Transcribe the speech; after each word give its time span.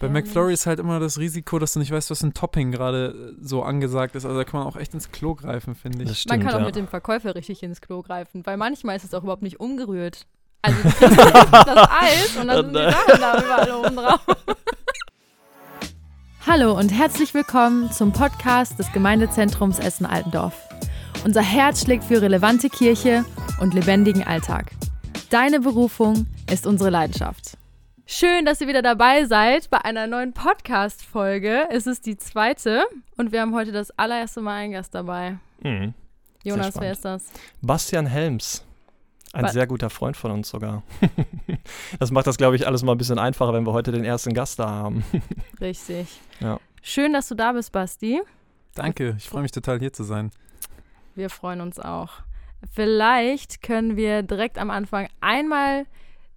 Bei 0.00 0.06
Ja, 0.06 0.12
McFlurry 0.14 0.54
ist 0.54 0.64
halt 0.66 0.80
immer 0.80 0.98
das 0.98 1.18
Risiko, 1.18 1.58
dass 1.58 1.74
du 1.74 1.78
nicht 1.78 1.90
weißt, 1.92 2.10
was 2.10 2.22
ein 2.22 2.32
Topping 2.32 2.72
gerade 2.72 3.34
äh, 3.38 3.44
so 3.44 3.62
angesagt 3.62 4.14
ist. 4.16 4.24
Also 4.24 4.36
da 4.38 4.44
kann 4.44 4.60
man 4.60 4.66
auch 4.66 4.76
echt 4.76 4.94
ins 4.94 5.12
Klo 5.12 5.34
greifen, 5.34 5.74
finde 5.74 6.04
Das 6.04 6.12
ich. 6.12 6.20
stimmt, 6.22 6.38
Man 6.42 6.46
kann 6.46 6.54
auch 6.56 6.60
ja. 6.60 6.66
mit 6.66 6.74
dem 6.76 6.88
Verkäufer 6.88 7.34
richtig 7.34 7.62
ins 7.62 7.82
Klo 7.82 8.00
greifen, 8.02 8.44
weil 8.46 8.56
manchmal 8.56 8.96
ist 8.96 9.04
es 9.04 9.12
auch 9.12 9.22
überhaupt 9.22 9.42
nicht 9.42 9.60
umgerührt. 9.60 10.26
Also 10.62 10.78
das 11.00 11.88
Eis 11.90 12.36
und 12.40 12.48
dann 12.48 12.58
Oh 12.58 12.62
sind 12.62 12.72
die. 12.74 12.92
Sachen 12.92 13.20
da 13.20 13.42
überall 13.44 13.70
oben 13.72 13.96
drauf. 13.96 14.20
Hallo 16.46 16.78
und 16.78 16.88
herzlich 16.88 17.34
willkommen 17.34 17.92
zum 17.92 18.12
Podcast 18.12 18.78
des 18.78 18.90
Gemeindezentrums 18.92 19.78
Essen-Altendorf. 19.78 20.54
Unser 21.26 21.42
Herz 21.42 21.82
schlägt 21.84 22.04
für 22.04 22.22
relevante 22.22 22.70
Kirche 22.70 23.26
und 23.60 23.74
lebendigen 23.74 24.26
Alltag. 24.26 24.70
Deine 25.28 25.60
Berufung 25.60 26.26
ist 26.50 26.66
unsere 26.66 26.88
Leidenschaft. 26.88 27.58
Schön, 28.12 28.44
dass 28.44 28.60
ihr 28.60 28.66
wieder 28.66 28.82
dabei 28.82 29.24
seid 29.24 29.70
bei 29.70 29.84
einer 29.84 30.08
neuen 30.08 30.32
Podcast-Folge. 30.32 31.68
Es 31.70 31.86
ist 31.86 32.06
die 32.06 32.16
zweite 32.16 32.82
und 33.16 33.30
wir 33.30 33.40
haben 33.40 33.54
heute 33.54 33.70
das 33.70 33.92
allererste 33.92 34.40
Mal 34.40 34.56
einen 34.56 34.72
Gast 34.72 34.96
dabei. 34.96 35.38
Mhm. 35.62 35.94
Jonas, 36.42 36.74
wer 36.80 36.90
ist 36.90 37.04
das? 37.04 37.30
Bastian 37.62 38.06
Helms. 38.06 38.64
Ein 39.32 39.42
Ba- 39.42 39.52
sehr 39.52 39.64
guter 39.68 39.90
Freund 39.90 40.16
von 40.16 40.32
uns 40.32 40.48
sogar. 40.48 40.82
das 42.00 42.10
macht 42.10 42.26
das, 42.26 42.36
glaube 42.36 42.56
ich, 42.56 42.66
alles 42.66 42.82
mal 42.82 42.92
ein 42.92 42.98
bisschen 42.98 43.20
einfacher, 43.20 43.52
wenn 43.52 43.64
wir 43.64 43.72
heute 43.72 43.92
den 43.92 44.04
ersten 44.04 44.34
Gast 44.34 44.58
da 44.58 44.68
haben. 44.68 45.04
Richtig. 45.60 46.08
Ja. 46.40 46.58
Schön, 46.82 47.12
dass 47.12 47.28
du 47.28 47.36
da 47.36 47.52
bist, 47.52 47.70
Basti. 47.70 48.20
Danke, 48.74 49.14
ich 49.18 49.28
freue 49.28 49.42
mich 49.42 49.52
total 49.52 49.78
hier 49.78 49.92
zu 49.92 50.02
sein. 50.02 50.32
Wir 51.14 51.30
freuen 51.30 51.60
uns 51.60 51.78
auch. 51.78 52.10
Vielleicht 52.74 53.62
können 53.62 53.96
wir 53.96 54.24
direkt 54.24 54.58
am 54.58 54.70
Anfang 54.70 55.08
einmal 55.20 55.86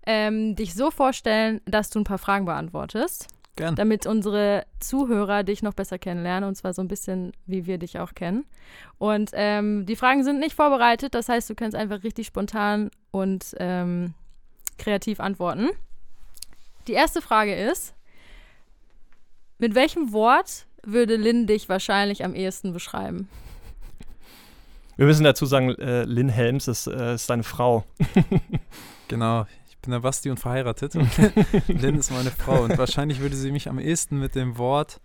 ähm, 0.05 0.55
dich 0.55 0.73
so 0.73 0.91
vorstellen, 0.91 1.61
dass 1.65 1.89
du 1.89 1.99
ein 1.99 2.03
paar 2.03 2.17
Fragen 2.17 2.45
beantwortest, 2.45 3.27
Gern. 3.55 3.75
damit 3.75 4.05
unsere 4.05 4.65
Zuhörer 4.79 5.43
dich 5.43 5.63
noch 5.63 5.73
besser 5.73 5.99
kennenlernen 5.99 6.47
und 6.47 6.55
zwar 6.55 6.73
so 6.73 6.81
ein 6.81 6.87
bisschen, 6.87 7.33
wie 7.45 7.65
wir 7.65 7.77
dich 7.77 7.99
auch 7.99 8.13
kennen. 8.13 8.45
Und 8.97 9.31
ähm, 9.33 9.85
die 9.85 9.95
Fragen 9.95 10.23
sind 10.23 10.39
nicht 10.39 10.55
vorbereitet, 10.55 11.13
das 11.15 11.29
heißt, 11.29 11.49
du 11.49 11.55
kannst 11.55 11.75
einfach 11.75 12.03
richtig 12.03 12.27
spontan 12.27 12.89
und 13.11 13.55
ähm, 13.59 14.13
kreativ 14.77 15.19
antworten. 15.19 15.69
Die 16.87 16.93
erste 16.93 17.21
Frage 17.21 17.55
ist, 17.55 17.93
mit 19.57 19.75
welchem 19.75 20.11
Wort 20.11 20.65
würde 20.83 21.15
Lynn 21.15 21.47
dich 21.47 21.69
wahrscheinlich 21.69 22.25
am 22.25 22.35
ehesten 22.35 22.73
beschreiben? 22.73 23.29
Wir 24.97 25.05
müssen 25.05 25.23
dazu 25.23 25.45
sagen, 25.45 25.69
äh, 25.69 26.03
Lynn 26.03 26.29
Helms 26.29 26.67
ist, 26.67 26.87
äh, 26.87 27.15
ist 27.15 27.29
deine 27.29 27.43
Frau. 27.43 27.83
Genau, 29.07 29.45
bin 29.83 29.91
der 29.91 29.99
Basti 29.99 30.29
und 30.29 30.39
verheiratet. 30.39 30.95
Und 30.95 31.09
Lynn 31.67 31.95
ist 31.95 32.11
meine 32.11 32.31
Frau. 32.31 32.63
Und 32.63 32.77
wahrscheinlich 32.77 33.19
würde 33.19 33.35
sie 33.35 33.51
mich 33.51 33.69
am 33.69 33.79
ehesten 33.79 34.19
mit 34.19 34.35
dem 34.35 34.57
Wort. 34.57 34.99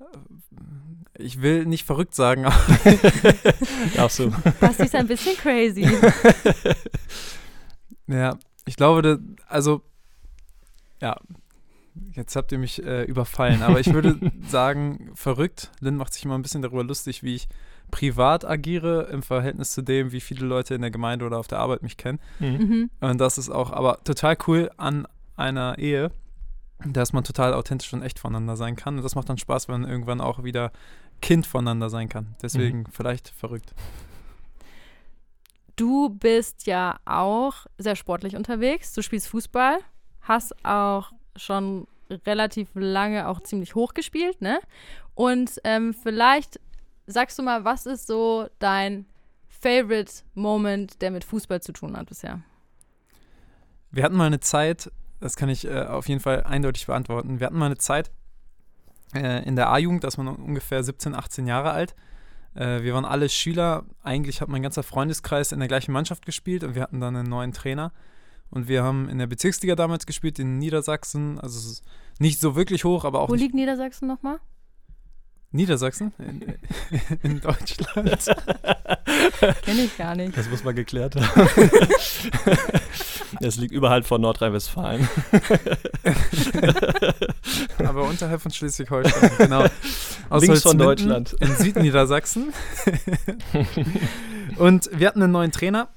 äh, 0.00 1.22
Ich 1.22 1.42
will 1.42 1.66
nicht 1.66 1.84
verrückt 1.84 2.14
sagen, 2.14 2.46
aber 2.46 2.56
du. 4.16 4.30
Basti 4.60 4.84
ist 4.84 4.94
ein 4.94 5.06
bisschen 5.06 5.36
crazy. 5.36 5.86
ja, 8.06 8.38
ich 8.66 8.76
glaube, 8.76 9.02
da- 9.02 9.18
also, 9.48 9.82
ja, 11.00 11.16
jetzt 12.12 12.36
habt 12.36 12.52
ihr 12.52 12.58
mich 12.58 12.82
äh, 12.84 13.02
überfallen, 13.04 13.62
aber 13.62 13.80
ich 13.80 13.92
würde 13.92 14.18
sagen, 14.48 15.10
verrückt. 15.14 15.70
Lynn 15.80 15.96
macht 15.96 16.14
sich 16.14 16.24
immer 16.24 16.36
ein 16.38 16.42
bisschen 16.42 16.62
darüber 16.62 16.84
lustig, 16.84 17.22
wie 17.22 17.34
ich 17.34 17.48
privat 17.92 18.44
agiere 18.44 19.08
im 19.12 19.22
Verhältnis 19.22 19.72
zu 19.72 19.82
dem, 19.82 20.10
wie 20.10 20.20
viele 20.20 20.44
Leute 20.46 20.74
in 20.74 20.80
der 20.80 20.90
Gemeinde 20.90 21.24
oder 21.24 21.38
auf 21.38 21.46
der 21.46 21.60
Arbeit 21.60 21.82
mich 21.82 21.96
kennen. 21.96 22.18
Mhm. 22.40 22.48
mhm. 22.48 22.90
Und 23.00 23.20
das 23.20 23.38
ist 23.38 23.50
auch 23.50 23.70
aber 23.70 24.02
total 24.02 24.36
cool 24.48 24.70
an 24.76 25.06
einer 25.36 25.78
Ehe, 25.78 26.10
dass 26.84 27.12
man 27.12 27.22
total 27.22 27.54
authentisch 27.54 27.92
und 27.92 28.02
echt 28.02 28.18
voneinander 28.18 28.56
sein 28.56 28.74
kann. 28.74 28.96
Und 28.96 29.04
das 29.04 29.14
macht 29.14 29.28
dann 29.28 29.38
Spaß, 29.38 29.68
wenn 29.68 29.82
man 29.82 29.90
irgendwann 29.90 30.20
auch 30.20 30.42
wieder 30.42 30.72
Kind 31.20 31.46
voneinander 31.46 31.90
sein 31.90 32.08
kann. 32.08 32.34
Deswegen 32.42 32.86
vielleicht 32.90 33.28
verrückt. 33.28 33.74
Du 35.76 36.08
bist 36.08 36.66
ja 36.66 36.98
auch 37.04 37.66
sehr 37.78 37.94
sportlich 37.94 38.36
unterwegs. 38.36 38.94
Du 38.94 39.02
spielst 39.02 39.28
Fußball, 39.28 39.78
hast 40.22 40.64
auch 40.64 41.12
schon 41.36 41.86
relativ 42.26 42.70
lange 42.74 43.28
auch 43.28 43.40
ziemlich 43.40 43.74
hoch 43.74 43.94
gespielt, 43.94 44.40
ne? 44.40 44.60
Und 45.14 45.60
ähm, 45.64 45.94
vielleicht 45.94 46.58
sagst 47.12 47.38
du 47.38 47.42
mal, 47.42 47.64
was 47.64 47.86
ist 47.86 48.06
so 48.06 48.48
dein 48.58 49.06
Favorite 49.48 50.12
Moment, 50.34 51.00
der 51.02 51.10
mit 51.10 51.24
Fußball 51.24 51.62
zu 51.62 51.72
tun 51.72 51.96
hat 51.96 52.08
bisher? 52.08 52.40
Wir 53.90 54.04
hatten 54.04 54.16
mal 54.16 54.26
eine 54.26 54.40
Zeit, 54.40 54.90
das 55.20 55.36
kann 55.36 55.48
ich 55.48 55.66
äh, 55.66 55.82
auf 55.82 56.08
jeden 56.08 56.20
Fall 56.20 56.44
eindeutig 56.44 56.86
beantworten. 56.86 57.40
Wir 57.40 57.46
hatten 57.46 57.58
mal 57.58 57.66
eine 57.66 57.78
Zeit 57.78 58.10
äh, 59.14 59.46
in 59.46 59.56
der 59.56 59.70
A-Jugend, 59.70 60.04
da 60.04 60.08
ist 60.08 60.16
man 60.16 60.28
ungefähr 60.28 60.82
17, 60.82 61.14
18 61.14 61.46
Jahre 61.46 61.70
alt. 61.72 61.94
Äh, 62.54 62.82
wir 62.82 62.94
waren 62.94 63.04
alle 63.04 63.28
Schüler. 63.28 63.84
Eigentlich 64.02 64.40
hat 64.40 64.48
mein 64.48 64.62
ganzer 64.62 64.82
Freundeskreis 64.82 65.52
in 65.52 65.58
der 65.58 65.68
gleichen 65.68 65.92
Mannschaft 65.92 66.26
gespielt 66.26 66.64
und 66.64 66.74
wir 66.74 66.82
hatten 66.82 67.00
dann 67.00 67.16
einen 67.16 67.28
neuen 67.28 67.52
Trainer. 67.52 67.92
Und 68.50 68.68
wir 68.68 68.82
haben 68.82 69.08
in 69.08 69.18
der 69.18 69.26
Bezirksliga 69.26 69.74
damals 69.74 70.04
gespielt, 70.04 70.38
in 70.38 70.58
Niedersachsen. 70.58 71.38
Also 71.40 71.58
es 71.58 71.66
ist 71.66 71.84
nicht 72.18 72.38
so 72.40 72.54
wirklich 72.54 72.84
hoch, 72.84 73.04
aber 73.04 73.20
auch 73.20 73.30
Wo 73.30 73.34
liegt 73.34 73.54
Niedersachsen 73.54 74.06
nochmal? 74.06 74.40
Niedersachsen 75.52 76.12
in, 76.18 76.54
in 77.22 77.40
Deutschland. 77.40 78.26
Kenne 79.62 79.82
ich 79.82 79.96
gar 79.96 80.14
nicht. 80.14 80.36
Das 80.36 80.48
muss 80.48 80.64
man 80.64 80.74
geklärt 80.74 81.16
haben. 81.16 81.48
Es 83.40 83.56
liegt 83.56 83.72
überhalb 83.72 84.06
von 84.06 84.20
Nordrhein-Westfalen. 84.20 85.08
aber 87.78 88.04
unterhalb 88.04 88.40
von 88.40 88.52
Schleswig-Holstein, 88.52 89.30
genau. 89.38 89.64
Aus 90.28 90.42
Links 90.42 90.62
von 90.62 90.78
Deutschland. 90.78 91.32
In 91.40 91.56
Südniedersachsen. 91.56 92.52
und 94.58 94.90
wir 94.92 95.08
hatten 95.08 95.22
einen 95.22 95.32
neuen 95.32 95.50
Trainer 95.50 95.88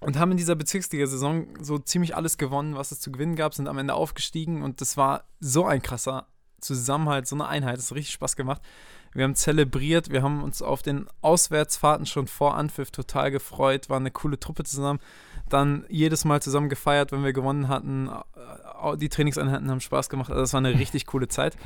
und 0.00 0.18
haben 0.18 0.32
in 0.32 0.38
dieser 0.38 0.56
Bezirksliga-Saison 0.56 1.46
so 1.60 1.78
ziemlich 1.78 2.16
alles 2.16 2.38
gewonnen, 2.38 2.74
was 2.74 2.90
es 2.90 3.00
zu 3.00 3.12
gewinnen 3.12 3.36
gab, 3.36 3.54
sind 3.54 3.68
am 3.68 3.78
Ende 3.78 3.94
aufgestiegen 3.94 4.62
und 4.62 4.80
das 4.80 4.96
war 4.96 5.24
so 5.38 5.66
ein 5.66 5.82
krasser 5.82 6.26
Zusammenhalt, 6.60 7.26
so 7.26 7.36
eine 7.36 7.46
Einheit, 7.46 7.78
das 7.78 7.90
hat 7.90 7.96
richtig 7.96 8.14
Spaß 8.14 8.36
gemacht. 8.36 8.62
Wir 9.12 9.24
haben 9.24 9.34
zelebriert, 9.34 10.10
wir 10.10 10.22
haben 10.22 10.42
uns 10.42 10.60
auf 10.60 10.82
den 10.82 11.06
Auswärtsfahrten 11.22 12.06
schon 12.06 12.26
vor 12.26 12.56
Anpfiff 12.56 12.90
total 12.90 13.30
gefreut, 13.30 13.88
war 13.88 13.96
eine 13.96 14.10
coole 14.10 14.38
Truppe 14.38 14.64
zusammen. 14.64 15.00
Dann 15.48 15.84
jedes 15.88 16.24
Mal 16.24 16.42
zusammen 16.42 16.68
gefeiert, 16.68 17.12
wenn 17.12 17.22
wir 17.24 17.32
gewonnen 17.32 17.68
hatten. 17.68 18.08
Äh, 18.08 18.96
Die 18.96 19.08
Trainingseinheiten 19.08 19.70
haben 19.70 19.80
Spaß 19.80 20.08
gemacht. 20.08 20.30
Also 20.30 20.40
das 20.42 20.52
war 20.52 20.58
eine 20.58 20.70
richtig 20.78 21.06
coole 21.06 21.28
Zeit. 21.28 21.56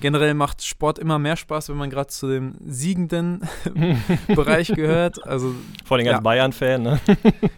Generell 0.00 0.34
macht 0.34 0.62
Sport 0.64 0.98
immer 0.98 1.18
mehr 1.18 1.36
Spaß, 1.36 1.68
wenn 1.70 1.76
man 1.76 1.90
gerade 1.90 2.08
zu 2.08 2.28
dem 2.28 2.54
siegenden 2.64 3.40
Bereich 4.34 4.68
gehört. 4.68 5.24
Also 5.26 5.54
Vor 5.84 5.96
allem 5.96 6.06
Ja. 6.06 6.14
als 6.14 6.22
Bayern-Fan, 6.22 6.82
ne? 6.82 7.00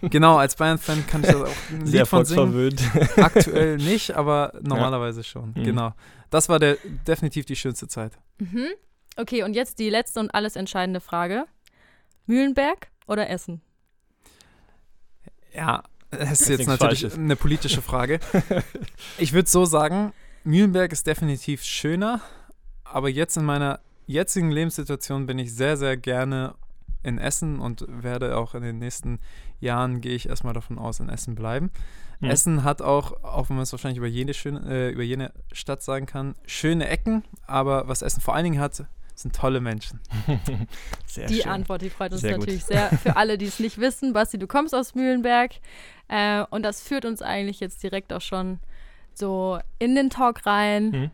genau, 0.02 0.36
als 0.36 0.54
Bayern-Fan 0.56 1.06
kann 1.06 1.22
ich 1.22 1.26
das 1.28 1.42
auch 1.42 1.48
ein 1.70 1.86
Sehr 1.86 2.00
Lied 2.00 2.08
von 2.08 2.24
singen. 2.24 2.76
Aktuell 3.16 3.76
nicht, 3.76 4.12
aber 4.16 4.52
normalerweise 4.62 5.22
schon. 5.24 5.50
Mhm. 5.56 5.64
Genau. 5.64 5.92
Das 6.30 6.48
war 6.48 6.58
der, 6.58 6.76
definitiv 7.06 7.44
die 7.44 7.56
schönste 7.56 7.88
Zeit. 7.88 8.12
Mhm. 8.38 8.68
Okay, 9.16 9.42
und 9.42 9.54
jetzt 9.54 9.78
die 9.78 9.90
letzte 9.90 10.20
und 10.20 10.34
alles 10.34 10.56
entscheidende 10.56 11.00
Frage. 11.00 11.44
Mühlenberg 12.26 12.88
oder 13.06 13.28
Essen? 13.28 13.60
Ja, 15.54 15.82
das 16.10 16.40
ist 16.40 16.48
jetzt 16.48 16.66
natürlich 16.66 17.02
Falsches. 17.02 17.18
eine 17.18 17.36
politische 17.36 17.82
Frage. 17.82 18.20
Ich 19.18 19.32
würde 19.32 19.48
so 19.48 19.64
sagen, 19.64 20.12
Mühlenberg 20.44 20.92
ist 20.92 21.06
definitiv 21.06 21.62
schöner, 21.62 22.20
aber 22.84 23.08
jetzt 23.08 23.36
in 23.36 23.44
meiner 23.44 23.80
jetzigen 24.06 24.50
Lebenssituation 24.50 25.26
bin 25.26 25.38
ich 25.38 25.54
sehr, 25.54 25.76
sehr 25.76 25.96
gerne 25.96 26.54
in 27.02 27.18
Essen 27.18 27.60
und 27.60 27.84
werde 27.88 28.36
auch 28.36 28.54
in 28.54 28.62
den 28.62 28.78
nächsten 28.78 29.20
Jahren, 29.58 30.00
gehe 30.00 30.14
ich 30.14 30.28
erstmal 30.28 30.54
davon 30.54 30.78
aus, 30.78 31.00
in 31.00 31.08
Essen 31.08 31.34
bleiben. 31.34 31.70
Mhm. 32.20 32.30
Essen 32.30 32.64
hat 32.64 32.82
auch, 32.82 33.22
auch 33.22 33.48
wenn 33.48 33.56
man 33.56 33.62
es 33.62 33.72
wahrscheinlich 33.72 33.98
über 33.98 34.06
jede, 34.06 34.34
schöne, 34.34 34.60
äh, 34.68 34.90
über 34.90 35.02
jede 35.02 35.32
Stadt 35.52 35.82
sagen 35.82 36.06
kann, 36.06 36.34
schöne 36.46 36.88
Ecken, 36.88 37.24
aber 37.46 37.88
was 37.88 38.02
Essen 38.02 38.20
vor 38.20 38.34
allen 38.34 38.44
Dingen 38.44 38.60
hat, 38.60 38.84
sind 39.22 39.34
tolle 39.34 39.60
Menschen. 39.60 40.00
Sehr 41.06 41.26
Die 41.26 41.42
schön. 41.42 41.50
Antwort, 41.50 41.82
die 41.82 41.90
freut 41.90 42.12
uns 42.12 42.20
Sehr 42.20 42.32
gut. 42.32 42.40
natürlich 42.40 42.64
sehr. 42.64 42.90
Für 42.98 43.16
alle, 43.16 43.36
die 43.38 43.46
es 43.46 43.58
nicht 43.60 43.78
wissen, 43.80 44.12
Basti, 44.12 44.38
du 44.38 44.46
kommst 44.46 44.74
aus 44.74 44.94
Mühlenberg. 44.94 45.52
Äh, 46.08 46.44
und 46.50 46.62
das 46.62 46.80
führt 46.82 47.04
uns 47.04 47.22
eigentlich 47.22 47.60
jetzt 47.60 47.82
direkt 47.82 48.12
auch 48.12 48.20
schon 48.20 48.58
so 49.14 49.58
in 49.78 49.94
den 49.94 50.10
Talk 50.10 50.46
rein. 50.46 50.90
Mhm. 50.90 51.10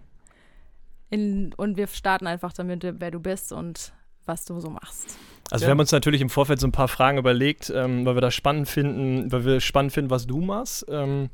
In, 1.10 1.52
und 1.56 1.76
wir 1.76 1.86
starten 1.86 2.26
einfach 2.26 2.52
damit, 2.52 2.82
wer 2.98 3.10
du 3.10 3.20
bist 3.20 3.52
und 3.52 3.92
was 4.24 4.44
du 4.44 4.58
so 4.60 4.70
machst. 4.70 5.16
Also 5.50 5.62
Ja. 5.64 5.68
wir 5.68 5.70
haben 5.72 5.80
uns 5.80 5.92
natürlich 5.92 6.20
im 6.20 6.30
Vorfeld 6.30 6.58
so 6.60 6.66
ein 6.66 6.72
paar 6.72 6.88
Fragen 6.88 7.18
überlegt, 7.18 7.70
ähm, 7.74 8.04
weil 8.04 8.16
wir 8.16 8.20
das 8.20 8.34
spannend 8.34 8.68
finden, 8.68 9.30
weil 9.30 9.44
wir 9.44 9.60
spannend 9.60 9.92
finden, 9.92 10.10
was 10.10 10.26
du 10.26 10.40
machst. 10.40 10.84
Ähm, 10.88 11.30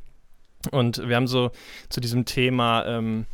und 0.71 1.09
wir 1.09 1.17
haben 1.17 1.27
so 1.27 1.51
zu 1.89 2.01
diesem 2.01 2.25
Thema 2.27 2.85
ähm, 2.87 3.27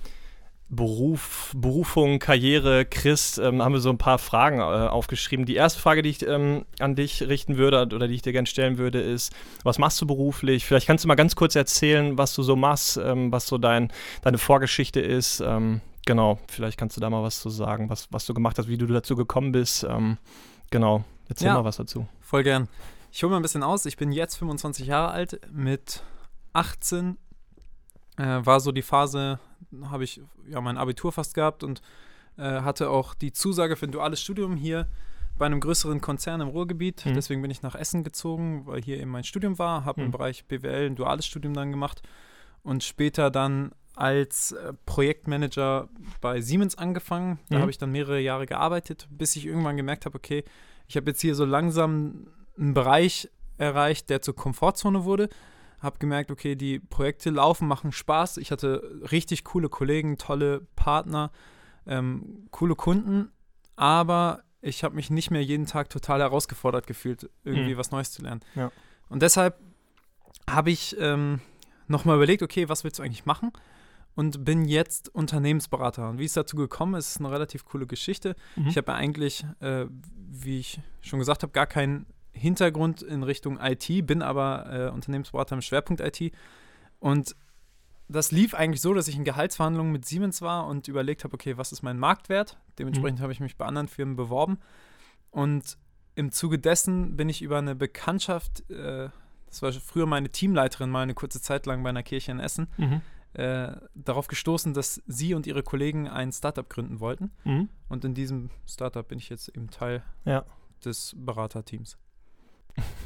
Beruf, 0.70 1.52
Berufung, 1.56 2.18
Karriere, 2.18 2.84
Christ, 2.84 3.38
ähm, 3.38 3.62
haben 3.62 3.72
wir 3.72 3.80
so 3.80 3.88
ein 3.88 3.96
paar 3.96 4.18
Fragen 4.18 4.58
äh, 4.58 4.88
aufgeschrieben. 4.88 5.46
Die 5.46 5.54
erste 5.54 5.80
Frage, 5.80 6.02
die 6.02 6.10
ich 6.10 6.26
ähm, 6.26 6.66
an 6.78 6.94
dich 6.94 7.22
richten 7.22 7.56
würde 7.56 7.80
oder 7.94 8.06
die 8.06 8.14
ich 8.14 8.22
dir 8.22 8.32
gerne 8.32 8.46
stellen 8.46 8.76
würde, 8.76 9.00
ist, 9.00 9.32
was 9.64 9.78
machst 9.78 9.98
du 10.02 10.06
beruflich? 10.06 10.66
Vielleicht 10.66 10.86
kannst 10.86 11.04
du 11.04 11.08
mal 11.08 11.14
ganz 11.14 11.36
kurz 11.36 11.54
erzählen, 11.54 12.18
was 12.18 12.34
du 12.34 12.42
so 12.42 12.54
machst, 12.54 12.98
ähm, 12.98 13.32
was 13.32 13.46
so 13.46 13.56
dein, 13.56 13.90
deine 14.20 14.36
Vorgeschichte 14.36 15.00
ist. 15.00 15.40
Ähm, 15.40 15.80
genau, 16.04 16.38
vielleicht 16.48 16.78
kannst 16.78 16.98
du 16.98 17.00
da 17.00 17.08
mal 17.08 17.22
was 17.22 17.40
zu 17.40 17.48
sagen, 17.48 17.88
was, 17.88 18.12
was 18.12 18.26
du 18.26 18.34
gemacht 18.34 18.58
hast, 18.58 18.68
wie 18.68 18.76
du 18.76 18.86
dazu 18.86 19.16
gekommen 19.16 19.52
bist. 19.52 19.84
Ähm, 19.84 20.18
genau, 20.70 21.02
erzähl 21.30 21.46
ja, 21.46 21.54
mal 21.54 21.64
was 21.64 21.78
dazu. 21.78 22.06
Voll 22.20 22.42
gern. 22.42 22.68
Ich 23.10 23.22
hole 23.22 23.30
mal 23.30 23.36
ein 23.36 23.42
bisschen 23.42 23.62
aus. 23.62 23.86
Ich 23.86 23.96
bin 23.96 24.12
jetzt 24.12 24.36
25 24.36 24.86
Jahre 24.86 25.12
alt. 25.12 25.40
Mit 25.50 26.02
18 26.52 27.16
äh, 28.18 28.22
war 28.22 28.60
so 28.60 28.70
die 28.70 28.82
Phase, 28.82 29.38
habe 29.84 30.04
ich 30.04 30.20
ja 30.48 30.60
mein 30.60 30.78
Abitur 30.78 31.12
fast 31.12 31.34
gehabt 31.34 31.62
und 31.62 31.82
äh, 32.36 32.60
hatte 32.60 32.90
auch 32.90 33.14
die 33.14 33.32
Zusage 33.32 33.76
für 33.76 33.86
ein 33.86 33.92
duales 33.92 34.20
Studium 34.20 34.56
hier 34.56 34.86
bei 35.38 35.46
einem 35.46 35.60
größeren 35.60 36.00
Konzern 36.00 36.40
im 36.40 36.48
Ruhrgebiet. 36.48 37.06
Mhm. 37.06 37.14
Deswegen 37.14 37.42
bin 37.42 37.50
ich 37.50 37.62
nach 37.62 37.74
Essen 37.74 38.04
gezogen, 38.04 38.66
weil 38.66 38.82
hier 38.82 38.98
eben 38.98 39.10
mein 39.10 39.24
Studium 39.24 39.58
war. 39.58 39.84
Habe 39.84 40.00
mhm. 40.00 40.06
im 40.06 40.12
Bereich 40.12 40.44
BWL 40.46 40.86
ein 40.86 40.96
duales 40.96 41.26
Studium 41.26 41.54
dann 41.54 41.70
gemacht 41.70 42.02
und 42.62 42.82
später 42.82 43.30
dann 43.30 43.72
als 43.94 44.52
äh, 44.52 44.72
Projektmanager 44.86 45.88
bei 46.20 46.40
Siemens 46.40 46.76
angefangen. 46.76 47.38
Da 47.48 47.56
mhm. 47.56 47.60
habe 47.62 47.70
ich 47.70 47.78
dann 47.78 47.92
mehrere 47.92 48.20
Jahre 48.20 48.46
gearbeitet, 48.46 49.08
bis 49.10 49.36
ich 49.36 49.46
irgendwann 49.46 49.76
gemerkt 49.76 50.06
habe, 50.06 50.16
okay, 50.16 50.44
ich 50.86 50.96
habe 50.96 51.10
jetzt 51.10 51.20
hier 51.20 51.34
so 51.34 51.44
langsam 51.44 52.28
einen 52.56 52.74
Bereich 52.74 53.28
erreicht, 53.58 54.10
der 54.10 54.22
zur 54.22 54.34
Komfortzone 54.36 55.04
wurde 55.04 55.28
habe 55.80 55.98
gemerkt, 55.98 56.30
okay, 56.30 56.56
die 56.56 56.78
Projekte 56.78 57.30
laufen, 57.30 57.68
machen 57.68 57.92
Spaß. 57.92 58.38
Ich 58.38 58.50
hatte 58.50 59.00
richtig 59.10 59.44
coole 59.44 59.68
Kollegen, 59.68 60.18
tolle 60.18 60.66
Partner, 60.76 61.30
ähm, 61.86 62.48
coole 62.50 62.74
Kunden, 62.74 63.30
aber 63.76 64.42
ich 64.60 64.82
habe 64.82 64.96
mich 64.96 65.10
nicht 65.10 65.30
mehr 65.30 65.42
jeden 65.42 65.66
Tag 65.66 65.88
total 65.88 66.20
herausgefordert 66.20 66.86
gefühlt, 66.86 67.30
irgendwie 67.44 67.74
mhm. 67.74 67.78
was 67.78 67.90
Neues 67.90 68.10
zu 68.10 68.22
lernen. 68.22 68.40
Ja. 68.54 68.72
Und 69.08 69.22
deshalb 69.22 69.58
habe 70.48 70.70
ich 70.70 70.96
ähm, 70.98 71.40
nochmal 71.86 72.16
überlegt, 72.16 72.42
okay, 72.42 72.68
was 72.68 72.84
willst 72.84 72.98
du 72.98 73.02
eigentlich 73.02 73.26
machen? 73.26 73.52
Und 74.14 74.44
bin 74.44 74.64
jetzt 74.64 75.14
Unternehmensberater. 75.14 76.10
Und 76.10 76.18
wie 76.18 76.24
es 76.24 76.32
dazu 76.32 76.56
gekommen 76.56 76.94
ist, 76.94 77.08
ist 77.08 77.20
eine 77.20 77.30
relativ 77.30 77.64
coole 77.64 77.86
Geschichte. 77.86 78.34
Mhm. 78.56 78.66
Ich 78.66 78.76
habe 78.76 78.90
ja 78.90 78.98
eigentlich, 78.98 79.46
äh, 79.60 79.86
wie 80.30 80.58
ich 80.58 80.80
schon 81.02 81.20
gesagt 81.20 81.44
habe, 81.44 81.52
gar 81.52 81.66
keinen 81.66 82.04
Hintergrund 82.38 83.02
in 83.02 83.22
Richtung 83.22 83.58
IT, 83.60 84.06
bin 84.06 84.22
aber 84.22 84.72
äh, 84.72 84.90
Unternehmensberater 84.90 85.54
im 85.54 85.62
Schwerpunkt 85.62 86.00
IT. 86.00 86.32
Und 87.00 87.36
das 88.08 88.32
lief 88.32 88.54
eigentlich 88.54 88.80
so, 88.80 88.94
dass 88.94 89.06
ich 89.06 89.16
in 89.16 89.24
Gehaltsverhandlungen 89.24 89.92
mit 89.92 90.06
Siemens 90.06 90.40
war 90.40 90.66
und 90.66 90.88
überlegt 90.88 91.24
habe, 91.24 91.34
okay, 91.34 91.58
was 91.58 91.72
ist 91.72 91.82
mein 91.82 91.98
Marktwert? 91.98 92.58
Dementsprechend 92.78 93.18
mhm. 93.18 93.22
habe 93.22 93.32
ich 93.32 93.40
mich 93.40 93.56
bei 93.56 93.66
anderen 93.66 93.88
Firmen 93.88 94.16
beworben. 94.16 94.58
Und 95.30 95.76
im 96.14 96.32
Zuge 96.32 96.58
dessen 96.58 97.16
bin 97.16 97.28
ich 97.28 97.42
über 97.42 97.58
eine 97.58 97.74
Bekanntschaft, 97.74 98.68
äh, 98.70 99.10
das 99.46 99.62
war 99.62 99.72
früher 99.72 100.06
meine 100.06 100.30
Teamleiterin, 100.30 100.90
mal 100.90 101.02
eine 101.02 101.14
kurze 101.14 101.40
Zeit 101.40 101.66
lang 101.66 101.82
bei 101.82 101.90
einer 101.90 102.02
Kirche 102.02 102.32
in 102.32 102.40
Essen, 102.40 102.68
mhm. 102.78 103.02
äh, 103.34 103.76
darauf 103.94 104.26
gestoßen, 104.26 104.72
dass 104.72 105.02
sie 105.06 105.34
und 105.34 105.46
ihre 105.46 105.62
Kollegen 105.62 106.08
ein 106.08 106.32
Startup 106.32 106.68
gründen 106.68 107.00
wollten. 107.00 107.30
Mhm. 107.44 107.68
Und 107.88 108.04
in 108.04 108.14
diesem 108.14 108.50
Startup 108.66 109.06
bin 109.06 109.18
ich 109.18 109.28
jetzt 109.28 109.48
eben 109.48 109.70
Teil 109.70 110.02
ja. 110.24 110.44
des 110.84 111.14
Beraterteams. 111.16 111.98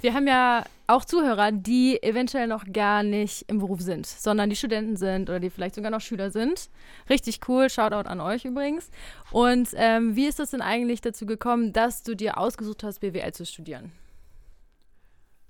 Wir 0.01 0.15
haben 0.15 0.27
ja 0.27 0.65
auch 0.87 1.05
Zuhörer, 1.05 1.53
die 1.53 2.03
eventuell 2.03 2.47
noch 2.47 2.65
gar 2.71 3.03
nicht 3.03 3.45
im 3.49 3.59
Beruf 3.59 3.81
sind, 3.81 4.07
sondern 4.07 4.51
die 4.51 4.57
Studenten 4.57 4.97
sind 4.97 5.31
oder 5.31 5.41
die 5.41 5.51
vielleicht 5.51 5.75
sogar 5.75 5.91
noch 5.91 6.01
Schüler 6.01 6.31
sind. 6.31 6.69
Richtig 7.09 7.41
cool, 7.49 7.71
Shoutout 7.71 8.09
an 8.09 8.21
euch 8.21 8.45
übrigens. 8.45 8.91
Und 9.31 9.71
ähm, 9.75 10.17
wie 10.17 10.27
ist 10.27 10.41
es 10.41 10.51
denn 10.51 10.63
eigentlich 10.63 11.01
dazu 11.01 11.25
gekommen, 11.25 11.73
dass 11.73 12.03
du 12.03 12.15
dir 12.15 12.39
ausgesucht 12.39 12.85
hast, 12.85 13.01
BWL 13.01 13.33
zu 13.33 13.47
studieren? 13.47 13.93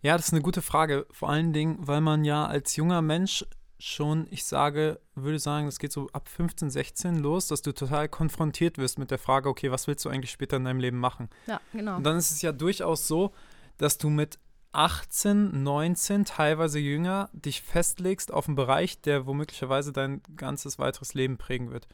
Ja, 0.02 0.16
das 0.16 0.26
ist 0.26 0.32
eine 0.32 0.42
gute 0.42 0.62
Frage. 0.62 1.06
Vor 1.10 1.30
allen 1.30 1.52
Dingen, 1.52 1.76
weil 1.80 2.00
man 2.00 2.24
ja 2.24 2.46
als 2.46 2.76
junger 2.76 3.02
Mensch 3.02 3.44
schon, 3.78 4.28
ich 4.30 4.44
sage, 4.44 5.00
würde 5.16 5.40
sagen, 5.40 5.66
das 5.66 5.78
geht 5.78 5.92
so 5.92 6.08
ab 6.12 6.28
15, 6.28 6.70
16 6.70 7.16
los, 7.16 7.48
dass 7.48 7.62
du 7.62 7.72
total 7.72 8.08
konfrontiert 8.08 8.78
wirst 8.78 8.98
mit 8.98 9.10
der 9.10 9.18
Frage, 9.18 9.48
okay, 9.48 9.72
was 9.72 9.88
willst 9.88 10.04
du 10.04 10.08
eigentlich 10.08 10.30
später 10.30 10.56
in 10.56 10.64
deinem 10.64 10.78
Leben 10.78 10.98
machen? 10.98 11.28
Ja, 11.46 11.60
genau. 11.72 11.96
Und 11.96 12.04
dann 12.04 12.16
ist 12.16 12.30
es 12.30 12.42
ja 12.42 12.52
durchaus 12.52 13.08
so, 13.08 13.32
dass 13.82 13.98
du 13.98 14.10
mit 14.10 14.38
18, 14.70 15.64
19, 15.64 16.24
teilweise 16.24 16.78
jünger, 16.78 17.28
dich 17.32 17.62
festlegst 17.62 18.32
auf 18.32 18.46
einen 18.46 18.54
Bereich, 18.54 19.00
der 19.00 19.26
womöglicherweise 19.26 19.92
dein 19.92 20.22
ganzes 20.36 20.78
weiteres 20.78 21.14
Leben 21.14 21.36
prägen 21.36 21.72
wird. 21.72 21.88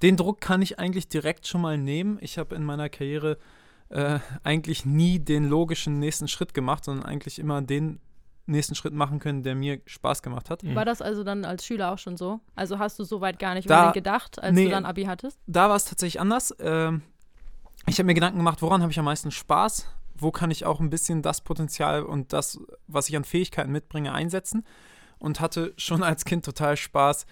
Den 0.00 0.16
Druck 0.16 0.40
kann 0.40 0.62
ich 0.62 0.78
eigentlich 0.78 1.08
direkt 1.08 1.46
schon 1.46 1.60
mal 1.60 1.76
nehmen. 1.76 2.16
Ich 2.22 2.38
habe 2.38 2.54
in 2.54 2.64
meiner 2.64 2.88
Karriere 2.88 3.36
äh, 3.90 4.18
eigentlich 4.44 4.86
nie 4.86 5.18
den 5.18 5.44
logischen 5.44 5.98
nächsten 5.98 6.26
Schritt 6.26 6.54
gemacht, 6.54 6.86
sondern 6.86 7.04
eigentlich 7.04 7.38
immer 7.38 7.60
den 7.60 8.00
nächsten 8.46 8.74
Schritt 8.74 8.94
machen 8.94 9.18
können, 9.18 9.42
der 9.42 9.54
mir 9.54 9.80
Spaß 9.84 10.22
gemacht 10.22 10.48
hat. 10.48 10.62
War 10.74 10.86
das 10.86 11.02
also 11.02 11.22
dann 11.22 11.44
als 11.44 11.66
Schüler 11.66 11.92
auch 11.92 11.98
schon 11.98 12.16
so? 12.16 12.40
Also 12.54 12.78
hast 12.78 12.98
du 12.98 13.04
so 13.04 13.20
weit 13.20 13.38
gar 13.38 13.52
nicht 13.54 13.68
da, 13.68 13.90
gedacht, 13.92 14.42
als 14.42 14.54
nee, 14.54 14.64
du 14.64 14.70
dann 14.70 14.86
Abi 14.86 15.04
hattest? 15.04 15.38
Da 15.46 15.68
war 15.68 15.76
es 15.76 15.84
tatsächlich 15.84 16.18
anders. 16.18 16.54
Ähm, 16.60 17.02
ich 17.86 17.98
habe 17.98 18.06
mir 18.06 18.14
Gedanken 18.14 18.38
gemacht, 18.38 18.62
woran 18.62 18.80
habe 18.80 18.90
ich 18.90 18.98
am 18.98 19.04
meisten 19.04 19.30
Spaß? 19.30 19.86
Wo 20.18 20.30
kann 20.30 20.50
ich 20.50 20.64
auch 20.64 20.80
ein 20.80 20.90
bisschen 20.90 21.22
das 21.22 21.40
Potenzial 21.40 22.02
und 22.02 22.32
das, 22.32 22.60
was 22.86 23.08
ich 23.08 23.16
an 23.16 23.24
Fähigkeiten 23.24 23.72
mitbringe, 23.72 24.12
einsetzen. 24.12 24.64
Und 25.18 25.40
hatte 25.40 25.72
schon 25.78 26.02
als 26.02 26.26
Kind 26.26 26.44
total 26.44 26.76
Spaß, 26.76 27.24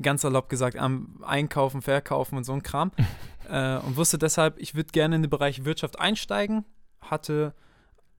ganz 0.00 0.22
erlaubt 0.22 0.48
gesagt, 0.48 0.76
am 0.76 1.18
Einkaufen, 1.22 1.82
Verkaufen 1.82 2.36
und 2.36 2.44
so 2.44 2.52
ein 2.52 2.62
Kram. 2.62 2.92
äh, 3.50 3.78
und 3.78 3.96
wusste 3.96 4.16
deshalb, 4.16 4.60
ich 4.60 4.76
würde 4.76 4.92
gerne 4.92 5.16
in 5.16 5.22
den 5.22 5.30
Bereich 5.30 5.64
Wirtschaft 5.64 5.98
einsteigen. 5.98 6.64
Hatte 7.00 7.52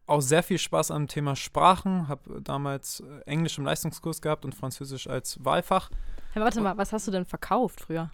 auch 0.06 0.22
sehr 0.22 0.44
viel 0.44 0.58
Spaß 0.58 0.92
am 0.92 1.08
Thema 1.08 1.38
Sprachen. 1.38 2.10
Habe 2.10 2.42
damals 2.42 3.00
äh, 3.00 3.22
Englisch 3.26 3.58
im 3.58 3.64
Leistungskurs 3.64 4.22
gehabt 4.22 4.44
und 4.44 4.54
Französisch 4.54 5.08
als 5.08 5.44
Wahlfach. 5.44 5.90
Hey, 6.34 6.44
warte 6.44 6.60
mal, 6.60 6.78
was 6.78 6.92
hast 6.92 7.08
du 7.08 7.12
denn 7.12 7.26
verkauft 7.26 7.80
früher? 7.80 8.12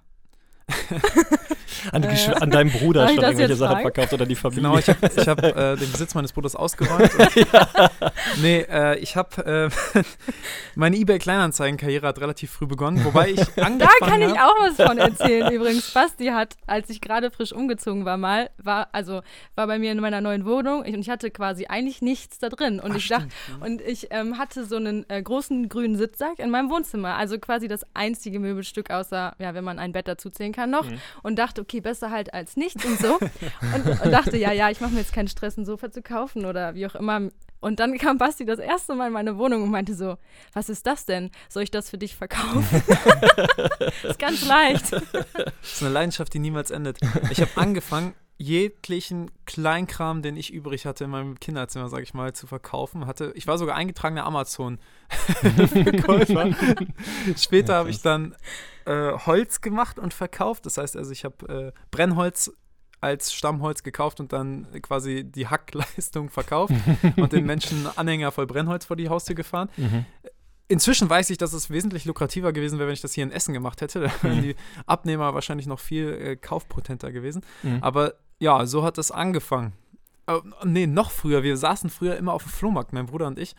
an, 1.91 2.03
äh, 2.03 2.33
an, 2.39 2.51
deinem 2.51 2.71
Bruder 2.71 3.07
schon 3.07 3.17
irgendwelche 3.17 3.55
Sachen 3.55 3.81
verkauft 3.81 4.13
oder 4.13 4.25
die 4.25 4.35
Familie. 4.35 4.63
Genau, 4.63 4.77
ich 4.77 4.89
habe 4.89 5.07
hab, 5.07 5.43
äh, 5.43 5.75
den 5.75 5.91
Besitz 5.91 6.15
meines 6.15 6.33
Bruders 6.33 6.55
ausgeräumt. 6.55 7.09
ja. 7.35 7.89
Nee, 8.41 8.65
äh, 8.69 8.97
ich 8.99 9.15
habe 9.15 9.71
äh, 9.95 10.03
meine 10.75 10.97
eBay-Kleinanzeigen-Karriere 10.97 12.07
hat 12.07 12.19
relativ 12.19 12.51
früh 12.51 12.67
begonnen, 12.67 13.03
wobei 13.05 13.31
ich 13.31 13.39
angefangen 13.57 13.79
Da 13.79 14.05
kann 14.05 14.21
ich 14.21 14.39
auch 14.39 14.55
was 14.59 14.75
von 14.75 14.97
erzählen. 14.97 15.51
Übrigens, 15.51 15.91
Basti 15.91 16.27
hat, 16.27 16.55
als 16.67 16.89
ich 16.89 17.01
gerade 17.01 17.31
frisch 17.31 17.53
umgezogen 17.53 18.05
war, 18.05 18.17
mal, 18.17 18.49
war, 18.57 18.89
also 18.91 19.21
war 19.55 19.67
bei 19.67 19.79
mir 19.79 19.91
in 19.91 19.99
meiner 19.99 20.21
neuen 20.21 20.45
Wohnung 20.45 20.79
und 20.81 20.99
ich 20.99 21.09
hatte 21.09 21.31
quasi 21.31 21.65
eigentlich 21.67 22.01
nichts 22.01 22.39
da 22.39 22.49
drin. 22.49 22.79
Und 22.79 22.91
Ach, 22.91 22.97
ich 22.97 23.07
dachte, 23.07 23.27
und 23.59 23.81
ich 23.81 24.07
ähm, 24.11 24.37
hatte 24.37 24.65
so 24.65 24.75
einen 24.75 25.05
äh, 25.09 25.21
großen 25.21 25.69
grünen 25.69 25.95
Sitzsack 25.95 26.39
in 26.39 26.49
meinem 26.49 26.69
Wohnzimmer. 26.69 27.15
Also 27.15 27.39
quasi 27.39 27.67
das 27.67 27.85
einzige 27.93 28.39
Möbelstück, 28.39 28.89
außer, 28.91 29.35
ja, 29.39 29.53
wenn 29.53 29.63
man 29.63 29.79
ein 29.79 29.91
Bett 29.91 30.07
dazu 30.07 30.29
zählen 30.29 30.51
kann 30.51 30.58
noch. 30.67 30.89
Mhm. 30.89 30.99
Und 31.23 31.37
dachte, 31.37 31.61
okay, 31.61 31.81
besser 31.81 32.11
halt 32.11 32.33
als 32.33 32.57
nichts 32.57 32.85
und 32.85 32.99
so. 32.99 33.15
und, 33.75 34.01
und 34.01 34.11
dachte, 34.11 34.37
ja, 34.37 34.51
ja, 34.51 34.69
ich 34.69 34.81
mache 34.81 34.91
mir 34.91 34.99
jetzt 34.99 35.13
keinen 35.13 35.27
Stress, 35.27 35.57
ein 35.57 35.65
Sofa 35.65 35.91
zu 35.91 36.01
kaufen 36.01 36.45
oder 36.45 36.75
wie 36.75 36.85
auch 36.85 36.95
immer. 36.95 37.29
Und 37.61 37.79
dann 37.79 37.97
kam 37.97 38.17
Basti 38.17 38.45
das 38.45 38.59
erste 38.59 38.95
Mal 38.95 39.07
in 39.07 39.13
meine 39.13 39.37
Wohnung 39.37 39.63
und 39.63 39.69
meinte 39.69 39.93
so, 39.93 40.17
was 40.53 40.69
ist 40.69 40.87
das 40.87 41.05
denn? 41.05 41.29
Soll 41.49 41.63
ich 41.63 41.71
das 41.71 41.89
für 41.89 41.97
dich 41.97 42.15
verkaufen? 42.15 42.63
ist 44.03 44.19
ganz 44.19 44.45
leicht. 44.47 44.93
Das 44.93 45.03
ist 45.63 45.81
eine 45.81 45.91
Leidenschaft, 45.91 46.33
die 46.33 46.39
niemals 46.39 46.71
endet. 46.71 46.99
Ich 47.31 47.41
habe 47.41 47.51
angefangen, 47.55 48.13
jeglichen 48.41 49.29
Kleinkram, 49.45 50.21
den 50.21 50.37
ich 50.37 50.53
übrig 50.53 50.85
hatte 50.85 51.03
in 51.03 51.09
meinem 51.09 51.41
Kinderzimmer, 51.41 51.89
sag 51.89 52.03
ich 52.03 52.13
mal, 52.13 52.31
zu 52.33 52.47
verkaufen. 52.47 53.05
Hatte, 53.05 53.33
ich 53.35 53.47
war 53.47 53.57
sogar 53.57 53.75
eingetragener 53.75 54.25
Amazon-Verkäufer. 54.25 56.55
Später 57.37 57.75
habe 57.75 57.89
ich 57.89 58.01
dann 58.01 58.33
äh, 58.85 59.11
Holz 59.11 59.59
gemacht 59.59 59.99
und 59.99 60.13
verkauft. 60.13 60.65
Das 60.65 60.77
heißt 60.77 60.95
also, 60.95 61.11
ich 61.11 61.25
habe 61.25 61.73
äh, 61.75 61.79
Brennholz 61.91 62.53
als 63.01 63.33
Stammholz 63.33 63.83
gekauft 63.83 64.21
und 64.21 64.31
dann 64.31 64.67
quasi 64.81 65.25
die 65.25 65.47
Hackleistung 65.47 66.29
verkauft 66.29 66.73
und 67.17 67.33
den 67.33 67.45
Menschen 67.45 67.87
Anhänger 67.97 68.31
voll 68.31 68.47
Brennholz 68.47 68.85
vor 68.85 68.95
die 68.95 69.09
Haustür 69.09 69.35
gefahren. 69.35 69.67
Mhm. 69.75 70.05
Inzwischen 70.69 71.09
weiß 71.09 71.29
ich, 71.31 71.37
dass 71.37 71.51
es 71.51 71.69
wesentlich 71.69 72.05
lukrativer 72.05 72.53
gewesen 72.53 72.79
wäre, 72.79 72.87
wenn 72.87 72.93
ich 72.93 73.01
das 73.01 73.13
hier 73.13 73.25
in 73.25 73.31
Essen 73.31 73.53
gemacht 73.53 73.81
hätte. 73.81 73.99
Da 73.99 74.09
wären 74.21 74.37
mhm. 74.37 74.43
die 74.43 74.55
Abnehmer 74.85 75.33
wahrscheinlich 75.33 75.67
noch 75.67 75.79
viel 75.79 76.07
äh, 76.09 76.37
kaufpotenter 76.37 77.11
gewesen. 77.11 77.41
Mhm. 77.63 77.79
Aber 77.81 78.13
ja, 78.39 78.65
so 78.65 78.83
hat 78.83 78.97
es 78.97 79.11
angefangen. 79.11 79.73
Äh, 80.27 80.39
nee, 80.63 80.87
noch 80.87 81.11
früher. 81.11 81.43
Wir 81.43 81.57
saßen 81.57 81.89
früher 81.89 82.17
immer 82.17 82.33
auf 82.33 82.43
dem 82.43 82.51
Flohmarkt, 82.51 82.93
mein 82.93 83.05
Bruder 83.05 83.27
und 83.27 83.39
ich 83.39 83.55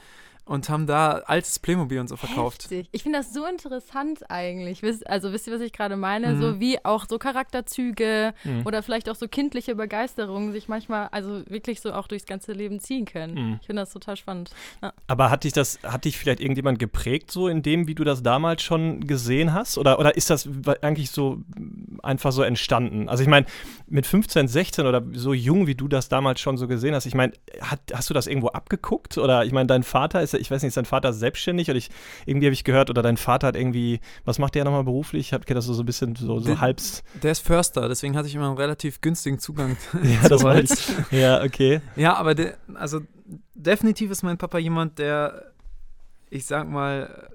und 0.51 0.69
haben 0.69 0.89
da 0.89 1.23
altes 1.27 1.61
Playmobil 1.61 2.01
und 2.01 2.09
so 2.09 2.17
verkauft. 2.17 2.65
Heftig. 2.65 2.89
Ich 2.91 3.05
finde 3.05 3.19
das 3.19 3.33
so 3.33 3.47
interessant 3.47 4.29
eigentlich. 4.29 4.83
Also 5.07 5.33
wisst 5.33 5.47
ihr, 5.47 5.53
was 5.53 5.61
ich 5.61 5.73
gerade 5.73 5.97
meine? 5.97 6.35
Mhm. 6.35 6.41
So 6.41 6.59
wie 6.59 6.85
auch 6.85 7.07
so 7.09 7.21
Charakterzüge 7.21 8.35
mhm. 8.43 8.67
oder 8.67 8.83
vielleicht 8.83 9.09
auch 9.09 9.15
so 9.15 9.29
kindliche 9.29 9.77
Begeisterungen 9.77 10.51
sich 10.51 10.67
manchmal, 10.67 11.07
also 11.13 11.49
wirklich 11.49 11.81
so 11.81 11.93
auch 11.93 12.09
durchs 12.09 12.27
ganze 12.27 12.53
Leben 12.53 12.81
ziehen 12.81 13.05
können. 13.05 13.35
Mhm. 13.35 13.59
Ich 13.61 13.67
finde 13.69 13.83
das 13.83 13.93
total 13.93 14.17
spannend. 14.17 14.51
Ja. 14.83 14.93
Aber 15.07 15.31
hat 15.31 15.45
dich 15.45 15.53
das, 15.53 15.79
hat 15.85 16.05
dich 16.05 16.19
vielleicht 16.19 16.41
irgendjemand 16.41 16.81
geprägt, 16.81 17.31
so 17.31 17.47
in 17.47 17.63
dem, 17.63 17.87
wie 17.87 17.95
du 17.95 18.03
das 18.03 18.25
damals 18.25 18.63
schon 18.63 19.07
gesehen 19.07 19.55
hast? 19.55 19.79
Oder, 19.79 20.01
oder 20.01 20.17
ist 20.17 20.31
das 20.31 20.49
eigentlich 20.83 21.13
so 21.13 21.43
einfach 22.03 22.33
so 22.33 22.43
entstanden? 22.43 23.09
Also 23.09 23.23
ich 23.23 23.29
meine, 23.29 23.47
mit 23.87 24.05
15, 24.05 24.49
16 24.49 24.85
oder 24.85 25.01
so 25.13 25.33
jung, 25.33 25.69
wie 25.69 25.77
du 25.77 25.87
das 25.87 26.09
damals 26.09 26.41
schon 26.41 26.57
so 26.57 26.67
gesehen 26.67 26.93
hast, 26.93 27.07
ich 27.07 27.15
meine, 27.15 27.35
hast 27.93 28.11
du 28.11 28.15
das 28.15 28.27
irgendwo 28.27 28.49
abgeguckt? 28.49 29.17
Oder 29.17 29.45
ich 29.45 29.53
meine, 29.53 29.69
dein 29.69 29.85
Vater 29.85 30.21
ist, 30.21 30.40
ich 30.41 30.51
weiß 30.51 30.63
nicht, 30.63 30.69
ist 30.69 30.77
dein 30.77 30.85
Vater 30.85 31.13
selbstständig? 31.13 31.69
Oder 31.69 31.79
ich, 31.79 31.91
irgendwie 32.27 32.47
habe 32.47 32.55
ich 32.55 32.65
gehört, 32.65 32.91
oder 32.91 33.03
dein 33.03 33.17
Vater 33.17 33.49
hat 33.49 33.57
irgendwie, 33.57 34.01
was 34.25 34.39
macht 34.39 34.55
der 34.55 34.65
nochmal 34.65 34.85
beruflich? 34.85 35.29
Ich 35.29 35.33
habe 35.33 35.45
das 35.45 35.65
so, 35.65 35.75
so 35.75 35.83
ein 35.83 35.87
bisschen 35.87 36.17
so, 36.17 36.39
so 36.39 36.47
der, 36.47 36.61
halbs. 36.61 37.03
Der 37.23 37.33
ist 37.33 37.47
Förster, 37.47 37.89
deswegen 37.89 38.17
hatte 38.17 38.29
ich 38.29 38.35
immer 38.35 38.49
einen 38.49 38.57
relativ 38.57 39.01
günstigen 39.01 39.39
Zugang 39.39 39.77
ja, 40.03 40.29
das 40.29 40.43
Holz. 40.43 40.93
ja, 41.11 41.43
okay. 41.43 41.81
Ja, 41.97 42.15
aber 42.15 42.35
der, 42.35 42.57
also 42.75 43.01
definitiv 43.55 44.11
ist 44.11 44.23
mein 44.23 44.39
Papa 44.39 44.59
jemand, 44.59 44.99
der, 44.99 45.53
ich 46.31 46.47
sag 46.47 46.69
mal, 46.69 47.29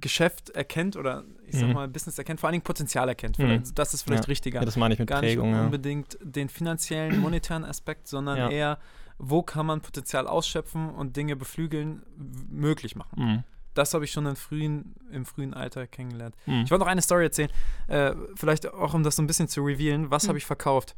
Geschäft 0.00 0.50
erkennt 0.50 0.96
oder 0.96 1.24
ich 1.46 1.56
sag 1.56 1.68
mhm. 1.68 1.74
mal 1.74 1.88
Business 1.88 2.18
erkennt, 2.18 2.40
vor 2.40 2.48
allen 2.48 2.54
Dingen 2.54 2.64
Potenzial 2.64 3.08
erkennt. 3.08 3.38
Mhm. 3.38 3.62
Das 3.74 3.94
ist 3.94 4.02
vielleicht 4.02 4.24
ja. 4.24 4.28
richtiger. 4.28 4.60
Ja, 4.60 4.64
das 4.64 4.76
meine 4.76 4.94
ich 4.94 5.00
mit 5.00 5.08
Gar 5.08 5.20
Prägung. 5.20 5.52
nicht 5.52 5.60
unbedingt 5.60 6.18
den 6.22 6.48
finanziellen, 6.48 7.18
monetären 7.20 7.64
Aspekt, 7.64 8.08
sondern 8.08 8.36
ja. 8.36 8.50
eher, 8.50 8.78
wo 9.18 9.42
kann 9.42 9.66
man 9.66 9.80
Potenzial 9.80 10.26
ausschöpfen 10.26 10.90
und 10.90 11.16
Dinge 11.16 11.36
beflügeln, 11.36 12.02
möglich 12.48 12.96
machen. 12.96 13.24
Mhm. 13.24 13.44
Das 13.74 13.92
habe 13.92 14.04
ich 14.04 14.12
schon 14.12 14.26
im 14.26 14.36
frühen, 14.36 14.94
im 15.10 15.26
frühen 15.26 15.52
Alter 15.52 15.86
kennengelernt. 15.86 16.34
Mhm. 16.46 16.62
Ich 16.64 16.70
wollte 16.70 16.84
noch 16.84 16.90
eine 16.90 17.02
Story 17.02 17.24
erzählen, 17.24 17.50
äh, 17.88 18.14
vielleicht 18.34 18.72
auch 18.72 18.94
um 18.94 19.02
das 19.02 19.16
so 19.16 19.22
ein 19.22 19.26
bisschen 19.26 19.48
zu 19.48 19.62
revealen. 19.62 20.10
Was 20.10 20.24
mhm. 20.24 20.28
habe 20.28 20.38
ich 20.38 20.46
verkauft? 20.46 20.96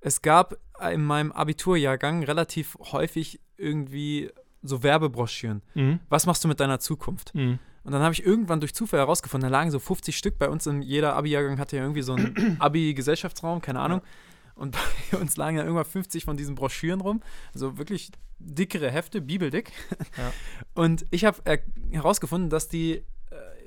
Es 0.00 0.20
gab 0.20 0.56
in 0.92 1.02
meinem 1.02 1.32
Abiturjahrgang 1.32 2.24
relativ 2.24 2.76
häufig 2.92 3.40
irgendwie 3.56 4.30
so 4.62 4.82
Werbebroschüren. 4.82 5.62
Mhm. 5.74 6.00
Was 6.08 6.26
machst 6.26 6.44
du 6.44 6.48
mit 6.48 6.60
deiner 6.60 6.80
Zukunft? 6.80 7.34
Mhm. 7.34 7.58
Und 7.84 7.92
dann 7.92 8.02
habe 8.02 8.12
ich 8.12 8.24
irgendwann 8.24 8.60
durch 8.60 8.74
Zufall 8.74 9.00
herausgefunden, 9.00 9.50
da 9.50 9.58
lagen 9.58 9.70
so 9.70 9.78
50 9.78 10.16
Stück 10.16 10.38
bei 10.38 10.48
uns 10.48 10.66
in 10.66 10.82
jeder 10.82 11.16
Abi-Jahrgang 11.16 11.58
hatte 11.58 11.76
ja 11.76 11.82
irgendwie 11.82 12.02
so 12.02 12.14
einen 12.14 12.56
Abi-Gesellschaftsraum, 12.60 13.60
keine 13.60 13.80
Ahnung. 13.80 14.00
Ja. 14.00 14.06
Und 14.54 14.76
bei 15.10 15.18
uns 15.18 15.36
lagen 15.36 15.56
ja 15.56 15.62
irgendwann 15.62 15.84
50 15.84 16.24
von 16.24 16.36
diesen 16.36 16.54
Broschüren 16.54 17.00
rum. 17.00 17.22
Also 17.54 17.78
wirklich 17.78 18.10
dickere 18.38 18.90
Hefte, 18.90 19.20
bibeldick. 19.20 19.72
Ja. 20.16 20.32
Und 20.74 21.06
ich 21.10 21.24
habe 21.24 21.38
äh, 21.44 21.58
herausgefunden, 21.90 22.50
dass 22.50 22.68
die 22.68 23.04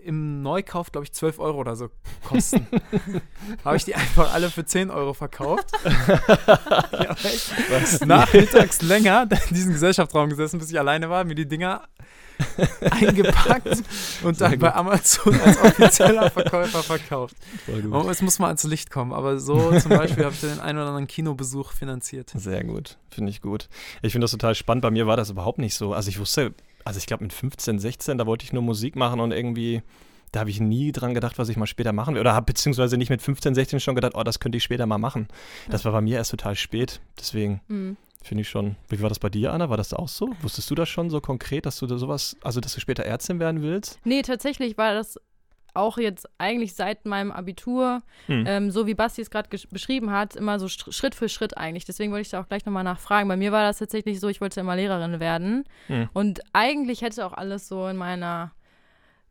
im 0.06 0.44
Neukauf, 0.44 0.92
glaube 0.92 1.06
ich, 1.06 1.14
12 1.14 1.40
Euro 1.40 1.58
oder 1.58 1.76
so 1.76 1.90
kosten. 2.24 2.68
habe 3.66 3.76
ich 3.76 3.86
die 3.86 3.96
einfach 3.96 4.34
alle 4.34 4.52
für 4.52 4.64
10 4.64 4.92
Euro 4.92 5.14
verkauft. 5.14 5.72
ja? 5.84 7.16
Nachmittags 8.06 8.84
länger 8.84 9.28
in 9.50 9.56
diesem 9.56 9.74
Gesellschaftsraum 9.74 10.30
gesessen, 10.30 10.60
bis 10.60 10.70
ich 10.70 10.78
alleine 10.78 11.10
war, 11.10 11.24
mir 11.24 11.34
die 11.34 11.48
Dinger 11.48 11.88
eingepackt 12.92 13.84
und 14.24 14.42
dann 14.42 14.60
bei 14.60 14.74
Amazon 14.74 15.40
als 15.42 15.62
offizieller 15.62 16.30
Verkäufer 16.32 16.84
verkauft. 16.84 17.36
Und 17.68 18.10
es 18.10 18.22
muss 18.22 18.40
mal 18.40 18.48
ans 18.48 18.64
Licht 18.64 18.92
kommen, 18.92 19.14
aber 19.14 19.40
so 19.40 19.78
zum 19.80 19.90
Beispiel 19.90 20.26
habe 20.26 20.34
ich 20.34 20.42
den 20.42 20.60
einen 20.60 20.78
oder 20.78 20.88
anderen 20.88 21.08
Kinobesuch 21.08 21.72
finanziert. 21.72 22.32
Sehr 22.36 22.64
gut, 22.64 22.98
finde 23.10 23.32
ich 23.32 23.42
gut. 23.42 23.70
Ich 24.02 24.12
finde 24.12 24.26
das 24.26 24.32
total 24.32 24.56
spannend. 24.56 24.82
Bei 24.82 24.92
mir 24.92 25.08
war 25.08 25.18
das 25.18 25.30
überhaupt 25.30 25.60
nicht 25.60 25.76
so. 25.76 25.94
Also 25.94 26.10
ich 26.10 26.20
wusste 26.20 26.54
also 26.86 27.00
ich 27.00 27.08
glaube 27.08 27.24
mit 27.24 27.34
15, 27.34 27.80
16, 27.80 28.18
da 28.18 28.26
wollte 28.26 28.46
ich 28.46 28.54
nur 28.54 28.62
Musik 28.62 28.96
machen 28.96 29.20
und 29.20 29.32
irgendwie, 29.32 29.82
da 30.32 30.42
habe 30.42 30.52
ich 30.52 30.62
nie 30.62 30.92
dran 30.92 31.14
gedacht, 31.16 31.38
was 31.40 31.50
ich 31.50 31.58
mal 31.58 31.66
später 31.66 31.92
machen 31.92 32.14
will. 32.14 32.22
Oder 32.22 32.36
habe 32.36 32.46
beziehungsweise 32.46 32.96
nicht 32.96 33.10
mit 33.10 33.22
15, 33.22 33.56
16 33.56 33.80
schon 33.80 33.96
gedacht, 33.96 34.14
oh, 34.16 34.24
das 34.24 34.40
könnte 34.40 34.58
ich 34.58 34.64
später 34.64 34.86
mal 34.86 35.00
machen. 35.00 35.28
Ja. 35.66 35.72
Das 35.72 35.84
war 35.84 35.92
bei 35.92 36.02
mir 36.02 36.18
erst 36.18 36.32
total 36.32 36.56
spät. 36.56 37.02
Deswegen 37.20 37.60
mhm. 37.68 37.98
Finde 38.28 38.42
ich 38.42 38.50
schon. 38.50 38.76
Wie 38.90 39.02
war 39.02 39.10
das 39.10 39.20
bei 39.20 39.30
dir, 39.30 39.54
Anna? 39.54 39.70
War 39.70 39.78
das 39.78 39.94
auch 39.94 40.08
so? 40.08 40.30
Wusstest 40.42 40.70
du 40.70 40.76
das 40.76 40.90
schon 40.90 41.10
so 41.10 41.22
konkret, 41.22 41.66
dass 41.66 41.80
du 41.80 41.88
da 41.88 41.98
sowas, 41.98 42.36
also 42.42 42.60
dass 42.60 42.74
du 42.74 42.80
später 42.80 43.04
Ärztin 43.04 43.40
werden 43.40 43.62
willst? 43.62 44.00
Nee, 44.04 44.22
tatsächlich 44.22 44.78
war 44.78 44.94
das 44.94 45.20
auch 45.76 45.98
jetzt 45.98 46.28
eigentlich 46.38 46.74
seit 46.74 47.06
meinem 47.06 47.32
Abitur, 47.32 48.02
hm. 48.28 48.46
ähm, 48.48 48.72
so 48.72 48.88
wie 48.88 48.94
Basti 48.94 49.22
es 49.22 49.30
gerade 49.30 49.50
beschrieben 49.70 50.12
hat, 50.12 50.36
immer 50.36 50.58
so 50.60 50.68
Schritt 50.68 51.16
für 51.16 51.30
Schritt 51.30 51.58
eigentlich. 51.58 51.86
Deswegen 51.86 52.12
wollte 52.12 52.22
ich 52.22 52.30
da 52.30 52.42
auch 52.42 52.48
gleich 52.48 52.66
nochmal 52.66 52.84
nachfragen. 52.84 53.28
Bei 53.28 53.38
mir 53.38 53.52
war 53.52 53.64
das 53.64 53.80
tatsächlich 53.80 54.20
so, 54.20 54.30
ich 54.30 54.42
wollte 54.42 54.62
immer 54.62 54.76
Lehrerin 54.76 55.20
werden. 55.20 55.66
Hm. 55.88 56.10
Und 56.14 56.42
eigentlich 56.54 57.02
hätte 57.02 57.26
auch 57.26 57.34
alles 57.34 57.68
so 57.68 57.88
in 57.88 57.98
meiner 57.98 58.54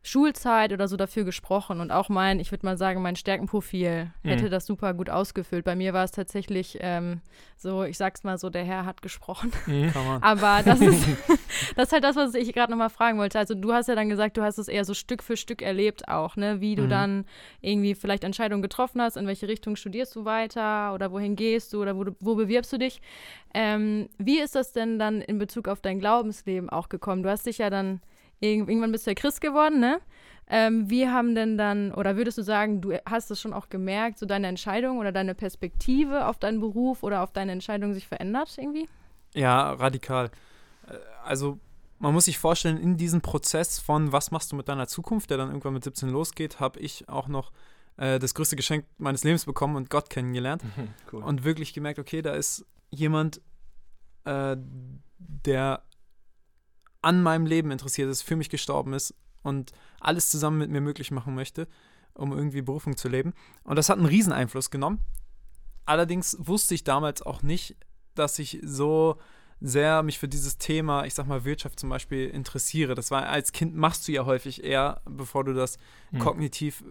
Schulzeit 0.05 0.71
oder 0.71 0.87
so 0.87 0.97
dafür 0.97 1.23
gesprochen 1.23 1.81
und 1.81 1.89
auch 1.89 2.09
mein, 2.09 2.39
ich 2.39 2.51
würde 2.51 2.63
mal 2.63 2.77
sagen, 2.77 3.01
mein 3.01 3.15
Stärkenprofil 3.15 4.11
mhm. 4.21 4.29
hätte 4.29 4.51
das 4.51 4.67
super 4.67 4.93
gut 4.93 5.09
ausgefüllt. 5.09 5.65
Bei 5.65 5.75
mir 5.75 5.93
war 5.93 6.03
es 6.03 6.11
tatsächlich 6.11 6.77
ähm, 6.79 7.21
so, 7.57 7.83
ich 7.83 7.97
sag's 7.97 8.23
mal 8.23 8.37
so, 8.37 8.51
der 8.51 8.63
Herr 8.63 8.85
hat 8.85 9.01
gesprochen. 9.01 9.51
Mhm. 9.65 9.91
Aber 10.21 10.61
das 10.63 10.79
ist, 10.79 11.07
das 11.75 11.87
ist 11.87 11.91
halt 11.91 12.03
das, 12.03 12.15
was 12.15 12.35
ich 12.35 12.53
gerade 12.53 12.71
nochmal 12.71 12.91
fragen 12.91 13.17
wollte. 13.17 13.39
Also 13.39 13.55
du 13.55 13.73
hast 13.73 13.87
ja 13.87 13.95
dann 13.95 14.07
gesagt, 14.07 14.37
du 14.37 14.43
hast 14.43 14.59
es 14.59 14.67
eher 14.67 14.85
so 14.85 14.93
Stück 14.93 15.23
für 15.23 15.37
Stück 15.37 15.63
erlebt 15.63 16.07
auch, 16.07 16.35
ne? 16.35 16.61
Wie 16.61 16.75
du 16.75 16.83
mhm. 16.83 16.89
dann 16.89 17.25
irgendwie 17.61 17.95
vielleicht 17.95 18.23
Entscheidungen 18.23 18.61
getroffen 18.61 19.01
hast, 19.01 19.17
in 19.17 19.25
welche 19.25 19.47
Richtung 19.47 19.75
studierst 19.75 20.15
du 20.15 20.23
weiter 20.23 20.93
oder 20.93 21.11
wohin 21.11 21.35
gehst 21.35 21.73
du 21.73 21.81
oder 21.81 21.97
wo, 21.97 22.05
wo 22.19 22.35
bewirbst 22.35 22.71
du 22.71 22.77
dich. 22.77 23.01
Ähm, 23.55 24.07
wie 24.19 24.39
ist 24.39 24.53
das 24.53 24.71
denn 24.71 24.99
dann 24.99 25.21
in 25.21 25.39
Bezug 25.39 25.67
auf 25.67 25.81
dein 25.81 25.99
Glaubensleben 25.99 26.69
auch 26.69 26.89
gekommen? 26.89 27.23
Du 27.23 27.29
hast 27.31 27.47
dich 27.47 27.57
ja 27.57 27.71
dann 27.71 28.01
irgendwann 28.53 28.91
bist 28.91 29.05
du 29.05 29.11
ja 29.11 29.15
Christ 29.15 29.41
geworden, 29.41 29.79
ne? 29.79 29.99
Ähm, 30.47 30.89
wie 30.89 31.07
haben 31.07 31.33
denn 31.33 31.57
dann, 31.57 31.91
oder 31.91 32.17
würdest 32.17 32.37
du 32.37 32.43
sagen, 32.43 32.79
du 32.79 32.93
hast 33.05 33.31
es 33.31 33.41
schon 33.41 33.53
auch 33.53 33.69
gemerkt, 33.69 34.19
so 34.19 34.27
deine 34.27 34.47
Entscheidung 34.47 34.99
oder 34.99 35.11
deine 35.11 35.33
Perspektive 35.33 36.27
auf 36.27 36.37
deinen 36.37 36.59
Beruf 36.59 37.01
oder 37.01 37.23
auf 37.23 37.31
deine 37.31 37.51
Entscheidung 37.51 37.93
sich 37.93 38.07
verändert 38.07 38.55
irgendwie? 38.57 38.87
Ja, 39.33 39.73
radikal. 39.73 40.29
Äh, 40.87 40.93
also 41.23 41.59
man 41.97 42.13
muss 42.13 42.25
sich 42.25 42.37
vorstellen, 42.37 42.77
in 42.77 42.97
diesem 42.97 43.21
Prozess 43.21 43.79
von 43.79 44.11
was 44.11 44.29
machst 44.29 44.51
du 44.51 44.55
mit 44.55 44.67
deiner 44.67 44.87
Zukunft, 44.87 45.29
der 45.31 45.37
dann 45.37 45.47
irgendwann 45.49 45.73
mit 45.73 45.83
17 45.83 46.09
losgeht, 46.09 46.59
habe 46.59 46.79
ich 46.79 47.09
auch 47.09 47.27
noch 47.27 47.51
äh, 47.97 48.19
das 48.19 48.35
größte 48.35 48.55
Geschenk 48.55 48.85
meines 48.97 49.23
Lebens 49.23 49.45
bekommen 49.45 49.75
und 49.75 49.89
Gott 49.89 50.09
kennengelernt. 50.09 50.61
cool. 51.11 51.23
Und 51.23 51.43
wirklich 51.43 51.73
gemerkt, 51.73 51.97
okay, 51.97 52.21
da 52.21 52.33
ist 52.33 52.65
jemand, 52.91 53.41
äh, 54.25 54.57
der 55.17 55.83
an 57.05 57.21
meinem 57.21 57.45
Leben 57.45 57.69
interessiert 57.69 58.09
ist, 58.09 58.23
für 58.23 58.35
mich 58.35 58.49
gestorben 58.49 58.93
ist 58.93 59.13
und 59.43 59.71
alles 59.99 60.31
zusammen 60.31 60.57
mit 60.57 60.71
mir 60.71 60.81
möglich 60.81 61.11
machen 61.11 61.35
möchte, 61.35 61.67
um 62.15 62.31
irgendwie 62.31 62.63
Berufung 62.63 62.97
zu 62.97 63.07
leben. 63.07 63.33
Und 63.63 63.75
das 63.75 63.89
hat 63.89 63.97
einen 63.97 64.07
riesen 64.07 64.33
Einfluss 64.33 64.71
genommen. 64.71 64.99
Allerdings 65.85 66.35
wusste 66.39 66.73
ich 66.73 66.83
damals 66.83 67.21
auch 67.21 67.43
nicht, 67.43 67.75
dass 68.15 68.39
ich 68.39 68.59
so 68.63 69.19
sehr 69.61 70.01
mich 70.01 70.17
für 70.17 70.27
dieses 70.27 70.57
Thema, 70.57 71.05
ich 71.05 71.13
sag 71.13 71.27
mal 71.27 71.45
Wirtschaft 71.45 71.79
zum 71.79 71.89
Beispiel, 71.89 72.27
interessiere. 72.27 72.95
Das 72.95 73.11
war 73.11 73.27
als 73.27 73.51
Kind 73.51 73.75
machst 73.75 74.07
du 74.07 74.11
ja 74.11 74.25
häufig 74.25 74.63
eher, 74.63 75.01
bevor 75.05 75.43
du 75.43 75.53
das 75.53 75.77
mhm. 76.09 76.19
kognitiv, 76.19 76.83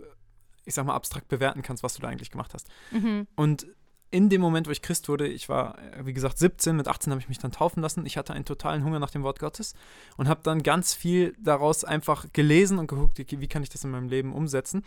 ich 0.64 0.74
sag 0.74 0.86
mal 0.86 0.94
abstrakt 0.94 1.26
bewerten 1.26 1.62
kannst, 1.62 1.82
was 1.82 1.94
du 1.94 2.02
da 2.02 2.08
eigentlich 2.08 2.30
gemacht 2.30 2.54
hast. 2.54 2.68
Mhm. 2.92 3.26
Und 3.34 3.66
in 4.14 4.28
dem 4.28 4.40
Moment, 4.40 4.68
wo 4.68 4.70
ich 4.70 4.80
Christ 4.80 5.08
wurde, 5.08 5.26
ich 5.26 5.48
war, 5.48 5.76
wie 6.04 6.12
gesagt, 6.12 6.38
17, 6.38 6.76
mit 6.76 6.86
18 6.86 7.10
habe 7.10 7.20
ich 7.20 7.28
mich 7.28 7.40
dann 7.40 7.50
taufen 7.50 7.82
lassen. 7.82 8.06
Ich 8.06 8.16
hatte 8.16 8.32
einen 8.32 8.44
totalen 8.44 8.84
Hunger 8.84 9.00
nach 9.00 9.10
dem 9.10 9.24
Wort 9.24 9.40
Gottes 9.40 9.74
und 10.16 10.28
habe 10.28 10.40
dann 10.44 10.62
ganz 10.62 10.94
viel 10.94 11.34
daraus 11.42 11.82
einfach 11.82 12.26
gelesen 12.32 12.78
und 12.78 12.86
geguckt, 12.86 13.18
wie 13.18 13.48
kann 13.48 13.64
ich 13.64 13.70
das 13.70 13.82
in 13.82 13.90
meinem 13.90 14.08
Leben 14.08 14.32
umsetzen. 14.32 14.84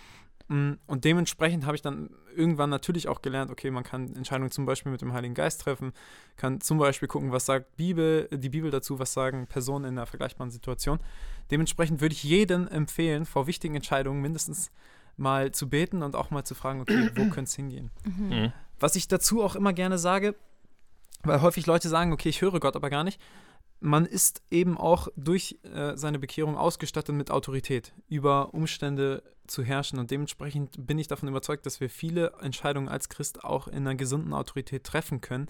Mm, 0.48 0.76
und 0.86 1.04
dementsprechend 1.04 1.66
habe 1.66 1.76
ich 1.76 1.82
dann 1.82 2.10
irgendwann 2.38 2.70
natürlich 2.70 3.10
auch 3.10 3.22
gelernt, 3.22 3.52
okay, 3.52 3.70
man 3.70 3.84
kann 3.84 4.16
Entscheidungen 4.16 4.50
zum 4.50 4.66
Beispiel 4.66 4.94
mit 4.94 5.02
dem 5.02 5.12
Heiligen 5.12 5.34
Geist 5.34 5.60
treffen, 5.60 5.92
kann 6.38 6.62
zum 6.62 6.78
Beispiel 6.78 7.10
gucken, 7.10 7.34
was 7.34 7.46
sagt 7.46 7.76
Bibel, 7.76 8.30
die 8.32 8.48
Bibel 8.48 8.72
dazu, 8.72 8.98
was 8.98 9.12
sagen 9.12 9.48
Personen 9.48 9.84
in 9.84 9.98
einer 9.98 10.06
vergleichbaren 10.06 10.52
Situation. 10.52 11.00
Dementsprechend 11.52 12.00
würde 12.00 12.14
ich 12.14 12.24
jedem 12.24 12.66
empfehlen, 12.70 13.26
vor 13.26 13.46
wichtigen 13.46 13.76
Entscheidungen 13.76 14.22
mindestens 14.22 14.72
mal 15.18 15.52
zu 15.52 15.70
beten 15.70 16.04
und 16.04 16.16
auch 16.16 16.32
mal 16.32 16.44
zu 16.44 16.56
fragen, 16.56 16.82
okay, 16.82 17.12
wo 17.16 17.26
könnte 17.30 17.44
es 17.44 17.56
hingehen? 17.56 17.92
Mhm. 18.04 18.30
mhm. 18.30 18.54
Was 18.80 18.96
ich 18.96 19.08
dazu 19.08 19.42
auch 19.42 19.56
immer 19.56 19.74
gerne 19.74 19.98
sage, 19.98 20.36
weil 21.24 21.42
häufig 21.42 21.66
Leute 21.66 21.90
sagen, 21.90 22.14
okay, 22.14 22.30
ich 22.30 22.42
höre 22.42 22.60
Gott 22.60 22.76
aber 22.76 22.92
gar 22.92 23.04
nicht. 23.04 23.20
Man 23.80 24.06
ist 24.06 24.44
eben 24.52 24.78
auch 24.78 25.08
durch 25.16 25.60
äh, 25.64 25.96
seine 25.96 26.20
Bekehrung 26.20 26.56
ausgestattet 26.56 27.16
mit 27.16 27.32
Autorität, 27.32 27.94
über 28.08 28.54
Umstände 28.54 29.24
zu 29.48 29.64
herrschen. 29.64 30.00
Und 30.00 30.12
dementsprechend 30.12 30.86
bin 30.86 31.00
ich 31.00 31.08
davon 31.08 31.30
überzeugt, 31.30 31.66
dass 31.66 31.80
wir 31.80 31.90
viele 31.90 32.34
Entscheidungen 32.42 32.88
als 32.88 33.10
Christ 33.10 33.44
auch 33.44 33.68
in 33.68 33.78
einer 33.78 33.96
gesunden 33.96 34.34
Autorität 34.34 34.84
treffen 34.84 35.22
können 35.22 35.48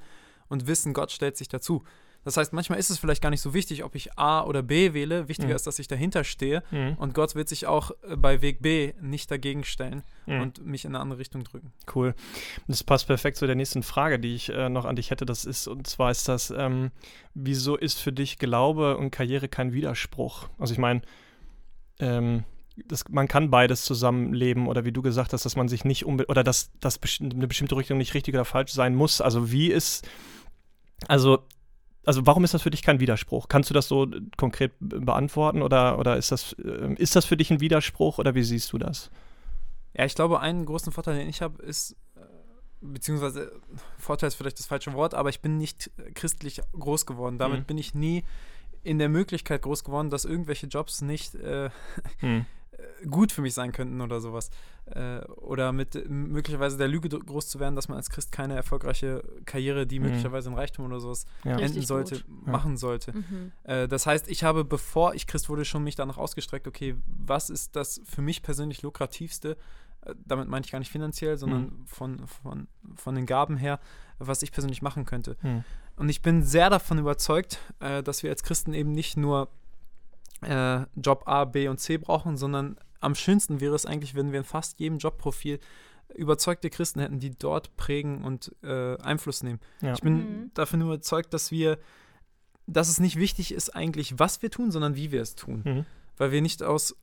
und 0.49 0.67
wissen, 0.67 0.93
Gott 0.93 1.11
stellt 1.11 1.37
sich 1.37 1.49
dazu. 1.49 1.83
Das 2.27 2.35
heißt, 2.35 2.51
manchmal 2.51 2.77
ist 2.77 2.89
es 2.89 2.99
vielleicht 2.99 3.21
gar 3.21 3.29
nicht 3.29 3.39
so 3.39 3.53
wichtig, 3.53 3.85
ob 3.85 3.95
ich 3.95 4.19
A 4.19 4.43
oder 4.43 4.61
B 4.61 4.93
wähle. 4.93 5.29
Wichtiger 5.29 5.51
mhm. 5.51 5.55
ist, 5.55 5.65
dass 5.65 5.79
ich 5.79 5.87
dahinter 5.87 6.25
stehe. 6.25 6.61
Mhm. 6.71 6.95
Und 6.99 7.13
Gott 7.13 7.35
wird 7.35 7.47
sich 7.47 7.67
auch 7.67 7.91
äh, 8.03 8.17
bei 8.17 8.41
Weg 8.41 8.61
B 8.61 8.91
nicht 8.99 9.31
dagegen 9.31 9.63
stellen 9.63 10.03
mhm. 10.25 10.41
und 10.41 10.65
mich 10.65 10.83
in 10.83 10.91
eine 10.91 10.99
andere 10.99 11.19
Richtung 11.19 11.45
drücken. 11.45 11.71
Cool. 11.95 12.15
Das 12.67 12.83
passt 12.83 13.07
perfekt 13.07 13.37
zu 13.37 13.47
der 13.47 13.55
nächsten 13.55 13.81
Frage, 13.81 14.19
die 14.19 14.35
ich 14.35 14.49
äh, 14.49 14.67
noch 14.67 14.83
an 14.83 14.97
dich 14.97 15.09
hätte. 15.09 15.25
Das 15.25 15.45
ist, 15.45 15.69
und 15.69 15.87
zwar 15.87 16.11
ist 16.11 16.27
das, 16.27 16.51
ähm, 16.51 16.91
wieso 17.33 17.77
ist 17.77 17.97
für 17.97 18.11
dich 18.11 18.37
Glaube 18.39 18.97
und 18.97 19.11
Karriere 19.11 19.47
kein 19.47 19.71
Widerspruch? 19.71 20.49
Also 20.59 20.73
ich 20.73 20.79
meine, 20.79 21.03
ähm, 22.01 22.43
das, 22.89 23.05
man 23.07 23.29
kann 23.29 23.49
beides 23.49 23.85
zusammenleben 23.85 24.67
oder 24.67 24.83
wie 24.83 24.91
du 24.91 25.01
gesagt 25.01 25.31
hast, 25.31 25.45
dass 25.45 25.55
man 25.55 25.69
sich 25.69 25.85
nicht 25.85 26.05
unbedingt 26.05 26.29
oder 26.29 26.43
dass, 26.43 26.71
dass 26.81 26.99
eine 27.21 27.47
bestimmte 27.47 27.77
Richtung 27.77 27.97
nicht 27.97 28.15
richtig 28.15 28.33
oder 28.33 28.43
falsch 28.43 28.73
sein 28.73 28.95
muss. 28.95 29.21
Also 29.21 29.49
wie 29.49 29.67
ist, 29.71 30.05
also 31.07 31.45
also 32.07 32.25
warum 32.25 32.43
ist 32.43 32.53
das 32.53 32.61
für 32.63 32.71
dich 32.71 32.81
kein 32.81 32.99
Widerspruch? 32.99 33.47
Kannst 33.47 33.69
du 33.69 33.73
das 33.73 33.87
so 33.87 34.07
konkret 34.37 34.71
beantworten 34.79 35.61
oder, 35.61 35.99
oder 35.99 36.17
ist, 36.17 36.31
das, 36.31 36.55
ähm, 36.63 36.95
ist 36.95 37.15
das 37.15 37.25
für 37.25 37.37
dich 37.37 37.51
ein 37.51 37.59
Widerspruch 37.59 38.17
oder 38.17 38.33
wie 38.33 38.43
siehst 38.43 38.71
du 38.73 38.77
das? 38.77 39.11
Ja, 39.93 40.05
ich 40.05 40.15
glaube, 40.15 40.39
einen 40.39 40.65
großen 40.65 40.91
Vorteil, 40.91 41.17
den 41.17 41.29
ich 41.29 41.41
habe, 41.41 41.61
ist 41.63 41.95
beziehungsweise 42.81 43.51
Vorteil 43.97 44.27
ist 44.27 44.35
vielleicht 44.35 44.59
das 44.59 44.67
falsche 44.67 44.93
Wort, 44.93 45.13
aber 45.15 45.29
ich 45.29 45.41
bin 45.41 45.57
nicht 45.57 45.89
christlich 46.13 46.61
groß 46.77 47.05
geworden. 47.05 47.37
Damit 47.39 47.61
Mhm. 47.61 47.65
bin 47.65 47.77
ich 47.77 47.93
nie 47.95 48.23
in 48.83 48.99
der 48.99 49.09
Möglichkeit 49.09 49.63
groß 49.63 49.83
geworden, 49.83 50.09
dass 50.09 50.25
irgendwelche 50.25 50.67
Jobs 50.67 51.01
nicht 51.01 51.35
äh, 51.35 51.69
Hm. 52.19 52.45
Gut 53.09 53.31
für 53.31 53.41
mich 53.41 53.53
sein 53.53 53.71
könnten 53.71 54.01
oder 54.01 54.19
sowas. 54.21 54.49
Äh, 54.85 55.19
oder 55.25 55.71
mit 55.71 56.09
möglicherweise 56.09 56.77
der 56.77 56.87
Lüge 56.87 57.09
groß 57.09 57.47
zu 57.49 57.59
werden, 57.59 57.75
dass 57.75 57.87
man 57.89 57.97
als 57.97 58.09
Christ 58.09 58.31
keine 58.31 58.55
erfolgreiche 58.55 59.23
Karriere, 59.45 59.85
die 59.87 59.99
Mhm. 59.99 60.05
möglicherweise 60.07 60.49
in 60.49 60.55
Reichtum 60.55 60.85
oder 60.85 60.99
sowas 60.99 61.25
Ja. 61.43 61.55
Richtig 61.57 61.75
enden 61.77 61.85
sollte, 61.85 62.15
gut. 62.23 62.45
Ja. 62.45 62.51
machen 62.51 62.77
sollte. 62.77 63.13
Mhm. 63.13 63.51
Äh, 63.63 63.87
das 63.87 64.05
heißt, 64.05 64.27
ich 64.29 64.43
habe, 64.43 64.63
bevor 64.63 65.13
ich 65.15 65.27
Christ 65.27 65.49
wurde, 65.49 65.65
schon 65.65 65.83
mich 65.83 65.95
danach 65.95 66.17
ausgestreckt, 66.17 66.67
okay, 66.67 66.95
was 67.05 67.49
ist 67.49 67.75
das 67.75 68.01
für 68.05 68.21
mich 68.21 68.41
persönlich 68.43 68.81
lukrativste? 68.81 69.57
Äh, 70.01 70.13
damit 70.25 70.47
meine 70.47 70.63
ich 70.65 70.71
gar 70.71 70.79
nicht 70.79 70.91
finanziell, 70.91 71.37
sondern 71.37 71.63
Mhm. 71.63 71.85
von, 71.87 72.27
von, 72.27 72.67
von 72.95 73.15
den 73.15 73.25
Gaben 73.25 73.57
her, 73.57 73.79
was 74.19 74.41
ich 74.41 74.51
persönlich 74.51 74.81
machen 74.81 75.05
könnte. 75.05 75.35
Hm. 75.41 75.63
Und 75.95 76.09
ich 76.09 76.21
bin 76.21 76.43
sehr 76.43 76.69
davon 76.69 76.97
überzeugt, 76.99 77.59
äh, 77.79 78.01
dass 78.03 78.21
wir 78.23 78.29
als 78.29 78.43
Christen 78.43 78.73
eben 78.73 78.91
nicht 78.91 79.17
nur 79.17 79.49
äh, 80.43 80.85
Job 80.95 81.23
A, 81.27 81.45
B 81.45 81.67
und 81.67 81.79
C 81.79 81.97
brauchen, 81.97 82.37
sondern 82.37 82.77
am 82.99 83.15
schönsten 83.15 83.59
wäre 83.61 83.75
es 83.75 83.85
eigentlich, 83.85 84.15
wenn 84.15 84.31
wir 84.31 84.39
in 84.39 84.45
fast 84.45 84.79
jedem 84.79 84.97
Jobprofil 84.97 85.59
überzeugte 86.15 86.69
Christen 86.69 86.99
hätten, 86.99 87.19
die 87.19 87.31
dort 87.37 87.75
prägen 87.75 88.23
und 88.23 88.55
äh, 88.63 88.97
Einfluss 89.01 89.43
nehmen. 89.43 89.59
Ja. 89.81 89.93
Ich 89.93 90.01
bin 90.01 90.15
Mhm. 90.15 90.51
davon 90.53 90.81
überzeugt, 90.81 91.33
dass 91.33 91.51
wir, 91.51 91.77
dass 92.65 92.89
es 92.89 92.99
nicht 92.99 93.17
wichtig 93.17 93.53
ist 93.53 93.75
eigentlich, 93.75 94.17
was 94.17 94.41
wir 94.41 94.49
tun, 94.49 94.71
sondern 94.71 94.95
wie 94.95 95.11
wir 95.11 95.21
es 95.21 95.35
tun. 95.35 95.61
Mhm. 95.65 95.85
Weil 96.17 96.31
wir 96.31 96.41
nicht 96.41 96.63
aus, 96.63 96.95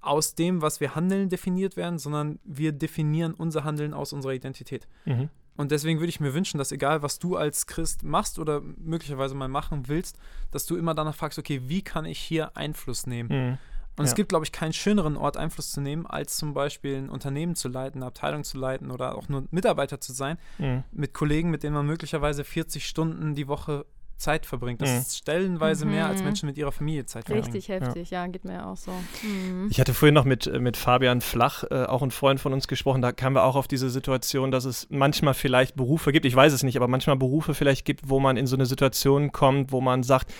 aus 0.00 0.34
dem, 0.34 0.62
was 0.62 0.80
wir 0.80 0.94
handeln, 0.94 1.28
definiert 1.30 1.76
werden, 1.76 1.98
sondern 1.98 2.38
wir 2.44 2.72
definieren 2.72 3.34
unser 3.34 3.64
Handeln 3.64 3.92
aus 3.94 4.12
unserer 4.12 4.32
Identität. 4.34 4.86
Mhm. 5.06 5.30
Und 5.56 5.70
deswegen 5.72 5.98
würde 6.00 6.08
ich 6.08 6.20
mir 6.20 6.32
wünschen, 6.32 6.58
dass 6.58 6.72
egal, 6.72 7.02
was 7.02 7.18
du 7.18 7.36
als 7.36 7.66
Christ 7.66 8.02
machst 8.02 8.38
oder 8.38 8.60
möglicherweise 8.60 9.34
mal 9.34 9.48
machen 9.48 9.88
willst, 9.88 10.18
dass 10.50 10.64
du 10.66 10.76
immer 10.76 10.94
danach 10.94 11.14
fragst, 11.14 11.38
okay, 11.38 11.62
wie 11.66 11.82
kann 11.82 12.04
ich 12.06 12.18
hier 12.18 12.56
Einfluss 12.56 13.06
nehmen? 13.06 13.28
Mhm. 13.28 13.58
Und 13.96 14.04
es 14.04 14.12
Ja. 14.12 14.16
gibt, 14.16 14.30
glaube 14.30 14.46
ich, 14.46 14.52
keinen 14.52 14.72
schöneren 14.72 15.16
Ort, 15.18 15.36
Einfluss 15.36 15.72
zu 15.72 15.80
nehmen, 15.82 16.06
als 16.06 16.36
zum 16.38 16.54
Beispiel 16.54 16.96
ein 16.96 17.10
Unternehmen 17.10 17.54
zu 17.56 17.68
leiten, 17.68 17.98
eine 17.98 18.06
Abteilung 18.06 18.44
zu 18.44 18.56
leiten 18.56 18.90
oder 18.90 19.14
auch 19.18 19.28
nur 19.28 19.44
Mitarbeiter 19.50 20.00
zu 20.00 20.14
sein, 20.14 20.38
Mhm. 20.58 20.84
mit 20.92 21.12
Kollegen, 21.12 21.50
mit 21.50 21.62
denen 21.62 21.74
man 21.74 21.84
möglicherweise 21.86 22.44
40 22.44 22.86
Stunden 22.86 23.34
die 23.34 23.46
Woche 23.48 23.84
Zeit 24.20 24.46
verbringt. 24.46 24.80
Das 24.80 24.90
Mhm. 24.90 24.96
ist 24.98 25.16
stellenweise 25.16 25.86
mehr, 25.86 26.06
als 26.06 26.20
Mhm. 26.20 26.26
Menschen 26.26 26.46
mit 26.46 26.56
ihrer 26.58 26.72
Familie 26.72 27.06
Zeit 27.06 27.24
verbringen. 27.24 27.44
Richtig 27.44 27.68
heftig, 27.68 28.10
ja. 28.10 28.26
geht 28.26 28.44
mir 28.44 28.66
auch 28.66 28.76
so. 28.76 28.92
Mhm. 29.22 29.68
Ich 29.70 29.80
hatte 29.80 29.94
vorhin 29.94 30.14
noch 30.14 30.24
mit, 30.24 30.46
äh, 30.46 30.60
mit 30.60 30.76
Fabian 30.76 31.20
Flach, 31.20 31.64
äh, 31.70 31.84
auch 31.84 32.02
ein 32.02 32.10
Freund 32.10 32.38
von 32.40 32.52
uns, 32.52 32.68
gesprochen. 32.68 33.02
Da 33.02 33.12
kamen 33.12 33.34
wir 33.34 33.44
auch 33.44 33.56
auf 33.56 33.66
diese 33.66 33.90
Situation, 33.90 34.50
dass 34.50 34.64
es 34.64 34.86
manchmal 34.90 35.34
vielleicht 35.34 35.74
Berufe 35.74 36.12
gibt, 36.12 36.26
ich 36.26 36.36
weiß 36.36 36.52
es 36.52 36.62
nicht, 36.62 36.76
aber 36.76 36.86
manchmal 36.88 37.16
Berufe 37.16 37.54
vielleicht 37.54 37.84
gibt, 37.84 38.08
wo 38.08 38.20
man 38.20 38.36
in 38.36 38.46
so 38.46 38.56
eine 38.56 38.66
Situation 38.66 39.32
kommt, 39.32 39.72
wo 39.72 39.80
man 39.80 40.02
sagt, 40.02 40.32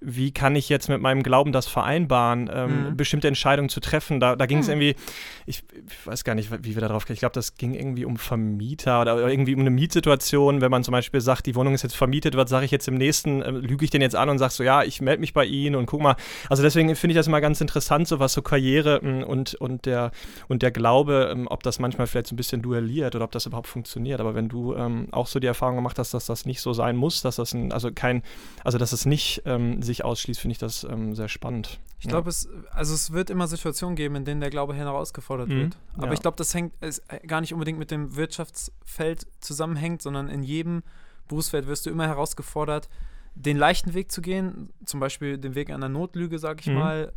wie 0.00 0.30
kann 0.32 0.56
ich 0.56 0.68
jetzt 0.68 0.88
mit 0.88 1.00
meinem 1.00 1.22
Glauben 1.22 1.52
das 1.52 1.66
vereinbaren, 1.66 2.50
ähm, 2.52 2.82
Mhm. 2.90 2.96
bestimmte 2.96 3.28
Entscheidungen 3.28 3.68
zu 3.68 3.80
treffen. 3.80 4.20
Da, 4.20 4.36
da 4.36 4.46
ging 4.46 4.58
es 4.58 4.66
Mhm. 4.66 4.72
irgendwie, 4.72 4.96
ich, 5.46 5.62
ich 5.88 6.06
weiß 6.06 6.24
gar 6.24 6.34
nicht, 6.34 6.50
wie 6.64 6.74
wir 6.74 6.80
da 6.80 6.88
drauf 6.88 7.04
kamen. 7.06 7.14
Ich 7.14 7.20
glaube, 7.20 7.32
das 7.34 7.54
ging 7.56 7.74
irgendwie 7.74 8.04
um 8.04 8.16
Vermieter 8.16 9.00
oder 9.00 9.16
irgendwie 9.28 9.54
um 9.54 9.60
eine 9.60 9.70
Mietsituation. 9.70 10.60
Wenn 10.60 10.70
man 10.70 10.84
zum 10.84 10.92
Beispiel 10.92 11.20
sagt, 11.20 11.46
die 11.46 11.54
Wohnung 11.54 11.74
ist 11.74 11.82
jetzt 11.82 11.96
vermietet 11.96 12.34
wird, 12.34 12.48
sage 12.48 12.64
ich 12.64 12.70
jetzt 12.70 12.88
im 12.88 12.94
nächsten, 12.94 13.42
äh, 13.42 13.50
lüge 13.50 13.84
ich 13.84 13.90
den 13.90 14.02
jetzt 14.02 14.16
an 14.16 14.28
und 14.28 14.38
sage 14.38 14.52
so, 14.52 14.62
ja, 14.62 14.82
ich 14.82 15.00
melde 15.00 15.20
mich 15.20 15.32
bei 15.32 15.44
Ihnen 15.44 15.74
und 15.76 15.86
guck 15.86 16.00
mal. 16.00 16.16
Also 16.48 16.62
deswegen 16.62 16.94
finde 16.96 17.12
ich 17.12 17.16
das 17.16 17.26
immer 17.26 17.40
ganz 17.40 17.60
interessant, 17.60 18.08
so 18.08 18.18
was 18.20 18.32
so 18.32 18.42
Karriere 18.42 19.00
ähm, 19.02 19.22
und, 19.24 19.54
und, 19.56 19.86
der, 19.86 20.10
und 20.48 20.62
der 20.62 20.70
Glaube, 20.70 21.30
ähm, 21.32 21.46
ob 21.48 21.62
das 21.62 21.78
manchmal 21.78 22.06
vielleicht 22.06 22.26
so 22.28 22.34
ein 22.34 22.36
bisschen 22.36 22.62
duelliert 22.62 23.14
oder 23.14 23.24
ob 23.24 23.32
das 23.32 23.46
überhaupt 23.46 23.68
funktioniert. 23.68 24.20
Aber 24.20 24.34
wenn 24.34 24.48
du 24.48 24.74
ähm, 24.74 25.08
auch 25.12 25.26
so 25.26 25.38
die 25.40 25.46
Erfahrung 25.46 25.76
gemacht 25.76 25.98
hast, 25.98 26.12
dass 26.14 26.26
das 26.26 26.44
nicht 26.46 26.60
so 26.60 26.72
sein 26.72 26.96
muss, 26.96 27.22
dass 27.22 27.36
das 27.36 27.54
ein, 27.54 27.72
also 27.72 27.90
kein, 27.92 28.22
also 28.64 28.78
dass 28.78 28.92
es 28.92 29.06
nicht 29.06 29.42
ähm, 29.46 29.82
sich 29.86 30.04
ausschließt, 30.04 30.38
finde 30.40 30.52
ich 30.52 30.58
das 30.58 30.84
ähm, 30.84 31.14
sehr 31.14 31.28
spannend. 31.28 31.80
Ich 31.98 32.08
glaube, 32.08 32.28
es, 32.28 32.46
also 32.72 32.92
es 32.92 33.12
wird 33.12 33.30
immer 33.30 33.46
Situationen 33.46 33.96
geben, 33.96 34.16
in 34.16 34.24
denen 34.26 34.40
der 34.42 34.50
Glaube 34.50 34.74
herausgefordert 34.74 35.48
Mhm, 35.48 35.56
wird. 35.60 35.78
Aber 35.96 36.08
ja. 36.08 36.12
ich 36.12 36.20
glaube, 36.20 36.36
das 36.36 36.52
hängt 36.52 36.74
es 36.80 36.98
äh, 37.08 37.26
gar 37.26 37.40
nicht 37.40 37.54
unbedingt 37.54 37.78
mit 37.78 37.90
dem 37.90 38.14
Wirtschaftsfeld 38.16 39.26
zusammenhängt, 39.40 40.02
sondern 40.02 40.28
in 40.28 40.42
jedem 40.42 40.82
Berufsfeld 41.28 41.66
wirst 41.66 41.86
du 41.86 41.90
immer 41.90 42.06
herausgefordert, 42.06 42.88
den 43.34 43.56
leichten 43.56 43.94
Weg 43.94 44.12
zu 44.12 44.20
gehen, 44.22 44.70
zum 44.84 45.00
Beispiel 45.00 45.38
den 45.38 45.54
Weg 45.54 45.70
einer 45.70 45.88
Notlüge, 45.88 46.38
sage 46.38 46.60
ich 46.60 46.66
Mhm. 46.68 46.74
mal. 46.74 47.12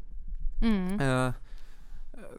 Mhm. 0.62 0.99
Äh, 0.99 1.34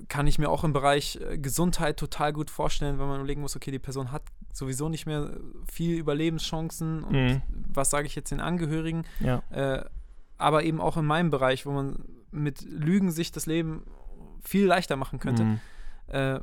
kann 0.08 0.26
ich 0.26 0.38
mir 0.38 0.48
auch 0.50 0.64
im 0.64 0.72
Bereich 0.72 1.18
äh, 1.20 1.38
Gesundheit 1.38 1.96
total 1.98 2.32
gut 2.32 2.50
vorstellen, 2.50 2.98
wenn 2.98 3.06
man 3.08 3.18
überlegen 3.20 3.40
muss, 3.40 3.56
okay, 3.56 3.70
die 3.70 3.78
Person 3.78 4.12
hat 4.12 4.22
sowieso 4.52 4.88
nicht 4.88 5.06
mehr 5.06 5.30
viel 5.70 5.96
Überlebenschancen 5.96 7.02
und 7.04 7.12
Mhm. 7.14 7.42
was 7.72 7.90
sage 7.90 8.06
ich 8.06 8.14
jetzt 8.14 8.30
den 8.30 8.40
Angehörigen? 8.40 9.04
Ja. 9.20 9.42
äh, 9.50 9.84
aber 10.40 10.64
eben 10.64 10.80
auch 10.80 10.96
in 10.96 11.04
meinem 11.04 11.30
Bereich, 11.30 11.66
wo 11.66 11.72
man 11.72 12.04
mit 12.30 12.62
Lügen 12.62 13.10
sich 13.10 13.32
das 13.32 13.46
Leben 13.46 13.84
viel 14.42 14.66
leichter 14.66 14.96
machen 14.96 15.18
könnte. 15.18 15.44
Mhm. 15.44 15.60
Äh, 16.08 16.40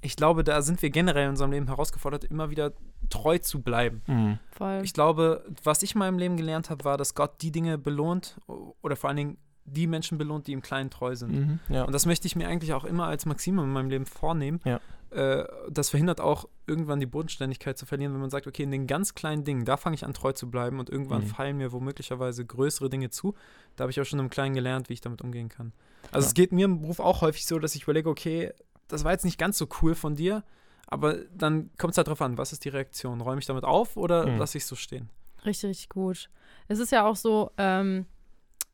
ich 0.00 0.16
glaube, 0.16 0.44
da 0.44 0.60
sind 0.60 0.82
wir 0.82 0.90
generell 0.90 1.24
in 1.24 1.30
unserem 1.30 1.52
Leben 1.52 1.66
herausgefordert, 1.66 2.24
immer 2.24 2.50
wieder 2.50 2.72
treu 3.08 3.38
zu 3.38 3.62
bleiben. 3.62 4.02
Mhm. 4.06 4.38
Voll. 4.50 4.80
Ich 4.84 4.92
glaube, 4.92 5.44
was 5.62 5.82
ich 5.82 5.94
in 5.94 5.98
meinem 5.98 6.18
Leben 6.18 6.36
gelernt 6.36 6.68
habe, 6.68 6.84
war, 6.84 6.98
dass 6.98 7.14
Gott 7.14 7.40
die 7.40 7.50
Dinge 7.50 7.78
belohnt 7.78 8.38
oder 8.82 8.96
vor 8.96 9.08
allen 9.08 9.16
Dingen 9.16 9.38
die 9.64 9.86
Menschen 9.86 10.18
belohnt, 10.18 10.46
die 10.46 10.52
ihm 10.52 10.60
klein 10.60 10.90
treu 10.90 11.16
sind. 11.16 11.32
Mhm. 11.32 11.58
Ja. 11.70 11.84
Und 11.84 11.92
das 11.92 12.04
möchte 12.04 12.26
ich 12.26 12.36
mir 12.36 12.48
eigentlich 12.48 12.74
auch 12.74 12.84
immer 12.84 13.06
als 13.06 13.24
Maxime 13.24 13.62
in 13.62 13.72
meinem 13.72 13.88
Leben 13.88 14.04
vornehmen. 14.04 14.60
Ja. 14.64 14.78
Äh, 15.14 15.46
das 15.70 15.90
verhindert 15.90 16.20
auch 16.20 16.48
irgendwann 16.66 16.98
die 16.98 17.06
Bodenständigkeit 17.06 17.78
zu 17.78 17.86
verlieren, 17.86 18.12
wenn 18.14 18.20
man 18.20 18.30
sagt, 18.30 18.46
okay, 18.46 18.64
in 18.64 18.70
den 18.72 18.86
ganz 18.86 19.14
kleinen 19.14 19.44
Dingen, 19.44 19.64
da 19.64 19.76
fange 19.76 19.94
ich 19.94 20.04
an 20.04 20.12
treu 20.12 20.32
zu 20.32 20.50
bleiben 20.50 20.80
und 20.80 20.90
irgendwann 20.90 21.22
Mhm. 21.22 21.26
fallen 21.26 21.56
mir 21.56 21.72
womöglicherweise 21.72 22.44
größere 22.44 22.90
Dinge 22.90 23.10
zu. 23.10 23.34
Da 23.76 23.82
habe 23.82 23.90
ich 23.92 24.00
auch 24.00 24.04
schon 24.04 24.18
im 24.18 24.28
Kleinen 24.30 24.54
gelernt, 24.54 24.88
wie 24.88 24.94
ich 24.94 25.00
damit 25.00 25.22
umgehen 25.22 25.48
kann. 25.48 25.72
Also 26.10 26.24
Ja. 26.24 26.28
es 26.28 26.34
geht 26.34 26.52
mir 26.52 26.64
im 26.64 26.80
Beruf 26.80 26.98
auch 27.00 27.20
häufig 27.20 27.46
so, 27.46 27.58
dass 27.58 27.74
ich 27.76 27.84
überlege, 27.84 28.08
okay, 28.10 28.52
das 28.88 29.04
war 29.04 29.12
jetzt 29.12 29.24
nicht 29.24 29.38
ganz 29.38 29.56
so 29.56 29.68
cool 29.82 29.94
von 29.94 30.16
dir, 30.16 30.42
aber 30.86 31.14
dann 31.36 31.70
kommt 31.78 31.92
es 31.92 31.96
halt 31.98 32.08
drauf 32.08 32.20
an, 32.20 32.36
was 32.36 32.52
ist 32.52 32.64
die 32.64 32.68
Reaktion? 32.70 33.20
Räume 33.20 33.38
ich 33.40 33.46
damit 33.46 33.64
auf 33.64 33.96
oder 33.96 34.26
Mhm. 34.26 34.38
lasse 34.38 34.58
ich 34.58 34.64
es 34.64 34.68
so 34.68 34.76
stehen? 34.76 35.10
Richtig, 35.44 35.70
richtig 35.70 35.88
gut. 35.90 36.28
Es 36.68 36.78
ist 36.78 36.90
ja 36.92 37.06
auch 37.06 37.16
so, 37.16 37.50
ähm, 37.58 38.06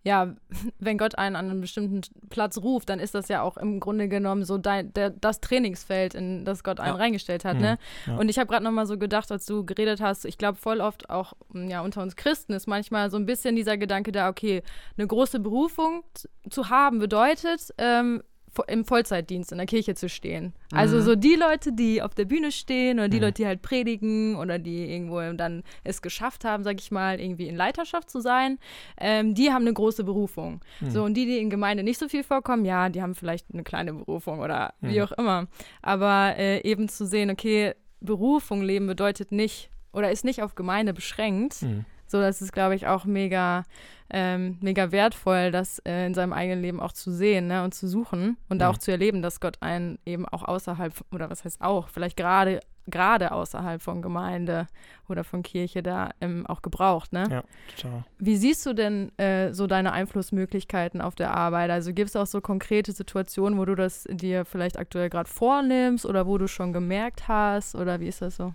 ja, 0.02 0.34
wenn 0.78 0.96
Gott 0.98 1.18
einen 1.18 1.36
an 1.36 1.50
einen 1.50 1.60
bestimmten 1.60 2.00
Platz 2.30 2.58
ruft, 2.58 2.88
dann 2.88 3.00
ist 3.00 3.14
das 3.14 3.28
ja 3.28 3.42
auch 3.42 3.56
im 3.56 3.80
Grunde 3.80 4.08
genommen 4.08 4.44
so 4.44 4.56
dein, 4.58 4.92
der, 4.94 5.10
das 5.10 5.40
Trainingsfeld, 5.40 6.14
in 6.14 6.44
das 6.44 6.64
Gott 6.64 6.80
einen 6.80 6.94
Ja. 6.94 7.00
reingestellt 7.00 7.44
hat. 7.44 7.56
Mhm. 7.56 7.62
Ne? 7.62 7.78
Ja. 8.06 8.16
Und 8.16 8.28
ich 8.28 8.38
habe 8.38 8.46
gerade 8.48 8.64
nochmal 8.64 8.86
so 8.86 8.96
gedacht, 8.98 9.30
als 9.30 9.44
du 9.46 9.64
geredet 9.64 10.00
hast, 10.00 10.24
ich 10.24 10.38
glaube 10.38 10.58
voll 10.58 10.80
oft 10.80 11.10
auch 11.10 11.34
m, 11.54 11.68
ja, 11.68 11.82
unter 11.82 12.02
uns 12.02 12.16
Christen 12.16 12.52
ist 12.54 12.66
manchmal 12.66 13.10
so 13.10 13.16
ein 13.16 13.26
bisschen 13.26 13.56
dieser 13.56 13.76
Gedanke 13.76 14.12
da, 14.12 14.28
okay, 14.28 14.62
eine 14.96 15.06
große 15.06 15.38
Berufung 15.40 16.02
zu 16.48 16.70
haben 16.70 16.98
bedeutet, 16.98 17.74
ähm, 17.78 18.22
im 18.66 18.84
Vollzeitdienst 18.84 19.52
in 19.52 19.58
der 19.58 19.66
Kirche 19.66 19.94
zu 19.94 20.08
stehen. 20.08 20.52
Also 20.72 20.96
Mhm. 20.96 21.02
so 21.02 21.14
die 21.14 21.34
Leute, 21.34 21.72
die 21.72 22.02
auf 22.02 22.14
der 22.14 22.24
Bühne 22.24 22.50
stehen 22.52 22.98
oder 22.98 23.08
die 23.08 23.16
Mhm. 23.18 23.22
Leute, 23.22 23.34
die 23.42 23.46
halt 23.46 23.62
predigen 23.62 24.36
oder 24.36 24.58
die 24.58 24.92
irgendwo 24.92 25.20
dann 25.34 25.62
es 25.84 26.02
geschafft 26.02 26.44
haben, 26.44 26.64
sag 26.64 26.80
ich 26.80 26.90
mal, 26.90 27.20
irgendwie 27.20 27.46
in 27.48 27.56
Leiterschaft 27.56 28.10
zu 28.10 28.20
sein, 28.20 28.58
ähm, 28.98 29.34
die 29.34 29.50
haben 29.52 29.62
eine 29.62 29.72
große 29.72 30.04
Berufung. 30.04 30.60
Mhm. 30.80 30.90
So, 30.90 31.04
und 31.04 31.14
die, 31.14 31.26
die 31.26 31.38
in 31.38 31.48
Gemeinde 31.50 31.82
nicht 31.82 31.98
so 31.98 32.08
viel 32.08 32.24
vorkommen, 32.24 32.64
ja, 32.64 32.88
die 32.88 33.02
haben 33.02 33.14
vielleicht 33.14 33.46
eine 33.52 33.62
kleine 33.62 33.92
Berufung 33.92 34.40
oder 34.40 34.74
wie 34.80 34.98
Mhm. 34.98 35.04
auch 35.04 35.12
immer. 35.12 35.46
Aber 35.82 36.34
äh, 36.36 36.60
eben 36.68 36.88
zu 36.88 37.06
sehen, 37.06 37.30
okay, 37.30 37.74
Berufung 38.00 38.62
leben 38.62 38.86
bedeutet 38.86 39.30
nicht 39.32 39.70
oder 39.92 40.10
ist 40.10 40.24
nicht 40.24 40.42
auf 40.42 40.54
Gemeinde 40.54 40.92
beschränkt. 40.94 41.64
Mhm. 42.10 42.16
So, 42.18 42.20
das 42.20 42.42
ist, 42.42 42.52
glaube 42.52 42.74
ich, 42.74 42.86
auch 42.86 43.04
mega, 43.04 43.62
ähm, 44.10 44.58
mega 44.60 44.90
wertvoll, 44.92 45.50
das 45.50 45.78
äh, 45.80 46.06
in 46.06 46.14
seinem 46.14 46.32
eigenen 46.32 46.60
Leben 46.62 46.80
auch 46.80 46.92
zu 46.92 47.10
sehen 47.12 47.46
ne, 47.46 47.62
und 47.62 47.74
zu 47.74 47.86
suchen 47.88 48.36
und 48.48 48.60
Ja. 48.60 48.68
auch 48.70 48.78
zu 48.78 48.90
erleben, 48.90 49.22
dass 49.22 49.40
Gott 49.40 49.58
einen 49.60 49.98
eben 50.04 50.26
auch 50.26 50.42
außerhalb, 50.42 50.92
oder 51.12 51.30
was 51.30 51.44
heißt 51.44 51.60
auch, 51.60 51.88
vielleicht 51.88 52.16
gerade 52.16 52.60
gerade 52.86 53.30
außerhalb 53.30 53.80
von 53.80 54.02
Gemeinde 54.02 54.66
oder 55.08 55.22
von 55.22 55.42
Kirche 55.44 55.80
da 55.80 56.10
ähm, 56.20 56.44
auch 56.46 56.60
gebraucht. 56.60 57.12
Ne? 57.12 57.24
Ja, 57.30 57.44
total. 57.76 58.04
Wie 58.18 58.36
siehst 58.36 58.66
du 58.66 58.72
denn 58.72 59.16
äh, 59.16 59.52
so 59.52 59.68
deine 59.68 59.92
Einflussmöglichkeiten 59.92 61.00
auf 61.00 61.14
der 61.14 61.32
Arbeit? 61.32 61.70
Also 61.70 61.92
gibt 61.92 62.08
es 62.08 62.16
auch 62.16 62.26
so 62.26 62.40
konkrete 62.40 62.90
Situationen, 62.90 63.58
wo 63.60 63.64
du 63.64 63.76
das 63.76 64.08
dir 64.10 64.44
vielleicht 64.44 64.76
aktuell 64.76 65.08
gerade 65.08 65.28
vornimmst 65.28 66.04
oder 66.04 66.26
wo 66.26 66.36
du 66.38 66.48
schon 66.48 66.72
gemerkt 66.72 67.28
hast 67.28 67.76
oder 67.76 68.00
wie 68.00 68.08
ist 68.08 68.22
das 68.22 68.36
so? 68.36 68.54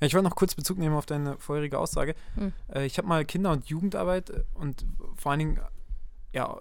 Ja, 0.00 0.06
ich 0.06 0.14
wollte 0.14 0.28
noch 0.28 0.36
kurz 0.36 0.54
Bezug 0.54 0.78
nehmen 0.78 0.94
auf 0.94 1.06
deine 1.06 1.36
vorherige 1.38 1.78
Aussage. 1.78 2.14
Hm. 2.34 2.52
Äh, 2.72 2.86
ich 2.86 2.98
habe 2.98 3.08
mal 3.08 3.24
Kinder- 3.24 3.52
und 3.52 3.66
Jugendarbeit 3.66 4.30
äh, 4.30 4.44
und 4.54 4.86
vor 5.16 5.32
allen 5.32 5.38
Dingen 5.40 5.60
ja, 6.32 6.56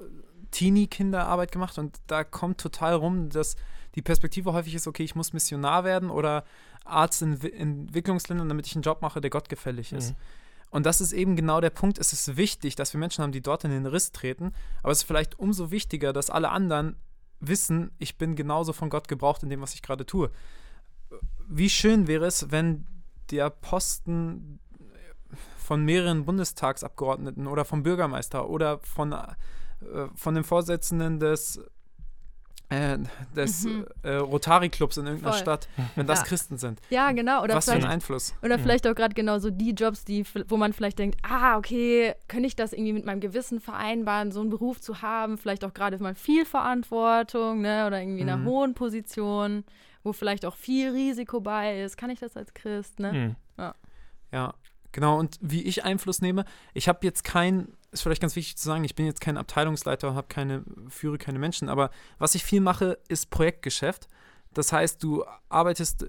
Teenie-Kinderarbeit 0.51 1.51
gemacht 1.51 1.77
und 1.77 1.97
da 2.07 2.23
kommt 2.23 2.59
total 2.59 2.95
rum, 2.95 3.29
dass 3.29 3.55
die 3.95 4.01
Perspektive 4.01 4.53
häufig 4.53 4.75
ist, 4.75 4.87
okay, 4.87 5.03
ich 5.03 5.15
muss 5.15 5.33
Missionar 5.33 5.83
werden 5.83 6.09
oder 6.09 6.45
Arzt 6.85 7.21
in 7.21 7.41
Wi- 7.43 7.51
Entwicklungsländern, 7.51 8.47
damit 8.47 8.65
ich 8.67 8.75
einen 8.75 8.83
Job 8.83 9.01
mache, 9.01 9.21
der 9.21 9.29
gottgefällig 9.29 9.91
ist. 9.91 10.11
Mhm. 10.11 10.15
Und 10.69 10.85
das 10.85 11.01
ist 11.01 11.13
eben 11.13 11.35
genau 11.35 11.61
der 11.61 11.69
Punkt. 11.69 11.97
Es 11.97 12.13
ist 12.13 12.37
wichtig, 12.37 12.75
dass 12.75 12.93
wir 12.93 12.99
Menschen 12.99 13.23
haben, 13.23 13.31
die 13.31 13.41
dort 13.41 13.63
in 13.63 13.71
den 13.71 13.85
Riss 13.85 14.11
treten, 14.11 14.53
aber 14.83 14.91
es 14.91 14.99
ist 14.99 15.03
vielleicht 15.03 15.39
umso 15.39 15.71
wichtiger, 15.71 16.13
dass 16.13 16.29
alle 16.29 16.49
anderen 16.49 16.95
wissen, 17.39 17.91
ich 17.99 18.17
bin 18.17 18.35
genauso 18.35 18.73
von 18.73 18.89
Gott 18.89 19.07
gebraucht 19.07 19.43
in 19.43 19.49
dem, 19.49 19.61
was 19.61 19.73
ich 19.73 19.81
gerade 19.81 20.05
tue. 20.05 20.31
Wie 21.47 21.69
schön 21.69 22.07
wäre 22.07 22.25
es, 22.25 22.51
wenn 22.51 22.85
der 23.31 23.49
Posten 23.49 24.59
von 25.57 25.83
mehreren 25.83 26.25
Bundestagsabgeordneten 26.25 27.47
oder 27.47 27.65
vom 27.65 27.83
Bürgermeister 27.83 28.49
oder 28.49 28.79
von, 28.79 29.11
äh, 29.11 29.25
von 30.15 30.35
dem 30.35 30.43
Vorsitzenden 30.43 31.19
des 31.19 31.59
äh, 32.69 32.97
des 33.33 33.63
Mhm. 33.63 33.85
äh, 34.03 34.15
Rotary-Clubs 34.15 34.97
in 34.97 35.05
irgendeiner 35.05 35.31
Voll. 35.31 35.39
Stadt, 35.41 35.69
wenn 35.95 36.05
das 36.05 36.19
Ja. 36.19 36.25
Christen 36.25 36.57
sind. 36.57 36.81
Ja, 36.89 37.13
genau. 37.13 37.41
Oder 37.41 37.55
Was 37.55 37.63
für 37.63 37.71
ein 37.71 37.77
vielleicht, 37.77 37.93
Einfluss. 37.93 38.33
oder 38.43 38.57
Mhm. 38.57 38.61
vielleicht 38.61 38.85
auch 38.87 38.93
gerade 38.93 39.13
genau 39.15 39.39
so 39.39 39.49
die 39.49 39.71
Jobs, 39.71 40.03
die, 40.03 40.25
wo 40.49 40.57
man 40.57 40.73
vielleicht 40.73 40.99
denkt, 40.99 41.17
ah, 41.23 41.57
okay, 41.57 42.13
könnte 42.27 42.45
ich 42.47 42.57
das 42.57 42.73
irgendwie 42.73 42.91
mit 42.91 43.05
meinem 43.05 43.21
Gewissen 43.21 43.61
vereinbaren, 43.61 44.33
so 44.33 44.41
einen 44.41 44.49
Beruf 44.49 44.81
zu 44.81 45.01
haben, 45.01 45.37
vielleicht 45.37 45.63
auch 45.63 45.73
gerade 45.73 45.97
mal 46.03 46.13
viel 46.15 46.43
Verantwortung, 46.43 47.61
ne, 47.61 47.87
oder 47.87 48.01
irgendwie 48.01 48.19
in 48.23 48.27
einer 48.29 48.41
Mhm. 48.41 48.45
hohen 48.47 48.73
Position, 48.73 49.63
wo 50.07 50.13
vielleicht 50.13 50.45
auch 50.45 50.55
viel 50.55 50.89
Risiko 50.91 51.41
bei 51.41 51.81
ist. 51.81 51.97
Kann 51.97 52.09
ich 52.09 52.19
das 52.19 52.35
als 52.35 52.53
Christ, 52.53 52.99
ne? 52.99 53.11
Hm. 53.11 53.35
Ja, 54.31 54.53
genau. 54.91 55.17
Und 55.19 55.37
wie 55.41 55.63
ich 55.63 55.83
Einfluss 55.83 56.21
nehme, 56.21 56.45
ich 56.73 56.87
habe 56.87 56.99
jetzt 57.03 57.23
kein, 57.23 57.73
ist 57.91 58.01
vielleicht 58.01 58.21
ganz 58.21 58.35
wichtig 58.35 58.57
zu 58.57 58.65
sagen, 58.65 58.83
ich 58.83 58.95
bin 58.95 59.05
jetzt 59.05 59.21
kein 59.21 59.37
Abteilungsleiter, 59.37 60.15
habe 60.15 60.27
keine, 60.27 60.63
führe 60.89 61.17
keine 61.17 61.39
Menschen, 61.39 61.69
aber 61.69 61.91
was 62.17 62.35
ich 62.35 62.43
viel 62.43 62.61
mache, 62.61 62.97
ist 63.07 63.29
Projektgeschäft. 63.29 64.07
Das 64.53 64.73
heißt, 64.73 65.03
du 65.03 65.23
arbeitest 65.49 66.07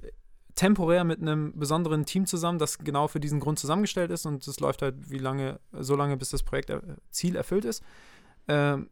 temporär 0.55 1.05
mit 1.05 1.21
einem 1.21 1.57
besonderen 1.57 2.05
Team 2.05 2.27
zusammen, 2.27 2.59
das 2.59 2.79
genau 2.79 3.07
für 3.07 3.21
diesen 3.21 3.39
Grund 3.39 3.59
zusammengestellt 3.59 4.11
ist 4.11 4.27
und 4.27 4.47
es 4.47 4.59
läuft 4.59 4.83
halt 4.83 5.11
wie 5.11 5.19
lange, 5.19 5.61
so 5.73 5.95
lange, 5.95 6.17
bis 6.17 6.31
das 6.31 6.43
Projektziel 6.43 7.37
erfüllt 7.37 7.65
ist. 7.65 7.85
Ähm, 8.49 8.89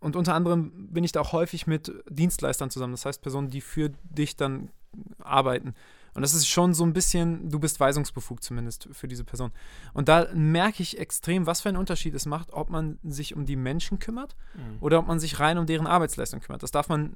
und 0.00 0.14
unter 0.14 0.34
anderem 0.34 0.88
bin 0.90 1.02
ich 1.02 1.12
da 1.12 1.20
auch 1.20 1.32
häufig 1.32 1.66
mit 1.66 1.92
Dienstleistern 2.08 2.70
zusammen, 2.70 2.92
das 2.92 3.04
heißt 3.04 3.20
Personen, 3.20 3.50
die 3.50 3.60
für 3.60 3.90
dich 4.04 4.36
dann 4.36 4.70
arbeiten. 5.18 5.74
Und 6.14 6.22
das 6.22 6.34
ist 6.34 6.48
schon 6.48 6.74
so 6.74 6.84
ein 6.84 6.92
bisschen, 6.92 7.48
du 7.48 7.60
bist 7.60 7.78
weisungsbefugt 7.78 8.42
zumindest 8.42 8.88
für 8.92 9.06
diese 9.06 9.22
Person. 9.24 9.52
Und 9.92 10.08
da 10.08 10.26
merke 10.34 10.82
ich 10.82 10.98
extrem, 10.98 11.46
was 11.46 11.60
für 11.60 11.68
einen 11.68 11.78
Unterschied 11.78 12.14
es 12.14 12.26
macht, 12.26 12.52
ob 12.52 12.70
man 12.70 12.98
sich 13.04 13.36
um 13.36 13.44
die 13.46 13.54
Menschen 13.54 13.98
kümmert 14.00 14.34
Hm. 14.54 14.78
oder 14.80 14.98
ob 14.98 15.06
man 15.06 15.20
sich 15.20 15.38
rein 15.38 15.58
um 15.58 15.66
deren 15.66 15.86
Arbeitsleistung 15.86 16.40
kümmert. 16.40 16.62
Das 16.62 16.72
darf 16.72 16.88
man, 16.88 17.12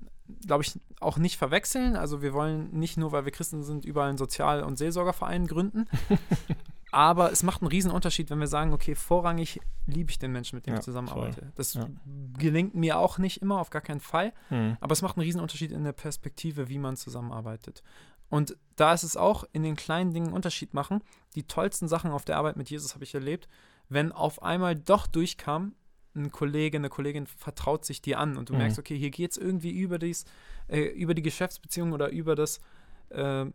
glaube 0.46 0.62
ich, 0.62 0.78
auch 1.00 1.18
nicht 1.18 1.37
verwechseln. 1.37 1.96
Also 1.96 2.22
wir 2.22 2.33
wollen 2.33 2.70
nicht 2.78 2.96
nur, 2.96 3.11
weil 3.11 3.24
wir 3.24 3.33
Christen 3.33 3.64
sind, 3.64 3.85
überall 3.85 4.09
einen 4.09 4.18
Sozial- 4.18 4.62
und 4.62 4.76
Seelsorgerverein 4.76 5.46
gründen. 5.48 5.87
Aber 6.92 7.33
es 7.33 7.42
macht 7.42 7.62
einen 7.62 7.70
riesen 7.70 7.90
Unterschied, 7.90 8.28
wenn 8.31 8.38
wir 8.38 8.46
sagen, 8.46 8.72
okay, 8.72 8.94
vorrangig 8.94 9.61
liebe 9.87 10.11
ich 10.11 10.18
den 10.18 10.31
Menschen, 10.31 10.57
mit 10.57 10.66
dem 10.66 10.74
Ja, 10.74 10.78
ich 10.78 10.85
zusammenarbeite. 10.85 11.50
Das 11.55 11.72
Ja. 11.74 11.88
gelingt 12.38 12.74
mir 12.74 12.98
auch 12.98 13.16
nicht 13.18 13.40
immer, 13.40 13.59
auf 13.61 13.70
gar 13.70 13.81
keinen 13.83 14.00
Fall. 14.00 14.33
Hm. 14.50 14.76
Aber 14.81 14.92
es 14.92 15.00
macht 15.02 15.16
einen 15.16 15.24
riesen 15.24 15.40
Unterschied 15.40 15.72
in 15.72 15.85
der 15.85 15.92
Perspektive, 15.92 16.68
wie 16.68 16.78
man 16.78 16.96
zusammenarbeitet. 16.96 17.83
Und 18.28 18.57
da 18.76 18.92
ist 18.92 19.02
es 19.05 19.16
auch 19.16 19.44
in 19.52 19.62
den 19.62 19.74
kleinen 19.76 20.12
Dingen 20.12 20.33
Unterschied 20.33 20.74
machen. 20.74 21.02
Die 21.35 21.44
tollsten 21.44 21.88
Sachen 21.88 22.11
auf 22.11 22.24
der 22.26 22.37
Arbeit 22.37 22.57
mit 22.57 22.68
Jesus 22.70 22.94
habe 22.94 23.05
ich 23.05 23.14
erlebt, 23.14 23.48
wenn 23.88 24.12
auf 24.12 24.42
einmal 24.42 24.76
doch 24.76 25.07
durchkam, 25.07 25.74
ein 26.14 26.31
Kollege, 26.31 26.76
eine 26.76 26.90
Kollegin 26.90 27.26
vertraut 27.26 27.87
sich 27.87 28.02
dir 28.02 28.18
an 28.18 28.37
und 28.37 28.50
du 28.50 28.52
Mhm. 28.52 28.59
merkst, 28.59 28.78
okay, 28.78 28.98
hier 28.98 29.11
geht 29.11 29.31
es 29.31 29.38
irgendwie 29.38 29.70
über, 29.70 29.98
dies, 29.98 30.26
äh, 30.68 30.81
über 30.83 31.14
die 31.14 31.22
Geschäftsbeziehung 31.22 31.92
oder 31.92 32.11
über 32.11 32.35
das, 32.35 32.61
äh, 33.09 33.46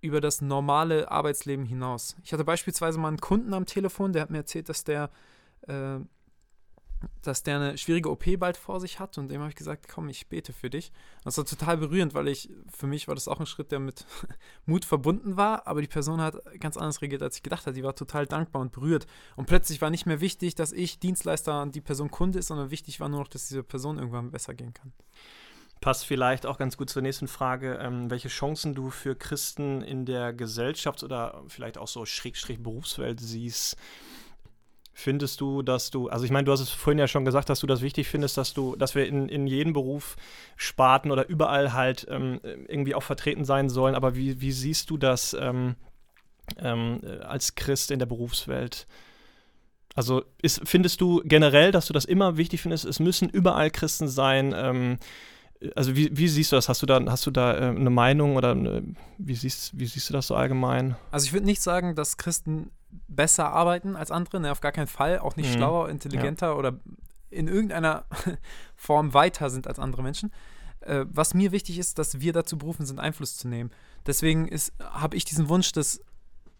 über 0.00 0.20
das 0.20 0.40
normale 0.40 1.10
Arbeitsleben 1.10 1.64
hinaus. 1.64 2.16
Ich 2.22 2.32
hatte 2.32 2.44
beispielsweise 2.44 2.98
mal 2.98 3.08
einen 3.08 3.20
Kunden 3.20 3.54
am 3.54 3.66
Telefon, 3.66 4.12
der 4.12 4.22
hat 4.22 4.30
mir 4.30 4.38
erzählt, 4.38 4.68
dass 4.68 4.84
der 4.84 5.10
äh, 5.62 5.98
dass 7.22 7.42
der 7.42 7.56
eine 7.56 7.78
schwierige 7.78 8.10
OP 8.10 8.24
bald 8.38 8.56
vor 8.56 8.80
sich 8.80 8.98
hat 8.98 9.18
und 9.18 9.28
dem 9.28 9.40
habe 9.40 9.50
ich 9.50 9.56
gesagt, 9.56 9.88
komm, 9.88 10.08
ich 10.08 10.28
bete 10.28 10.52
für 10.52 10.70
dich. 10.70 10.92
Das 11.24 11.36
war 11.38 11.44
total 11.44 11.76
berührend, 11.76 12.14
weil 12.14 12.28
ich, 12.28 12.50
für 12.76 12.86
mich 12.86 13.06
war 13.06 13.14
das 13.14 13.28
auch 13.28 13.38
ein 13.38 13.46
Schritt, 13.46 13.70
der 13.70 13.78
mit 13.78 14.04
Mut 14.66 14.84
verbunden 14.84 15.36
war, 15.36 15.66
aber 15.66 15.80
die 15.80 15.88
Person 15.88 16.20
hat 16.20 16.36
ganz 16.60 16.76
anders 16.76 17.00
reagiert, 17.00 17.22
als 17.22 17.36
ich 17.36 17.42
gedacht 17.42 17.66
hatte. 17.66 17.74
Die 17.74 17.84
war 17.84 17.94
total 17.94 18.26
dankbar 18.26 18.62
und 18.62 18.72
berührt. 18.72 19.06
Und 19.36 19.46
plötzlich 19.46 19.80
war 19.80 19.90
nicht 19.90 20.06
mehr 20.06 20.20
wichtig, 20.20 20.54
dass 20.54 20.72
ich 20.72 20.98
Dienstleister 20.98 21.62
und 21.62 21.74
die 21.74 21.80
Person 21.80 22.10
Kunde 22.10 22.40
ist, 22.40 22.48
sondern 22.48 22.70
wichtig 22.70 22.98
war 23.00 23.08
nur 23.08 23.20
noch, 23.20 23.28
dass 23.28 23.48
diese 23.48 23.62
Person 23.62 23.98
irgendwann 23.98 24.30
besser 24.30 24.54
gehen 24.54 24.74
kann. 24.74 24.92
Passt 25.80 26.06
vielleicht 26.06 26.44
auch 26.44 26.58
ganz 26.58 26.76
gut 26.76 26.90
zur 26.90 27.02
nächsten 27.02 27.28
Frage, 27.28 27.78
ähm, 27.80 28.10
welche 28.10 28.28
Chancen 28.28 28.74
du 28.74 28.90
für 28.90 29.14
Christen 29.14 29.82
in 29.82 30.04
der 30.04 30.32
Gesellschafts- 30.32 31.04
oder 31.04 31.42
vielleicht 31.48 31.78
auch 31.78 31.88
so 31.88 32.04
Schrägstrich 32.04 32.62
Berufswelt 32.62 33.20
siehst. 33.20 33.76
Findest 34.92 35.40
du, 35.40 35.62
dass 35.62 35.90
du, 35.90 36.08
also 36.08 36.24
ich 36.24 36.32
meine, 36.32 36.44
du 36.44 36.50
hast 36.50 36.58
es 36.58 36.70
vorhin 36.70 36.98
ja 36.98 37.06
schon 37.06 37.24
gesagt, 37.24 37.48
dass 37.48 37.60
du 37.60 37.68
das 37.68 37.82
wichtig 37.82 38.08
findest, 38.08 38.36
dass 38.36 38.52
du, 38.52 38.74
dass 38.74 38.96
wir 38.96 39.06
in, 39.06 39.28
in 39.28 39.46
jedem 39.46 39.72
Beruf 39.72 40.16
Sparten 40.56 41.12
oder 41.12 41.28
überall 41.28 41.72
halt 41.72 42.08
ähm, 42.10 42.40
irgendwie 42.42 42.96
auch 42.96 43.04
vertreten 43.04 43.44
sein 43.44 43.68
sollen, 43.68 43.94
aber 43.94 44.16
wie, 44.16 44.40
wie 44.40 44.50
siehst 44.50 44.90
du 44.90 44.96
das 44.96 45.36
ähm, 45.38 45.76
ähm, 46.58 47.00
äh, 47.04 47.20
als 47.20 47.54
Christ 47.54 47.92
in 47.92 48.00
der 48.00 48.06
Berufswelt? 48.06 48.88
Also 49.94 50.24
ist, 50.42 50.62
findest 50.64 51.00
du 51.00 51.22
generell, 51.24 51.70
dass 51.70 51.86
du 51.86 51.92
das 51.92 52.04
immer 52.04 52.36
wichtig 52.36 52.62
findest, 52.62 52.84
es 52.84 52.98
müssen 52.98 53.28
überall 53.28 53.70
Christen 53.70 54.08
sein? 54.08 54.52
Ähm, 54.56 54.98
also 55.74 55.96
wie, 55.96 56.16
wie 56.16 56.28
siehst 56.28 56.52
du 56.52 56.56
das? 56.56 56.68
Hast 56.68 56.82
du 56.82 56.86
da, 56.86 57.00
hast 57.06 57.26
du 57.26 57.30
da 57.30 57.54
äh, 57.54 57.68
eine 57.70 57.90
Meinung 57.90 58.36
oder 58.36 58.52
eine, 58.52 58.82
wie, 59.18 59.34
siehst, 59.34 59.78
wie 59.78 59.86
siehst 59.86 60.08
du 60.08 60.12
das 60.12 60.26
so 60.28 60.34
allgemein? 60.36 60.96
Also 61.10 61.26
ich 61.26 61.32
würde 61.32 61.46
nicht 61.46 61.62
sagen, 61.62 61.94
dass 61.94 62.16
Christen 62.16 62.70
besser 63.08 63.50
arbeiten 63.50 63.96
als 63.96 64.10
andere, 64.10 64.40
ne, 64.40 64.52
auf 64.52 64.60
gar 64.60 64.72
keinen 64.72 64.86
Fall, 64.86 65.18
auch 65.18 65.36
nicht 65.36 65.48
Mhm. 65.50 65.56
schlauer, 65.56 65.88
intelligenter 65.88 66.56
oder 66.56 66.78
in 67.30 67.48
irgendeiner 67.48 68.04
Form 68.76 69.12
weiter 69.14 69.50
sind 69.50 69.66
als 69.66 69.78
andere 69.78 70.02
Menschen. 70.02 70.32
Äh, 70.80 71.04
was 71.10 71.34
mir 71.34 71.52
wichtig 71.52 71.78
ist, 71.78 71.98
dass 71.98 72.20
wir 72.20 72.32
dazu 72.32 72.56
berufen 72.56 72.86
sind, 72.86 73.00
Einfluss 73.00 73.36
zu 73.36 73.48
nehmen. 73.48 73.70
Deswegen 74.06 74.48
habe 74.80 75.16
ich 75.16 75.24
diesen 75.24 75.48
Wunsch, 75.48 75.72
dass 75.72 76.00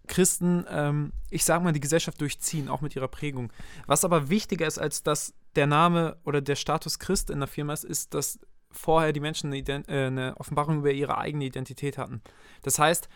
Christen, 0.09 0.65
ähm, 0.71 1.13
ich 1.31 1.45
sage 1.45 1.63
mal, 1.63 1.73
die 1.73 1.81
Gesellschaft 1.81 2.21
durchziehen, 2.21 2.69
auch 2.69 2.81
mit 2.81 2.97
ihrer 2.97 3.09
Prägung. 3.09 3.53
Was 3.87 4.05
aber 4.05 4.29
wichtiger 4.29 4.67
ist, 4.67 4.79
als 4.79 5.03
dass 5.03 5.35
der 5.55 5.67
Name 5.67 6.17
oder 6.25 6.41
der 6.41 6.57
Status 6.57 6.99
Christ 6.99 7.31
in 7.31 7.39
der 7.39 7.47
Firma 7.47 7.73
ist, 7.75 7.85
ist, 7.85 8.15
dass 8.15 8.39
vorher 8.71 9.13
die 9.13 9.21
Menschen 9.21 9.53
eine, 9.53 9.59
äh, 9.89 10.07
eine 10.07 10.35
Offenbarung 10.39 10.79
über 10.79 10.91
ihre 10.91 11.19
eigene 11.19 11.45
Identität 11.45 11.99
hatten. 11.99 12.23
Das 12.63 12.79
heißt, 12.79 13.09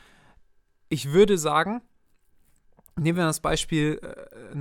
ich 0.88 1.12
würde 1.12 1.38
sagen, 1.38 1.82
nehmen 2.96 3.18
wir 3.18 3.24
das 3.24 3.40
Beispiel 3.40 4.00
äh, 4.02 4.56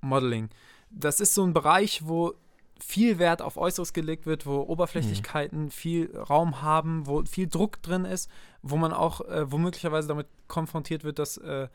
Modeling. 0.00 0.50
Das 0.90 1.20
ist 1.20 1.34
so 1.34 1.44
ein 1.44 1.52
Bereich, 1.52 2.06
wo 2.06 2.34
viel 2.78 3.18
Wert 3.18 3.40
auf 3.42 3.56
Äußeres 3.56 3.92
gelegt 3.92 4.26
wird, 4.26 4.46
wo 4.46 4.60
Oberflächlichkeiten 4.60 5.70
viel 5.70 6.14
Raum 6.16 6.62
haben, 6.62 7.06
wo 7.06 7.24
viel 7.24 7.48
Druck 7.48 7.82
drin 7.82 8.04
ist, 8.04 8.30
wo 8.62 8.76
man 8.76 8.92
auch 8.92 9.22
äh, 9.22 9.50
womöglicherweise 9.50 10.08
damit 10.08 10.26
konfrontiert 10.46 11.02
wird, 11.02 11.18
dass 11.18 11.38
äh, 11.38 11.68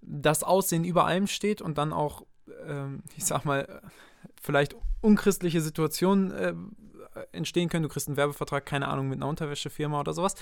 das 0.00 0.42
Aussehen 0.42 0.84
über 0.84 1.06
allem 1.06 1.26
steht 1.26 1.60
und 1.60 1.78
dann 1.78 1.92
auch, 1.92 2.24
ähm, 2.66 3.02
ich 3.16 3.24
sag 3.24 3.44
mal, 3.44 3.82
vielleicht 4.40 4.76
unchristliche 5.00 5.60
Situationen 5.60 6.30
äh, 6.30 6.54
entstehen 7.32 7.68
können. 7.68 7.82
Du 7.82 7.88
kriegst 7.88 8.08
einen 8.08 8.16
Werbevertrag, 8.16 8.66
keine 8.66 8.88
Ahnung, 8.88 9.08
mit 9.08 9.18
einer 9.18 9.28
Unterwäschefirma 9.28 10.00
oder 10.00 10.12
sowas. 10.12 10.34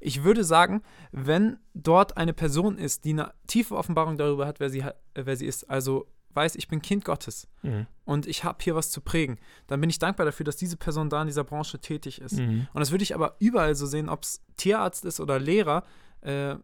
Ich 0.00 0.24
würde 0.24 0.42
sagen, 0.42 0.82
wenn 1.12 1.58
dort 1.74 2.16
eine 2.16 2.32
Person 2.32 2.76
ist, 2.78 3.04
die 3.04 3.10
eine 3.10 3.32
tiefe 3.46 3.76
Offenbarung 3.76 4.16
darüber 4.16 4.46
hat, 4.46 4.58
wer 4.58 4.68
sie, 4.68 4.84
wer 5.14 5.36
sie 5.36 5.46
ist, 5.46 5.70
also 5.70 6.06
weiß, 6.34 6.56
ich 6.56 6.66
bin 6.66 6.80
Kind 6.80 7.04
Gottes 7.04 7.46
Mhm. 7.62 7.86
und 8.04 8.26
ich 8.26 8.42
habe 8.42 8.58
hier 8.62 8.74
was 8.74 8.90
zu 8.90 9.00
prägen, 9.02 9.38
dann 9.66 9.80
bin 9.80 9.90
ich 9.90 9.98
dankbar 9.98 10.24
dafür, 10.24 10.44
dass 10.44 10.56
diese 10.56 10.78
Person 10.78 11.10
da 11.10 11.20
in 11.20 11.26
dieser 11.28 11.44
Branche 11.44 11.78
tätig 11.78 12.20
ist. 12.22 12.38
Mhm. 12.38 12.66
Und 12.72 12.80
das 12.80 12.90
würde 12.90 13.04
ich 13.04 13.14
aber 13.14 13.36
überall 13.38 13.74
so 13.74 13.86
sehen, 13.86 14.08
ob 14.08 14.22
es 14.22 14.42
Tierarzt 14.56 15.04
ist 15.04 15.20
oder 15.20 15.38
Lehrer. 15.38 15.84
Äh, 16.22 16.56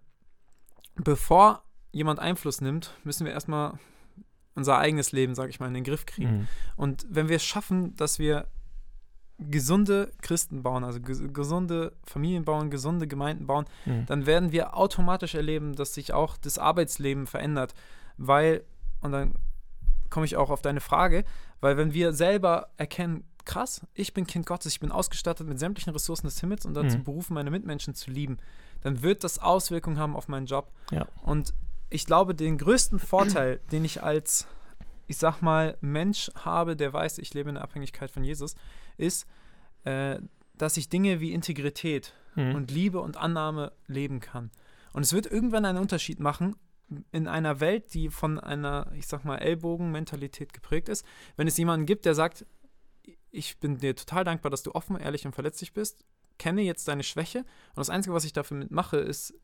bevor 0.96 1.62
jemand 1.92 2.18
Einfluss 2.18 2.60
nimmt, 2.60 2.94
müssen 3.04 3.24
wir 3.26 3.32
erstmal 3.32 3.78
unser 4.54 4.78
eigenes 4.78 5.12
Leben, 5.12 5.34
sage 5.34 5.50
ich 5.50 5.60
mal, 5.60 5.68
in 5.68 5.74
den 5.74 5.84
Griff 5.84 6.06
kriegen. 6.06 6.38
Mhm. 6.38 6.48
Und 6.76 7.06
wenn 7.08 7.28
wir 7.28 7.36
es 7.36 7.44
schaffen, 7.44 7.94
dass 7.96 8.18
wir 8.18 8.48
gesunde 9.38 10.10
Christen 10.20 10.62
bauen, 10.62 10.82
also 10.84 11.00
ges 11.00 11.22
gesunde 11.32 11.92
Familien 12.04 12.44
bauen, 12.44 12.70
gesunde 12.70 13.06
Gemeinden 13.06 13.46
bauen, 13.46 13.66
Mhm. 13.86 14.06
dann 14.06 14.26
werden 14.26 14.50
wir 14.52 14.76
automatisch 14.76 15.34
erleben, 15.34 15.74
dass 15.76 15.94
sich 15.94 16.12
auch 16.12 16.36
das 16.36 16.58
Arbeitsleben 16.58 17.26
verändert. 17.26 17.74
Weil, 18.16 18.64
und 19.00 19.12
dann 19.12 19.34
komme 20.10 20.26
ich 20.26 20.36
auch 20.36 20.50
auf 20.50 20.60
deine 20.62 20.80
Frage, 20.80 21.24
weil 21.60 21.76
wenn 21.76 21.92
wir 21.94 22.12
selber 22.12 22.68
erkennen, 22.76 23.24
krass, 23.44 23.86
ich 23.94 24.12
bin 24.12 24.26
Kind 24.26 24.44
Gottes, 24.44 24.72
ich 24.72 24.80
bin 24.80 24.90
ausgestattet 24.90 25.46
mit 25.46 25.58
sämtlichen 25.58 25.92
Ressourcen 25.92 26.26
des 26.26 26.40
Himmels 26.40 26.66
und 26.66 26.74
dazu 26.74 26.98
Mhm. 26.98 27.04
berufen, 27.04 27.34
meine 27.34 27.50
Mitmenschen 27.50 27.94
zu 27.94 28.10
lieben, 28.10 28.38
dann 28.82 29.02
wird 29.02 29.22
das 29.24 29.38
Auswirkungen 29.38 29.98
haben 29.98 30.16
auf 30.16 30.28
meinen 30.28 30.46
Job. 30.46 30.70
Ja. 30.90 31.06
Und 31.22 31.54
ich 31.90 32.04
glaube, 32.06 32.34
den 32.34 32.58
größten 32.58 32.98
Vorteil, 32.98 33.60
den 33.72 33.84
ich 33.84 34.02
als, 34.02 34.46
ich 35.06 35.16
sag 35.16 35.40
mal, 35.40 35.76
Mensch 35.80 36.30
habe, 36.34 36.76
der 36.76 36.92
weiß, 36.92 37.18
ich 37.18 37.32
lebe 37.34 37.48
in 37.48 37.54
der 37.54 37.64
Abhängigkeit 37.64 38.10
von 38.10 38.24
Jesus, 38.24 38.54
ist, 38.98 39.26
äh, 39.84 40.18
dass 40.56 40.76
ich 40.76 40.88
Dinge 40.88 41.20
wie 41.20 41.32
Integrität 41.32 42.12
Mhm. 42.38 42.54
und 42.54 42.70
Liebe 42.70 43.00
und 43.00 43.16
Annahme 43.16 43.72
leben 43.86 44.20
kann. 44.20 44.50
Und 44.92 45.02
es 45.02 45.12
wird 45.12 45.26
irgendwann 45.26 45.64
einen 45.64 45.78
Unterschied 45.78 46.20
machen 46.20 46.56
in 47.12 47.26
einer 47.26 47.60
Welt, 47.60 47.92
die 47.94 48.08
von 48.10 48.38
einer, 48.38 48.90
ich 48.96 49.06
sag 49.06 49.24
mal, 49.24 49.36
Ellbogenmentalität 49.36 50.52
geprägt 50.52 50.88
ist. 50.88 51.04
Wenn 51.36 51.46
es 51.48 51.56
jemanden 51.58 51.84
gibt, 51.86 52.04
der 52.04 52.14
sagt, 52.14 52.46
ich 53.30 53.58
bin 53.58 53.78
dir 53.78 53.94
total 53.94 54.24
dankbar, 54.24 54.50
dass 54.50 54.62
du 54.62 54.72
offen, 54.74 54.96
ehrlich 54.96 55.26
und 55.26 55.34
verletzlich 55.34 55.72
bist, 55.72 56.04
kenne 56.38 56.62
jetzt 56.62 56.86
deine 56.88 57.02
Schwäche 57.02 57.40
und 57.40 57.76
das 57.76 57.90
Einzige, 57.90 58.14
was 58.14 58.24
ich 58.24 58.32
dafür 58.32 58.56
mitmache, 58.56 58.96
ist, 58.98 59.34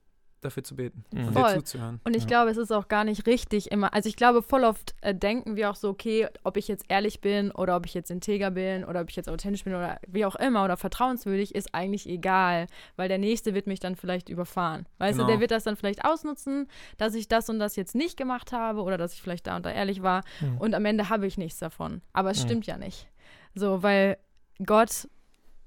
dafür 0.45 0.63
zu 0.65 0.77
beten 0.77 1.05
Mhm. 1.13 1.29
und 1.29 1.33
Voll. 1.33 1.53
dir 1.55 1.59
zuzuhören. 1.61 2.01
Und 2.05 2.15
ich 2.15 2.23
Ja. 2.25 2.29
glaube, 2.29 2.51
es 2.51 2.57
ist 2.57 2.71
auch 2.73 2.89
gar 2.89 3.05
nicht 3.05 3.27
richtig 3.27 3.71
immer. 3.71 3.93
Also 3.95 4.09
ich 4.09 4.17
glaube, 4.17 4.43
voll 4.43 4.65
oft 4.65 4.95
äh, 5.01 5.15
denken 5.15 5.57
wir 5.57 5.71
auch 5.71 5.75
so, 5.77 5.89
okay, 5.89 6.29
ob 6.43 6.57
ich 6.57 6.69
jetzt 6.69 6.85
ehrlich 6.89 7.21
bin 7.21 7.51
oder 7.51 7.77
ob 7.77 7.87
ich 7.87 7.95
jetzt 7.95 8.11
integer 8.11 8.51
bin 8.51 8.85
oder 8.85 9.01
ob 9.01 9.11
ich 9.11 9.17
jetzt 9.17 9.29
authentisch 9.29 9.65
bin 9.65 9.75
oder 9.75 9.99
wie 10.07 10.25
auch 10.25 10.37
immer 10.37 10.65
oder 10.65 10.77
vertrauenswürdig, 10.77 11.55
ist 11.55 11.75
eigentlich 11.75 12.09
egal, 12.09 12.67
weil 12.97 13.09
der 13.09 13.19
Nächste 13.19 13.55
wird 13.55 13.67
mich 13.67 13.81
dann 13.81 13.97
vielleicht 13.97 14.29
überfahren. 14.29 14.87
Weißt 14.99 15.17
Genau. 15.19 15.27
du, 15.27 15.33
der 15.33 15.41
wird 15.41 15.51
das 15.51 15.65
dann 15.65 15.77
vielleicht 15.77 16.05
ausnutzen, 16.05 16.69
dass 16.99 17.15
ich 17.15 17.29
das 17.29 17.49
und 17.49 17.59
das 17.59 17.77
jetzt 17.77 17.95
nicht 17.95 18.17
gemacht 18.17 18.53
habe 18.53 18.83
oder 18.83 18.99
dass 18.99 19.15
ich 19.15 19.23
vielleicht 19.23 19.47
da 19.47 19.57
und 19.57 19.65
da 19.67 19.71
ehrlich 19.71 20.03
war 20.03 20.23
Mhm. 20.41 20.59
und 20.59 20.75
am 20.75 20.85
Ende 20.85 21.09
habe 21.09 21.27
ich 21.27 21.39
nichts 21.39 21.59
davon. 21.59 22.03
Aber 22.13 22.31
es 22.31 22.39
Mhm. 22.41 22.43
stimmt 22.45 22.67
ja 22.67 22.77
nicht. 22.77 23.09
So, 23.55 23.83
weil 23.83 24.19
Gott 24.65 25.09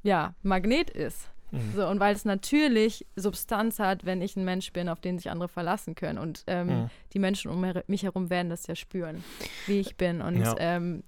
ja 0.04 0.34
Magnet 0.44 0.90
ist. 0.90 1.30
Mhm. 1.52 1.72
So, 1.76 1.88
und 1.88 2.00
weil 2.00 2.14
es 2.16 2.26
natürlich 2.26 3.06
Substanz 3.16 3.80
hat, 3.80 4.06
wenn 4.06 4.22
ich 4.22 4.36
ein 4.36 4.44
Mensch 4.46 4.74
bin, 4.74 4.90
auf 4.90 5.00
den 5.00 5.18
sich 5.18 5.30
andere 5.32 5.48
verlassen 5.48 5.96
können. 5.96 6.18
Und 6.18 6.44
ähm, 6.48 6.68
Mhm. 6.68 6.90
die 7.14 7.20
Menschen 7.20 7.52
um 7.52 7.66
mich 7.88 8.04
herum 8.04 8.30
werden 8.30 8.50
das 8.50 8.68
ja 8.68 8.76
spüren, 8.76 9.24
wie 9.66 9.80
ich 9.80 9.96
bin. 9.96 10.22
Und 10.22 10.38
Ja. 10.42 10.56
ähm, 10.58 11.04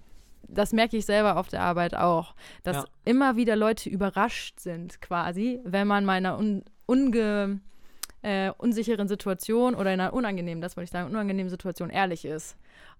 das 0.48 0.72
merke 0.72 0.96
ich 0.96 1.04
selber 1.06 1.36
auf 1.36 1.48
der 1.48 1.62
Arbeit 1.62 1.94
auch, 1.94 2.34
dass 2.62 2.76
Ja. 2.76 2.84
immer 3.04 3.36
wieder 3.36 3.54
Leute 3.56 3.88
überrascht 3.90 4.58
sind, 4.58 5.00
quasi, 5.00 5.60
wenn 5.64 5.86
man 5.86 6.04
meiner 6.04 6.38
un 6.38 6.64
unge 6.86 7.60
äh, 8.22 8.50
unsicheren 8.58 9.08
Situation 9.08 9.74
oder 9.74 9.92
in 9.92 10.00
einer 10.00 10.12
unangenehmen, 10.12 10.60
das 10.60 10.76
wollte 10.76 10.84
ich 10.84 10.90
sagen, 10.90 11.08
unangenehmen 11.10 11.50
Situation 11.50 11.90
ehrlich 11.90 12.24
ist. 12.24 12.56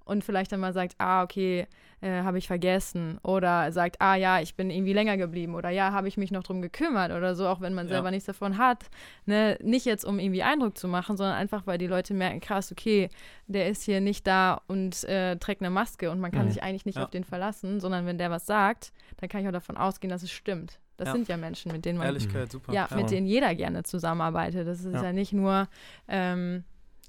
Und 0.06 0.24
vielleicht 0.24 0.50
dann 0.50 0.60
mal 0.60 0.72
sagt, 0.72 0.94
ah, 0.98 1.22
okay, 1.22 1.66
äh, 2.00 2.22
habe 2.22 2.38
ich 2.38 2.48
vergessen. 2.48 3.18
Oder 3.22 3.70
sagt, 3.70 4.00
ah 4.00 4.16
ja, 4.16 4.40
ich 4.40 4.56
bin 4.56 4.70
irgendwie 4.70 4.94
länger 4.94 5.16
geblieben. 5.18 5.54
Oder 5.54 5.68
ja, 5.70 5.92
habe 5.92 6.08
ich 6.08 6.16
mich 6.16 6.30
noch 6.32 6.42
drum 6.42 6.62
gekümmert 6.62 7.12
oder 7.12 7.34
so, 7.36 7.46
auch 7.46 7.60
wenn 7.60 7.74
man 7.74 7.86
Ja. 7.86 7.92
selber 7.96 8.10
nichts 8.10 8.24
davon 8.26 8.56
hat. 8.58 8.86
Ne? 9.26 9.56
Nicht 9.62 9.84
jetzt, 9.86 10.04
um 10.04 10.18
irgendwie 10.18 10.42
Eindruck 10.42 10.76
zu 10.78 10.88
machen, 10.88 11.16
sondern 11.16 11.36
einfach, 11.36 11.66
weil 11.66 11.78
die 11.78 11.86
Leute 11.86 12.14
merken, 12.14 12.40
krass, 12.40 12.72
okay, 12.72 13.08
der 13.46 13.68
ist 13.68 13.82
hier 13.84 14.00
nicht 14.00 14.26
da 14.26 14.62
und 14.66 15.04
äh, 15.04 15.36
trägt 15.36 15.60
eine 15.60 15.70
Maske 15.70 16.10
und 16.10 16.18
man 16.18 16.32
kann 16.32 16.46
Mhm. 16.46 16.50
sich 16.50 16.62
eigentlich 16.62 16.86
nicht 16.86 16.96
Ja. 16.96 17.04
auf 17.04 17.10
den 17.10 17.22
verlassen, 17.24 17.78
sondern 17.78 18.06
wenn 18.06 18.18
der 18.18 18.30
was 18.30 18.46
sagt, 18.46 18.92
dann 19.18 19.28
kann 19.28 19.42
ich 19.42 19.46
auch 19.48 19.52
davon 19.52 19.76
ausgehen, 19.76 20.10
dass 20.10 20.22
es 20.22 20.32
stimmt. 20.32 20.80
Das 21.00 21.06
Ja. 21.08 21.12
sind 21.14 21.28
ja 21.28 21.38
Menschen, 21.38 21.72
mit 21.72 21.86
denen 21.86 21.96
man 21.98 22.06
Ehrlichkeit, 22.08 22.52
super. 22.52 22.72
ja, 22.74 22.86
mit 22.94 23.10
denen 23.10 23.26
jeder 23.26 23.54
gerne 23.54 23.82
zusammenarbeitet. 23.84 24.68
Das 24.68 24.84
ist 24.84 24.92
ja, 24.92 25.02
Ja. 25.04 25.12
nicht 25.14 25.32
nur, 25.32 25.66
ähm, 26.08 26.62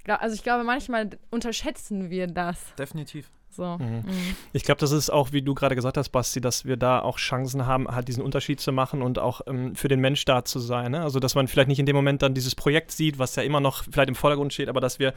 also 0.08 0.34
ich 0.34 0.44
glaube, 0.44 0.64
manchmal 0.64 1.10
unterschätzen 1.30 2.10
wir 2.10 2.28
das. 2.28 2.74
Definitiv. 2.76 3.30
So. 3.54 3.78
Mhm. 3.78 4.04
Mhm. 4.06 4.36
Ich 4.54 4.64
glaube, 4.64 4.80
das 4.80 4.94
ist 4.94 5.10
auch, 5.10 5.34
wie 5.34 5.42
du 5.42 5.54
gerade 5.54 5.76
gesagt 5.76 5.98
hast, 5.98 6.10
Basti, 6.10 6.40
dass 6.40 6.64
wir 6.64 6.78
da 6.78 7.02
auch 7.02 7.18
Chancen 7.18 7.66
haben, 7.66 7.86
halt 7.90 8.08
diesen 8.08 8.24
Unterschied 8.24 8.62
zu 8.62 8.72
machen 8.72 9.02
und 9.02 9.20
auch 9.20 9.42
ähm, 9.46 9.76
für 9.76 9.90
den 9.90 10.00
Mensch 10.00 10.24
da 10.24 10.46
zu 10.46 10.60
sein. 10.60 10.92
Ne? 10.92 11.02
Also, 11.02 11.20
dass 11.20 11.36
man 11.36 11.50
vielleicht 11.50 11.68
nicht 11.68 11.80
in 11.80 11.86
dem 11.86 11.96
Moment 11.96 12.22
dann 12.22 12.34
dieses 12.34 12.56
Projekt 12.56 12.92
sieht, 12.92 13.20
was 13.20 13.36
ja 13.36 13.44
immer 13.44 13.60
noch 13.60 13.84
vielleicht 13.84 14.08
im 14.08 14.16
Vordergrund 14.16 14.54
steht, 14.54 14.70
aber 14.70 14.80
dass 14.80 15.00
wir, 15.00 15.14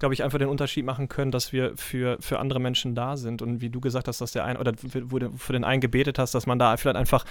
glaube 0.00 0.14
ich, 0.14 0.24
einfach 0.24 0.38
den 0.38 0.48
Unterschied 0.48 0.84
machen 0.84 1.08
können, 1.08 1.30
dass 1.30 1.52
wir 1.52 1.76
für, 1.76 2.16
für 2.18 2.40
andere 2.40 2.58
Menschen 2.58 2.96
da 2.96 3.16
sind. 3.16 3.40
Und 3.40 3.60
wie 3.60 3.70
du 3.70 3.80
gesagt 3.80 4.08
hast, 4.08 4.20
dass 4.20 4.32
der 4.32 4.44
ein 4.44 4.56
oder 4.56 4.72
wo 5.04 5.20
du 5.20 5.30
für 5.36 5.52
den 5.52 5.62
einen 5.62 5.80
gebetet 5.80 6.18
hast, 6.18 6.34
dass 6.34 6.46
man 6.46 6.58
da 6.58 6.76
vielleicht 6.76 6.96
einfach 6.96 7.24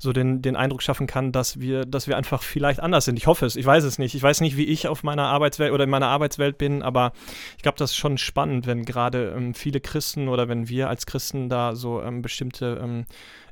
so 0.00 0.12
den, 0.12 0.42
den 0.42 0.56
Eindruck 0.56 0.82
schaffen 0.82 1.06
kann, 1.06 1.30
dass 1.30 1.60
wir, 1.60 1.84
dass 1.86 2.08
wir 2.08 2.16
einfach 2.16 2.42
vielleicht 2.42 2.80
anders 2.80 3.04
sind. 3.04 3.18
Ich 3.18 3.28
hoffe 3.28 3.46
es, 3.46 3.54
ich 3.54 3.64
weiß 3.64 3.84
es 3.84 4.00
nicht. 4.00 4.16
Ich 4.16 4.22
weiß 4.22 4.40
nicht, 4.40 4.56
wie 4.56 4.64
ich 4.64 4.88
auf 4.88 5.04
meiner 5.04 5.28
Arbeitswelt 5.28 5.72
oder 5.72 5.84
in 5.84 5.90
meiner 5.90 6.08
Arbeitswelt 6.08 6.58
bin, 6.58 6.82
aber 6.82 7.12
ich 7.56 7.62
glaube, 7.62 7.78
das 7.78 7.92
ist 7.92 7.96
schon 7.96 8.18
spannend, 8.18 8.66
wenn 8.66 8.84
gerade 8.84 9.32
ähm, 9.36 9.54
viele 9.54 9.78
Christen 9.78 9.91
oder 10.28 10.48
wenn 10.48 10.68
wir 10.68 10.88
als 10.88 11.06
Christen 11.06 11.48
da 11.48 11.74
so 11.74 12.02
ähm, 12.02 12.22
bestimmte 12.22 12.80
ähm, 12.82 13.04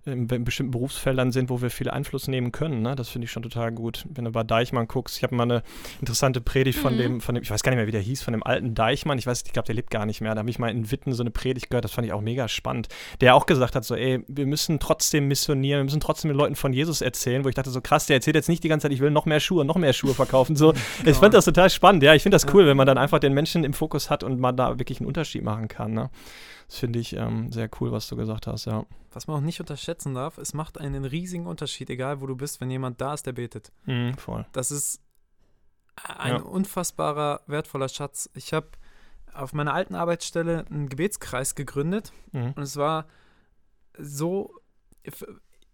in 0.06 0.26
be- 0.26 0.40
bestimmten 0.40 0.70
Berufsfeldern 0.72 1.30
sind, 1.30 1.50
wo 1.50 1.60
wir 1.60 1.70
viel 1.70 1.90
Einfluss 1.90 2.26
nehmen 2.26 2.52
können. 2.52 2.80
Ne? 2.82 2.94
Das 2.96 3.08
finde 3.10 3.26
ich 3.26 3.30
schon 3.30 3.42
total 3.42 3.70
gut. 3.70 4.06
Wenn 4.08 4.24
du 4.24 4.30
bei 4.32 4.42
Deichmann 4.42 4.88
guckst, 4.88 5.16
ich 5.18 5.22
habe 5.22 5.34
mal 5.34 5.42
eine 5.42 5.62
interessante 6.00 6.40
Predigt 6.40 6.78
von, 6.78 6.94
Mhm. 6.94 6.98
dem, 6.98 7.20
von 7.20 7.34
dem, 7.34 7.42
ich 7.42 7.50
weiß 7.50 7.62
gar 7.62 7.70
nicht 7.70 7.76
mehr, 7.76 7.86
wie 7.86 7.90
der 7.92 8.00
hieß, 8.00 8.22
von 8.22 8.32
dem 8.32 8.42
alten 8.42 8.74
Deichmann. 8.74 9.18
Ich 9.18 9.26
weiß, 9.26 9.42
ich 9.46 9.52
glaube, 9.52 9.66
der 9.66 9.74
lebt 9.74 9.90
gar 9.90 10.06
nicht 10.06 10.20
mehr. 10.20 10.34
Da 10.34 10.38
habe 10.38 10.48
ich 10.50 10.58
mal 10.58 10.70
in 10.70 10.90
Witten 10.90 11.12
so 11.12 11.22
eine 11.22 11.30
Predigt 11.30 11.68
gehört, 11.70 11.84
das 11.84 11.92
fand 11.92 12.06
ich 12.06 12.12
auch 12.14 12.22
mega 12.22 12.48
spannend. 12.48 12.88
Der 13.20 13.34
auch 13.34 13.44
gesagt 13.46 13.74
hat, 13.76 13.84
so, 13.84 13.94
ey, 13.94 14.24
wir 14.26 14.46
müssen 14.46 14.78
trotzdem 14.80 15.28
missionieren, 15.28 15.80
wir 15.80 15.84
müssen 15.84 16.00
trotzdem 16.00 16.30
den 16.30 16.36
Leuten 16.38 16.56
von 16.56 16.72
Jesus 16.72 17.02
erzählen, 17.02 17.44
wo 17.44 17.48
ich 17.50 17.54
dachte, 17.54 17.70
so 17.70 17.80
krass, 17.82 18.06
der 18.06 18.16
erzählt 18.16 18.36
jetzt 18.36 18.48
nicht 18.48 18.64
die 18.64 18.68
ganze 18.68 18.84
Zeit, 18.84 18.92
ich 18.92 19.00
will 19.00 19.10
noch 19.10 19.26
mehr 19.26 19.40
Schuhe, 19.40 19.64
noch 19.64 19.76
mehr 19.76 19.92
Schuhe 19.92 20.14
verkaufen. 20.14 20.56
So, 20.56 20.72
ich 21.04 21.16
fand 21.16 21.34
das 21.34 21.44
total 21.44 21.68
spannend. 21.68 22.02
Ja, 22.02 22.14
ich 22.14 22.22
finde 22.22 22.36
das 22.36 22.46
cool, 22.54 22.66
wenn 22.66 22.76
man 22.76 22.86
dann 22.86 22.96
einfach 22.98 23.18
den 23.18 23.34
Menschen 23.34 23.64
im 23.64 23.74
Fokus 23.74 24.08
hat 24.08 24.24
und 24.24 24.40
man 24.40 24.56
da 24.56 24.78
wirklich 24.78 25.00
einen 25.00 25.06
Unterschied 25.08 25.42
machen 25.44 25.68
kann. 25.68 25.92
Ne? 25.92 26.10
Das 26.70 26.78
finde 26.78 27.00
ich 27.00 27.14
ähm, 27.16 27.50
sehr 27.50 27.68
cool, 27.80 27.90
was 27.90 28.06
du 28.06 28.14
gesagt 28.14 28.46
hast, 28.46 28.66
ja. 28.66 28.86
Was 29.10 29.26
man 29.26 29.38
auch 29.38 29.40
nicht 29.44 29.58
unterschätzen 29.58 30.14
darf, 30.14 30.38
es 30.38 30.54
macht 30.54 30.78
einen 30.78 31.04
riesigen 31.04 31.48
Unterschied, 31.48 31.90
egal 31.90 32.20
wo 32.20 32.28
du 32.28 32.36
bist, 32.36 32.60
wenn 32.60 32.70
jemand 32.70 33.00
da 33.00 33.12
ist, 33.12 33.26
der 33.26 33.32
betet. 33.32 33.72
Mhm, 33.86 34.14
voll. 34.16 34.46
Das 34.52 34.70
ist 34.70 35.00
ein 35.96 36.34
Ja. 36.36 36.42
unfassbarer, 36.42 37.40
wertvoller 37.48 37.88
Schatz. 37.88 38.30
Ich 38.34 38.52
habe 38.52 38.68
auf 39.34 39.52
meiner 39.52 39.74
alten 39.74 39.96
Arbeitsstelle 39.96 40.64
einen 40.70 40.88
Gebetskreis 40.88 41.56
gegründet 41.56 42.12
Mhm. 42.30 42.52
und 42.54 42.62
es 42.62 42.76
war 42.76 43.06
so, 43.98 44.54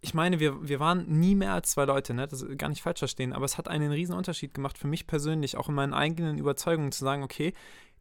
ich 0.01 0.15
meine, 0.15 0.41
wir, 0.41 0.67
wir 0.67 0.81
waren 0.81 1.07
nie 1.21 1.35
mehr 1.35 1.53
als 1.53 1.73
zwei 1.73 1.85
Leute, 1.85 2.15
ne? 2.15 2.27
das 2.27 2.41
ist 2.41 2.59
gar 2.59 2.69
nicht 2.71 2.81
falsch 2.83 3.01
verstehen, 3.01 3.35
aber 3.35 3.45
es 3.45 3.59
hat 3.59 3.69
einen 3.69 3.93
riesen 3.93 4.15
Unterschied 4.15 4.55
gemacht 4.55 4.79
für 4.79 4.87
mich 4.87 5.07
persönlich, 5.07 5.59
auch 5.59 5.69
in 5.69 5.75
meinen 5.75 5.93
eigenen 5.95 6.39
Überzeugungen 6.39 6.91
zu 6.93 7.05
sagen, 7.05 7.23
okay, 7.23 7.53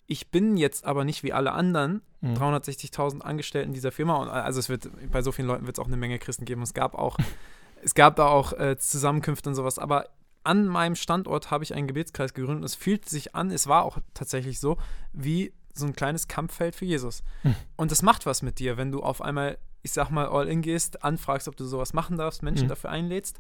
ich 0.08 0.30
bin 0.32 0.58
jetzt 0.58 0.86
aber 0.86 1.04
nicht 1.06 1.24
wie 1.24 1.34
alle 1.34 1.52
anderen 1.52 2.02
Mhm. 2.22 2.34
360.000 2.36 3.22
Angestellten 3.22 3.74
dieser 3.74 3.92
Firma. 3.92 4.16
Und 4.16 4.30
also 4.30 4.60
es 4.60 4.68
wird 4.68 4.90
bei 5.12 5.22
so 5.22 5.32
vielen 5.32 5.48
Leuten 5.48 5.68
wird 5.68 5.78
es 5.78 5.82
auch 5.82 5.88
eine 5.88 5.98
Menge 5.98 6.18
Christen 6.18 6.46
geben. 6.46 6.64
Es 6.64 6.74
gab 6.74 6.96
auch, 6.96 7.18
es 7.84 7.94
gab 7.94 8.16
da 8.16 8.28
auch 8.28 8.54
äh, 8.54 8.78
Zusammenkünfte 8.78 9.50
und 9.50 9.56
sowas. 9.56 9.78
Aber 9.78 10.10
an 10.44 10.66
meinem 10.66 10.96
Standort 10.96 11.52
habe 11.52 11.64
ich 11.64 11.74
einen 11.76 11.88
Gebetskreis 11.88 12.34
gegründet. 12.34 12.62
Und 12.62 12.66
es 12.66 12.76
fühlt 12.76 13.08
sich 13.08 13.36
an, 13.36 13.52
es 13.52 13.68
war 13.68 13.84
auch 13.84 14.00
tatsächlich 14.16 14.60
so, 14.60 14.78
wie 15.14 15.54
so 15.74 15.86
ein 15.86 15.94
kleines 15.94 16.28
Kampffeld 16.28 16.76
für 16.76 16.86
Jesus. 16.86 17.22
Hm. 17.44 17.54
Und 17.76 17.92
das 17.92 18.02
macht 18.02 18.26
was 18.26 18.42
mit 18.42 18.58
dir, 18.60 18.78
wenn 18.78 18.92
du 18.92 19.04
auf 19.04 19.22
einmal, 19.22 19.58
ich 19.84 19.92
sag 19.92 20.10
mal, 20.10 20.28
all 20.28 20.48
in 20.48 20.62
gehst, 20.62 21.04
anfragst, 21.04 21.48
ob 21.48 21.56
du 21.58 21.66
sowas 21.66 21.94
machen 21.94 22.18
darfst, 22.18 22.42
Menschen 22.44 22.64
Hm. 22.64 22.70
dafür 22.70 22.90
einlädst. 22.90 23.40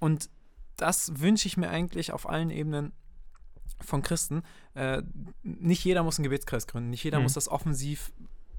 Und 0.00 0.28
das 0.76 1.20
wünsche 1.20 1.46
ich 1.46 1.56
mir 1.56 1.70
eigentlich 1.70 2.12
auf 2.12 2.28
allen 2.28 2.50
Ebenen 2.50 2.92
von 3.82 4.02
Christen. 4.02 4.42
Äh, 4.74 5.02
nicht 5.42 5.84
jeder 5.84 6.02
muss 6.02 6.18
einen 6.18 6.24
Gebetskreis 6.24 6.66
gründen, 6.66 6.90
nicht 6.90 7.04
jeder 7.04 7.18
Mhm. 7.18 7.24
muss 7.24 7.34
das 7.34 7.48
offensiv 7.48 8.12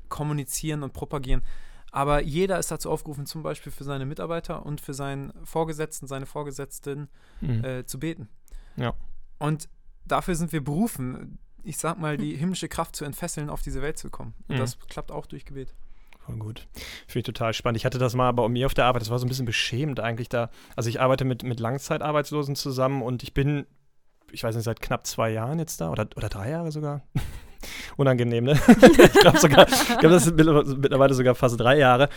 kommunizieren 0.10 0.84
und 0.84 0.94
propagieren. 0.94 1.42
Aber 1.92 2.22
jeder 2.22 2.58
ist 2.58 2.72
dazu 2.72 2.90
aufgerufen, 2.90 3.26
zum 3.26 3.44
Beispiel 3.44 3.72
für 3.72 3.84
seine 3.84 4.06
Mitarbeiter 4.06 4.66
und 4.66 4.82
für 4.82 4.94
seinen 4.94 5.32
Vorgesetzten, 5.46 6.08
seine 6.08 6.26
Vorgesetzten 6.26 7.08
Mhm. 7.42 7.64
äh, 7.64 7.86
zu 7.86 8.00
beten. 8.00 8.30
Ja. 8.78 8.94
Und 9.38 9.70
dafür 10.06 10.36
sind 10.36 10.52
wir 10.54 10.64
berufen, 10.64 11.38
ich 11.64 11.78
sag 11.78 12.00
mal, 12.00 12.18
die 12.18 12.36
himmlische 12.36 12.68
Kraft 12.68 12.96
zu 12.96 13.06
entfesseln, 13.06 13.50
auf 13.50 13.62
diese 13.62 13.82
Welt 13.82 13.98
zu 13.98 14.10
kommen. 14.10 14.34
Und 14.48 14.56
Mhm. 14.56 14.60
das 14.60 14.80
klappt 14.80 15.12
auch 15.12 15.28
durch 15.28 15.46
Gebet. 15.46 15.74
Voll 16.20 16.38
gut. 16.38 16.68
Finde 17.06 17.20
ich 17.20 17.24
total 17.26 17.54
spannend. 17.54 17.78
Ich 17.78 17.86
hatte 17.86 18.00
das 18.00 18.16
mal 18.16 18.32
bei 18.32 18.48
mir 18.50 18.66
auf 18.66 18.74
der 18.74 18.86
Arbeit, 18.86 19.02
das 19.02 19.10
war 19.10 19.20
so 19.20 19.26
ein 19.26 19.30
bisschen 19.30 19.46
beschämend 19.46 20.00
eigentlich 20.00 20.30
da. 20.30 20.50
Also 20.76 20.90
ich 20.90 21.00
arbeite 21.02 21.26
mit, 21.26 21.44
mit 21.44 21.60
Langzeitarbeitslosen 21.60 22.56
zusammen 22.56 23.02
und 23.02 23.24
ich 23.24 23.34
bin, 23.34 23.66
ich 24.34 24.44
weiß 24.44 24.56
nicht, 24.56 24.66
seit 24.66 24.82
knapp 24.82 25.06
zwei 25.08 25.30
Jahren 25.30 25.60
jetzt 25.60 25.80
da 25.80 25.92
oder, 25.92 26.08
oder 26.16 26.30
drei 26.30 26.50
Jahre 26.50 26.72
sogar. 26.72 27.02
Unangenehm, 27.98 28.44
ne? 28.46 28.54
ich 28.68 29.20
glaube 29.20 29.38
sogar, 29.40 29.68
ich 29.68 29.98
glaube, 30.00 30.10
das 30.16 30.26
sind 30.26 30.38
mittler- 30.40 30.64
mittlerweile 30.78 31.14
sogar 31.14 31.36
fast 31.36 31.60
drei 31.60 31.78
Jahre. 31.78 32.10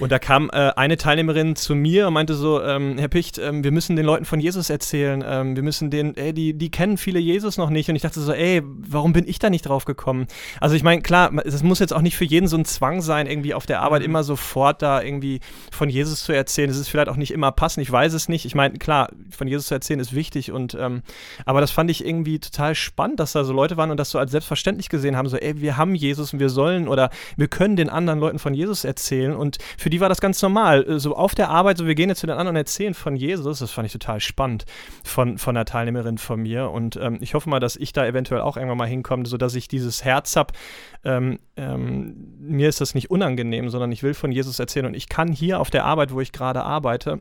Und 0.00 0.12
da 0.12 0.18
kam 0.18 0.50
äh, 0.52 0.70
eine 0.76 0.96
Teilnehmerin 0.96 1.56
zu 1.56 1.74
mir 1.74 2.06
und 2.08 2.14
meinte 2.14 2.34
so, 2.34 2.62
ähm, 2.62 2.98
Herr 2.98 3.08
Picht, 3.08 3.38
ähm, 3.38 3.64
wir 3.64 3.72
müssen 3.72 3.96
den 3.96 4.06
Leuten 4.06 4.24
von 4.24 4.40
Jesus 4.40 4.70
erzählen. 4.70 5.24
Ähm, 5.26 5.56
wir 5.56 5.62
müssen 5.62 5.90
den, 5.90 6.16
ey, 6.16 6.32
die, 6.32 6.54
die 6.54 6.70
kennen 6.70 6.96
viele 6.96 7.18
Jesus 7.18 7.56
noch 7.58 7.70
nicht. 7.70 7.88
Und 7.88 7.96
ich 7.96 8.02
dachte 8.02 8.20
so, 8.20 8.32
ey, 8.32 8.62
warum 8.64 9.12
bin 9.12 9.26
ich 9.28 9.38
da 9.38 9.50
nicht 9.50 9.62
drauf 9.62 9.84
gekommen? 9.84 10.26
Also 10.60 10.76
ich 10.76 10.82
meine, 10.82 11.02
klar, 11.02 11.30
es 11.44 11.62
muss 11.62 11.78
jetzt 11.80 11.92
auch 11.92 12.02
nicht 12.02 12.16
für 12.16 12.24
jeden 12.24 12.46
so 12.46 12.56
ein 12.56 12.64
Zwang 12.64 13.00
sein, 13.00 13.26
irgendwie 13.26 13.54
auf 13.54 13.66
der 13.66 13.80
Arbeit 13.82 14.00
Mhm. 14.02 14.06
immer 14.06 14.22
sofort 14.24 14.80
da 14.82 15.02
irgendwie 15.02 15.40
von 15.72 15.88
Jesus 15.88 16.22
zu 16.22 16.32
erzählen. 16.32 16.68
Das 16.68 16.78
ist 16.78 16.88
vielleicht 16.88 17.08
auch 17.08 17.16
nicht 17.16 17.32
immer 17.32 17.50
passend, 17.50 17.82
ich 17.82 17.90
weiß 17.90 18.12
es 18.12 18.28
nicht. 18.28 18.44
Ich 18.44 18.54
meine, 18.54 18.78
klar, 18.78 19.08
von 19.30 19.48
Jesus 19.48 19.66
zu 19.66 19.74
erzählen 19.74 19.98
ist 19.98 20.14
wichtig 20.14 20.52
und 20.52 20.76
ähm, 20.78 21.02
aber 21.44 21.60
das 21.60 21.70
fand 21.72 21.90
ich 21.90 22.06
irgendwie 22.06 22.38
total 22.38 22.74
spannend, 22.76 23.18
dass 23.18 23.32
da 23.32 23.42
so 23.42 23.52
Leute 23.52 23.76
waren 23.76 23.90
und 23.90 23.96
das 23.98 24.10
so 24.10 24.18
als 24.18 24.30
selbstverständlich 24.30 24.77
gesehen 24.88 25.16
haben, 25.16 25.28
so, 25.28 25.36
ey, 25.36 25.60
wir 25.60 25.76
haben 25.76 25.94
Jesus 25.94 26.32
und 26.32 26.38
wir 26.38 26.48
sollen 26.48 26.88
oder 26.88 27.10
wir 27.36 27.48
können 27.48 27.76
den 27.76 27.90
anderen 27.90 28.20
Leuten 28.20 28.38
von 28.38 28.54
Jesus 28.54 28.84
erzählen. 28.84 29.34
Und 29.34 29.58
für 29.76 29.90
die 29.90 30.00
war 30.00 30.08
das 30.08 30.20
ganz 30.20 30.40
normal. 30.42 30.84
Äh, 30.88 30.98
So 31.00 31.16
auf 31.16 31.34
der 31.34 31.50
Arbeit, 31.50 31.78
so 31.78 31.86
wir 31.86 31.94
gehen 31.94 32.08
jetzt 32.08 32.20
zu 32.20 32.26
den 32.26 32.36
anderen 32.36 32.54
und 32.54 32.56
erzählen 32.56 32.94
von 32.94 33.16
Jesus, 33.16 33.58
das 33.58 33.70
fand 33.70 33.86
ich 33.86 33.92
total 33.92 34.20
spannend 34.20 34.64
von, 35.02 35.38
von 35.38 35.56
einer 35.56 35.64
Teilnehmerin 35.64 36.18
von 36.18 36.40
mir. 36.40 36.70
Und 36.70 36.96
ähm, 36.96 37.18
ich 37.20 37.34
hoffe 37.34 37.50
mal, 37.50 37.60
dass 37.60 37.76
ich 37.76 37.92
da 37.92 38.06
eventuell 38.06 38.40
auch 38.40 38.56
irgendwann 38.56 38.78
mal 38.78 38.86
hinkomme, 38.88 39.26
sodass 39.26 39.54
ich 39.54 39.68
dieses 39.68 40.04
Herz 40.04 40.36
habe, 40.36 40.54
ähm, 41.04 41.38
ähm, 41.56 42.36
mir 42.38 42.68
ist 42.68 42.80
das 42.80 42.94
nicht 42.94 43.10
unangenehm, 43.10 43.68
sondern 43.70 43.90
ich 43.92 44.02
will 44.02 44.14
von 44.14 44.30
Jesus 44.32 44.58
erzählen. 44.58 44.86
Und 44.86 44.94
ich 44.94 45.08
kann 45.08 45.32
hier 45.32 45.60
auf 45.60 45.70
der 45.70 45.84
Arbeit, 45.84 46.12
wo 46.12 46.20
ich 46.20 46.32
gerade 46.32 46.62
arbeite, 46.62 47.20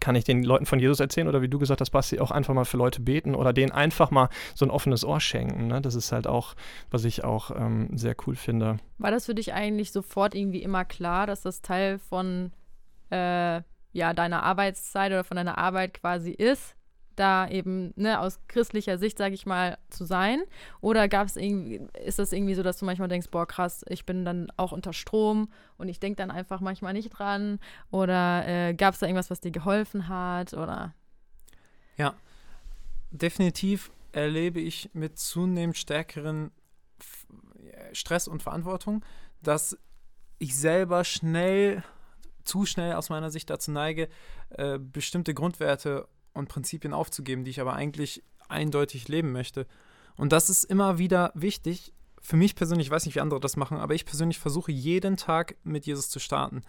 kann 0.00 0.14
ich 0.14 0.24
den 0.24 0.42
Leuten 0.42 0.66
von 0.66 0.78
Jesus 0.78 1.00
erzählen 1.00 1.28
oder 1.28 1.42
wie 1.42 1.48
du 1.48 1.58
gesagt 1.58 1.80
hast, 1.80 1.90
Basti, 1.90 2.20
auch 2.20 2.30
einfach 2.30 2.54
mal 2.54 2.64
für 2.64 2.76
Leute 2.76 3.00
beten 3.00 3.34
oder 3.34 3.52
denen 3.52 3.72
einfach 3.72 4.10
mal 4.10 4.28
so 4.54 4.64
ein 4.64 4.70
offenes 4.70 5.04
Ohr 5.04 5.20
schenken. 5.20 5.66
Ne? 5.66 5.80
Das 5.80 5.94
ist 5.94 6.12
halt 6.12 6.26
auch, 6.26 6.54
was 6.90 7.04
ich 7.04 7.24
auch 7.24 7.50
ähm, 7.54 7.88
sehr 7.96 8.14
cool 8.26 8.36
finde. 8.36 8.78
War 8.98 9.10
das 9.10 9.26
für 9.26 9.34
dich 9.34 9.52
eigentlich 9.52 9.92
sofort 9.92 10.34
irgendwie 10.34 10.62
immer 10.62 10.84
klar, 10.84 11.26
dass 11.26 11.42
das 11.42 11.62
Teil 11.62 11.98
von 11.98 12.52
äh, 13.10 13.62
ja, 13.92 14.14
deiner 14.14 14.42
Arbeitszeit 14.42 15.12
oder 15.12 15.24
von 15.24 15.36
deiner 15.36 15.58
Arbeit 15.58 15.94
quasi 15.94 16.30
ist, 16.30 16.74
da 17.16 17.48
eben 17.48 17.92
ne, 17.96 18.20
aus 18.20 18.40
christlicher 18.48 18.98
Sicht, 18.98 19.18
sage 19.18 19.34
ich 19.34 19.46
mal, 19.46 19.78
zu 19.90 20.04
sein? 20.04 20.42
Oder 20.80 21.08
gab 21.08 21.26
es 21.26 21.36
irgendwie, 21.36 21.80
ist 22.04 22.18
das 22.18 22.32
irgendwie 22.32 22.54
so, 22.54 22.62
dass 22.62 22.78
du 22.78 22.84
manchmal 22.84 23.08
denkst, 23.08 23.28
boah, 23.30 23.46
krass, 23.46 23.84
ich 23.88 24.06
bin 24.06 24.24
dann 24.24 24.50
auch 24.56 24.72
unter 24.72 24.92
Strom 24.92 25.50
und 25.78 25.88
ich 25.88 26.00
denke 26.00 26.16
dann 26.16 26.30
einfach 26.30 26.60
manchmal 26.60 26.92
nicht 26.92 27.10
dran? 27.10 27.58
Oder 27.90 28.46
äh, 28.46 28.74
gab 28.74 28.94
es 28.94 29.00
da 29.00 29.06
irgendwas, 29.06 29.30
was 29.30 29.40
dir 29.40 29.50
geholfen 29.50 30.08
hat? 30.08 30.54
Oder? 30.54 30.94
Ja, 31.96 32.14
definitiv 33.10 33.90
erlebe 34.12 34.60
ich 34.60 34.90
mit 34.92 35.18
zunehmend 35.18 35.76
stärkeren 35.76 36.50
F- 37.00 37.26
Stress 37.92 38.28
und 38.28 38.42
Verantwortung, 38.42 39.04
dass 39.42 39.76
ich 40.38 40.56
selber 40.56 41.04
schnell, 41.04 41.82
zu 42.44 42.66
schnell 42.66 42.94
aus 42.94 43.10
meiner 43.10 43.30
Sicht 43.30 43.48
dazu 43.50 43.70
neige, 43.70 44.08
äh, 44.50 44.78
bestimmte 44.78 45.34
Grundwerte 45.34 46.08
und 46.34 46.48
Prinzipien 46.48 46.92
aufzugeben, 46.92 47.44
die 47.44 47.50
ich 47.50 47.60
aber 47.60 47.74
eigentlich 47.74 48.22
eindeutig 48.48 49.08
leben 49.08 49.32
möchte. 49.32 49.66
Und 50.16 50.32
das 50.32 50.50
ist 50.50 50.64
immer 50.64 50.98
wieder 50.98 51.32
wichtig. 51.34 51.92
Für 52.20 52.36
mich 52.36 52.54
persönlich, 52.54 52.86
ich 52.86 52.90
weiß 52.90 53.06
nicht, 53.06 53.14
wie 53.14 53.20
andere 53.20 53.40
das 53.40 53.56
machen, 53.56 53.78
aber 53.78 53.94
ich 53.94 54.04
persönlich 54.04 54.38
versuche 54.38 54.70
jeden 54.70 55.16
Tag 55.16 55.56
mit 55.64 55.86
Jesus 55.86 56.08
zu 56.08 56.20
starten. 56.20 56.62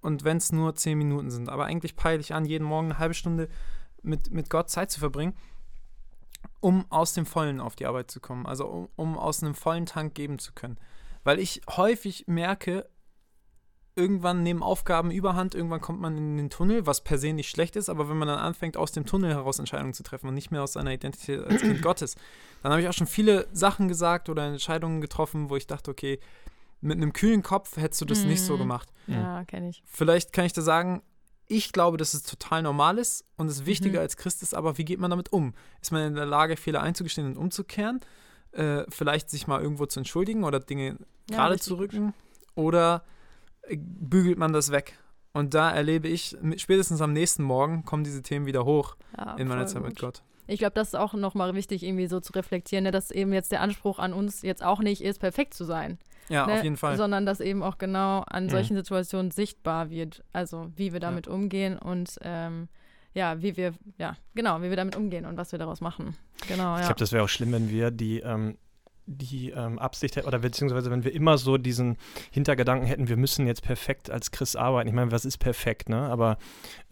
Und 0.00 0.24
wenn 0.24 0.36
es 0.36 0.52
nur 0.52 0.74
zehn 0.74 0.98
Minuten 0.98 1.30
sind, 1.30 1.48
aber 1.48 1.64
eigentlich 1.64 1.96
peile 1.96 2.20
ich 2.20 2.34
an, 2.34 2.44
jeden 2.44 2.64
Morgen 2.64 2.88
eine 2.88 2.98
halbe 2.98 3.14
Stunde 3.14 3.48
mit, 4.02 4.30
mit 4.30 4.50
Gott 4.50 4.70
Zeit 4.70 4.90
zu 4.90 5.00
verbringen, 5.00 5.34
um 6.60 6.84
aus 6.90 7.14
dem 7.14 7.26
Vollen 7.26 7.60
auf 7.60 7.76
die 7.76 7.86
Arbeit 7.86 8.10
zu 8.10 8.20
kommen, 8.20 8.46
also 8.46 8.66
um, 8.66 8.88
um 8.96 9.18
aus 9.18 9.42
einem 9.42 9.54
vollen 9.54 9.86
Tank 9.86 10.14
geben 10.14 10.38
zu 10.38 10.52
können. 10.52 10.78
Weil 11.24 11.38
ich 11.38 11.62
häufig 11.68 12.26
merke, 12.26 12.88
irgendwann 13.98 14.42
nehmen 14.42 14.62
Aufgaben 14.62 15.10
überhand, 15.10 15.54
irgendwann 15.54 15.80
kommt 15.80 16.00
man 16.00 16.16
in 16.16 16.36
den 16.36 16.48
Tunnel, 16.50 16.86
was 16.86 17.02
per 17.02 17.18
se 17.18 17.32
nicht 17.32 17.50
schlecht 17.50 17.76
ist, 17.76 17.88
aber 17.90 18.08
wenn 18.08 18.16
man 18.16 18.28
dann 18.28 18.38
anfängt, 18.38 18.76
aus 18.76 18.92
dem 18.92 19.04
Tunnel 19.04 19.34
heraus 19.34 19.58
Entscheidungen 19.58 19.92
zu 19.92 20.02
treffen 20.02 20.28
und 20.28 20.34
nicht 20.34 20.50
mehr 20.50 20.62
aus 20.62 20.72
seiner 20.74 20.92
Identität 20.92 21.44
als 21.44 21.60
Kind 21.60 21.82
Gottes, 21.82 22.14
dann 22.62 22.72
habe 22.72 22.80
ich 22.80 22.88
auch 22.88 22.92
schon 22.94 23.06
viele 23.06 23.46
Sachen 23.52 23.88
gesagt 23.88 24.28
oder 24.28 24.46
Entscheidungen 24.46 25.00
getroffen, 25.00 25.50
wo 25.50 25.56
ich 25.56 25.66
dachte, 25.66 25.90
okay, 25.90 26.18
mit 26.80 26.96
einem 26.96 27.12
kühlen 27.12 27.42
Kopf 27.42 27.76
hättest 27.76 28.00
du 28.00 28.04
das 28.04 28.24
nicht 28.24 28.40
so 28.42 28.54
Mhm. 28.54 28.58
gemacht. 28.60 28.88
Ja, 29.08 29.44
kenne 29.44 29.68
ich. 29.70 29.82
Vielleicht 29.84 30.32
kann 30.32 30.44
ich 30.46 30.52
da 30.52 30.62
sagen, 30.62 31.02
ich 31.48 31.72
glaube, 31.72 31.96
dass 31.96 32.14
es 32.14 32.22
total 32.22 32.62
normal 32.62 32.98
ist 32.98 33.24
und 33.36 33.48
es 33.48 33.66
wichtiger 33.66 33.98
Mhm. 33.98 34.02
als 34.02 34.16
Christ 34.16 34.42
ist, 34.42 34.54
aber 34.54 34.78
wie 34.78 34.84
geht 34.84 35.00
man 35.00 35.10
damit 35.10 35.32
um? 35.32 35.54
Ist 35.82 35.90
man 35.92 36.02
in 36.06 36.14
der 36.14 36.26
Lage, 36.26 36.56
Fehler 36.56 36.82
einzugestehen 36.82 37.26
und 37.26 37.36
umzukehren? 37.36 38.00
Äh, 38.52 38.84
vielleicht 38.90 39.28
sich 39.30 39.46
mal 39.46 39.60
irgendwo 39.60 39.86
zu 39.86 40.00
entschuldigen 40.00 40.44
oder 40.44 40.60
Dinge 40.60 40.98
Ja, 41.30 41.36
gerade 41.36 41.58
zu 41.58 41.74
rücken? 41.78 42.14
Oder 42.54 43.02
bügelt 43.76 44.38
man 44.38 44.52
das 44.52 44.70
weg? 44.70 44.98
Und 45.32 45.54
da 45.54 45.70
erlebe 45.70 46.08
ich, 46.08 46.36
mit- 46.40 46.60
spätestens 46.60 47.00
am 47.00 47.12
nächsten 47.12 47.42
Morgen 47.42 47.84
kommen 47.84 48.02
diese 48.04 48.22
Themen 48.22 48.46
wieder 48.46 48.64
hoch 48.64 48.96
Ja, 49.16 49.36
in 49.36 49.46
meiner 49.48 49.66
Zeit 49.66 49.82
mit 49.82 49.90
gut. 49.92 50.00
Gott. 50.00 50.22
Ich 50.46 50.58
glaube, 50.60 50.72
das 50.74 50.88
ist 50.88 50.94
auch 50.94 51.12
nochmal 51.12 51.54
wichtig, 51.54 51.82
irgendwie 51.82 52.06
so 52.06 52.20
zu 52.20 52.32
reflektieren, 52.32 52.84
ne, 52.84 52.90
dass 52.90 53.10
eben 53.10 53.32
jetzt 53.34 53.52
der 53.52 53.60
Anspruch 53.60 53.98
an 53.98 54.14
uns 54.14 54.40
jetzt 54.42 54.64
auch 54.64 54.80
nicht 54.80 55.02
ist, 55.04 55.18
perfekt 55.20 55.52
zu 55.52 55.64
sein. 55.64 55.98
Ja, 56.30 56.46
ne, 56.46 56.54
auf 56.54 56.62
jeden 56.62 56.78
Fall. 56.78 56.96
Sondern 56.96 57.26
dass 57.26 57.40
eben 57.40 57.62
auch 57.62 57.76
genau 57.76 58.20
an 58.26 58.44
Mhm. 58.46 58.50
solchen 58.50 58.76
Situationen 58.76 59.30
sichtbar 59.30 59.90
wird, 59.90 60.24
also 60.32 60.72
wie 60.74 60.92
wir 60.94 61.00
damit 61.00 61.28
umgehen 61.28 61.78
und 61.78 62.18
ähm, 62.22 62.68
ja, 63.12 63.42
wie 63.42 63.56
wir, 63.58 63.74
ja, 63.98 64.16
genau, 64.34 64.60
wie 64.62 64.70
wir 64.70 64.76
damit 64.76 64.96
umgehen 64.96 65.26
und 65.26 65.36
was 65.36 65.52
wir 65.52 65.58
daraus 65.58 65.80
machen. 65.82 66.16
Genau, 66.48 66.74
Ich 66.76 66.80
ja. 66.80 66.86
glaube, 66.86 67.00
das 67.00 67.12
wäre 67.12 67.24
auch 67.24 67.28
schlimm, 67.28 67.52
wenn 67.52 67.68
wir 67.68 67.90
die, 67.90 68.20
ähm, 68.20 68.56
die 69.10 69.50
ähm, 69.50 69.78
Absicht 69.78 70.16
oder 70.24 70.38
beziehungsweise 70.40 70.90
wenn 70.90 71.02
wir 71.02 71.14
immer 71.14 71.38
so 71.38 71.56
diesen 71.56 71.96
Hintergedanken 72.30 72.86
hätten, 72.86 73.08
wir 73.08 73.16
müssen 73.16 73.46
jetzt 73.46 73.62
perfekt 73.62 74.10
als 74.10 74.30
Christ 74.30 74.56
arbeiten. 74.56 74.86
Ich 74.88 74.94
meine, 74.94 75.10
was 75.10 75.24
ist 75.24 75.38
perfekt, 75.38 75.88
ne? 75.88 75.98
Aber 76.02 76.36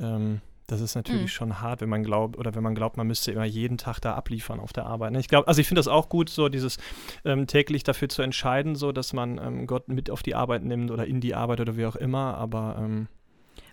ähm, 0.01 0.41
das 0.67 0.81
ist 0.81 0.95
natürlich 0.97 1.23
Mhm. 1.23 1.29
schon 1.29 1.61
hart, 1.61 1.81
wenn 1.83 1.89
man 1.91 2.03
glaubt, 2.03 2.37
oder 2.37 2.55
wenn 2.57 2.63
man 2.63 2.75
glaubt, 2.75 2.97
man 2.97 3.07
müsste 3.07 3.31
immer 3.31 3.45
jeden 3.45 3.79
Tag 3.79 4.01
da 4.01 4.15
abliefern 4.15 4.59
auf 4.59 4.73
der 4.73 4.87
Arbeit. 4.87 5.13
Ne? 5.13 5.21
Ich 5.21 5.29
glaube, 5.29 5.47
also 5.47 5.61
ich 5.61 5.69
finde 5.69 5.79
das 5.79 5.87
auch 5.89 6.09
gut, 6.09 6.29
so 6.29 6.49
dieses 6.49 6.79
ähm, 7.25 7.47
täglich 7.47 7.85
dafür 7.85 8.09
zu 8.09 8.23
entscheiden, 8.23 8.75
so 8.75 8.91
dass 8.91 9.13
man 9.13 9.39
ähm, 9.39 9.67
Gott 9.69 9.87
mit 9.89 10.11
auf 10.11 10.25
die 10.25 10.35
Arbeit 10.35 10.65
nimmt 10.65 10.91
oder 10.91 11.07
in 11.07 11.21
die 11.21 11.35
Arbeit 11.37 11.61
oder 11.61 11.77
wie 11.77 11.87
auch 11.87 11.95
immer, 11.97 12.37
aber 12.37 12.77
ähm, 12.81 13.07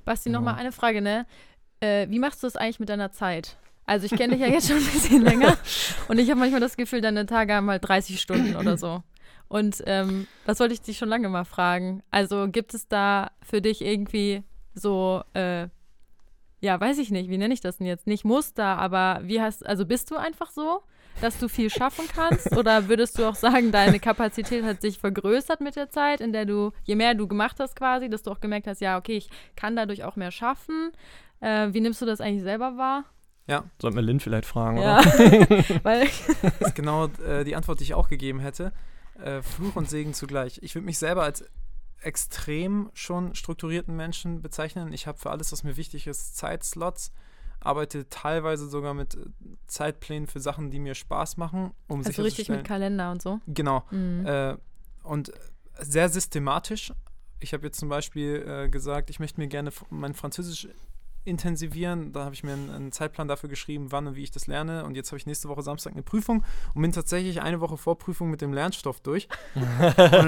Basti, 0.06 0.30
Genau. 0.30 0.40
nochmal 0.40 0.56
eine 0.56 0.72
Frage, 0.72 1.02
ne? 1.02 1.26
Äh, 1.80 2.10
wie 2.10 2.20
machst 2.20 2.44
du 2.44 2.48
es 2.48 2.56
eigentlich 2.58 2.80
mit 2.80 2.90
deiner 2.90 3.12
Zeit? 3.12 3.58
Also 3.86 4.06
ich 4.06 4.12
kenne 4.12 4.34
dich 4.34 4.42
ja 4.42 4.48
jetzt 4.48 4.68
schon 4.68 4.78
ein 4.78 4.86
bisschen 4.86 5.22
länger 5.24 5.58
und 6.08 6.18
ich 6.18 6.30
habe 6.30 6.40
manchmal 6.40 6.62
das 6.62 6.78
Gefühl, 6.78 7.02
deine 7.02 7.26
Tage 7.26 7.54
haben 7.54 7.70
halt 7.70 7.88
30 7.88 8.20
Stunden 8.20 8.56
oder 8.56 8.78
so. 8.78 9.04
Und 9.50 9.84
ähm, 9.86 10.28
das 10.46 10.60
wollte 10.60 10.74
ich 10.74 10.82
dich 10.82 10.98
schon 10.98 11.10
lange 11.10 11.30
mal 11.30 11.44
fragen. 11.44 12.02
Also 12.10 12.48
gibt 12.50 12.74
es 12.74 12.88
da 12.88 13.32
für 13.44 13.62
dich 13.62 13.82
irgendwie 13.82 14.44
so, 14.74 15.24
äh, 15.34 15.68
ja, 16.62 16.80
weiß 16.80 16.98
ich 16.98 17.12
nicht, 17.12 17.30
wie 17.30 17.38
nenne 17.38 17.54
ich 17.54 17.62
das 17.62 17.78
denn 17.78 17.88
jetzt? 17.88 18.08
Nicht 18.08 18.26
Muster, 18.26 18.66
aber 18.66 19.20
wie 19.24 19.42
hast, 19.42 19.66
also 19.66 19.86
bist 19.86 20.10
du 20.10 20.16
einfach 20.16 20.50
so, 20.50 20.82
dass 21.22 21.38
du 21.38 21.48
viel 21.48 21.70
schaffen 21.70 22.06
kannst? 22.14 22.56
Oder 22.58 22.88
würdest 22.88 23.20
du 23.20 23.26
auch 23.26 23.36
sagen, 23.36 23.72
deine 23.72 24.00
Kapazität 24.00 24.64
hat 24.64 24.82
sich 24.82 24.98
vergrößert 24.98 25.62
mit 25.62 25.76
der 25.76 25.90
Zeit, 25.90 26.22
in 26.22 26.34
der 26.34 26.46
du, 26.46 26.72
je 26.84 26.96
mehr 26.96 27.14
du 27.14 27.28
gemacht 27.28 27.58
hast 27.60 27.76
quasi, 27.76 28.10
dass 28.10 28.24
du 28.24 28.32
auch 28.32 28.40
gemerkt 28.40 28.66
hast, 28.68 28.82
ja, 28.82 28.98
okay, 28.98 29.18
ich 29.18 29.30
kann 29.56 29.76
dadurch 29.76 30.04
auch 30.04 30.16
mehr 30.16 30.32
schaffen. 30.32 30.92
Äh, 31.42 31.68
wie 31.74 31.82
nimmst 31.82 32.02
du 32.02 32.06
das 32.06 32.22
eigentlich 32.22 32.44
selber 32.44 32.78
wahr? 32.78 33.06
Sollten 33.80 33.96
wir 33.96 34.04
Lynn 34.04 34.20
vielleicht 34.20 34.46
fragen, 34.46 34.78
Ja, 34.78 35.00
oder? 35.00 35.10
weil, 35.84 36.08
Das 36.42 36.70
ist 36.70 36.76
genau 36.76 37.08
äh, 37.26 37.44
die 37.44 37.56
Antwort, 37.56 37.80
die 37.80 37.84
ich 37.84 37.94
auch 37.94 38.08
gegeben 38.08 38.40
hätte. 38.40 38.72
Äh, 39.22 39.42
Fluch 39.42 39.76
und 39.76 39.90
Segen 39.90 40.14
zugleich. 40.14 40.60
Ich 40.64 40.76
würde 40.76 40.86
mich 40.86 40.98
selber 40.98 41.24
als 41.24 41.44
extrem 42.02 42.90
schon 42.94 43.36
strukturierten 43.36 43.96
Menschen 43.96 44.42
bezeichnen. 44.42 44.92
Ich 44.94 45.08
habe 45.08 45.18
für 45.18 45.30
alles, 45.30 45.52
was 45.52 45.64
mir 45.64 45.78
wichtig 45.78 46.08
ist, 46.08 46.38
Zeitslots. 46.38 47.12
Arbeite 47.60 48.10
teilweise 48.10 48.68
sogar 48.68 48.94
mit 48.94 49.16
äh, 49.16 49.20
Zeitplänen 49.68 50.28
für 50.28 50.40
Sachen, 50.40 50.70
die 50.70 50.80
mir 50.80 50.96
Spaß 50.96 51.38
machen, 51.38 51.72
um 51.88 52.06
also 52.06 52.22
richtig 52.22 52.50
mit 52.50 52.66
Kalender 52.66 53.12
und 53.12 53.22
so. 53.22 53.40
Genau. 53.48 53.86
Mhm. 53.92 54.26
Äh, 54.26 54.58
und 55.04 55.32
sehr 55.80 56.10
systematisch. 56.10 56.94
Ich 57.40 57.54
habe 57.54 57.66
jetzt 57.66 57.80
zum 57.80 57.90
Beispiel 57.90 58.46
äh, 58.48 58.70
gesagt, 58.70 59.10
ich 59.10 59.20
möchte 59.20 59.40
mir 59.40 59.48
gerne 59.48 59.72
mein 59.90 60.14
Französisch 60.14 60.68
intensivieren. 61.26 62.12
Da 62.14 62.26
habe 62.26 62.36
ich 62.36 62.44
mir 62.44 62.54
einen, 62.54 62.70
einen 62.70 62.92
Zeitplan 62.92 63.28
dafür 63.28 63.50
geschrieben, 63.50 63.92
wann 63.92 64.08
und 64.08 64.16
wie 64.16 64.24
ich 64.24 64.32
das 64.32 64.48
lerne. 64.48 64.86
Und 64.86 64.96
jetzt 64.96 65.12
habe 65.12 65.18
ich 65.18 65.26
nächste 65.26 65.50
Woche 65.50 65.62
Samstag 65.62 65.94
eine 65.94 66.04
Prüfung 66.04 66.44
und 66.74 66.82
bin 66.82 66.92
tatsächlich 66.92 67.42
eine 67.42 67.62
Woche 67.62 67.78
vor 67.78 67.98
Prüfung 67.98 68.30
mit 68.30 68.42
dem 68.42 68.54
Lernstoff 68.54 69.00
durch. 69.00 69.28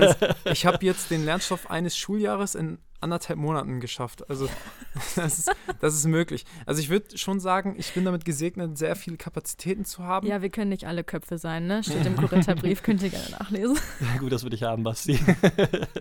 es, 0.02 0.18
ich 0.46 0.66
habe 0.66 0.86
jetzt 0.86 1.12
den 1.12 1.26
Lernstoff 1.26 1.70
eines 1.70 1.98
Schuljahres 1.98 2.56
in 2.56 2.80
anderthalb 3.02 3.38
Monaten 3.40 3.80
geschafft. 3.80 4.30
Also 4.30 4.50
das 5.16 5.40
ist, 5.40 5.52
das 5.80 5.96
ist 5.96 6.06
möglich. 6.06 6.46
Also 6.66 6.82
ich 6.82 6.90
würde 6.90 7.18
schon 7.18 7.40
sagen, 7.40 7.76
ich 7.78 7.94
bin 7.94 8.06
damit 8.06 8.26
gesegnet, 8.26 8.78
sehr 8.78 8.96
viele 8.96 9.18
Kapazitäten 9.18 9.86
zu 9.86 10.04
haben. 10.04 10.28
Ja, 10.28 10.42
wir 10.42 10.50
können 10.50 10.70
nicht 10.70 10.86
alle 10.86 11.04
Köpfe 11.04 11.38
sein, 11.38 11.68
ne? 11.68 11.84
Steht 11.84 12.06
im 12.06 12.16
Korintherbrief, 12.16 12.84
könnt 12.84 13.02
ihr 13.04 13.10
gerne 13.10 13.30
nachlesen. 13.32 13.78
Gut, 14.20 14.32
dass 14.32 14.44
wir 14.44 14.50
dich 14.50 14.64
haben, 14.64 14.84
Basti. 14.84 15.20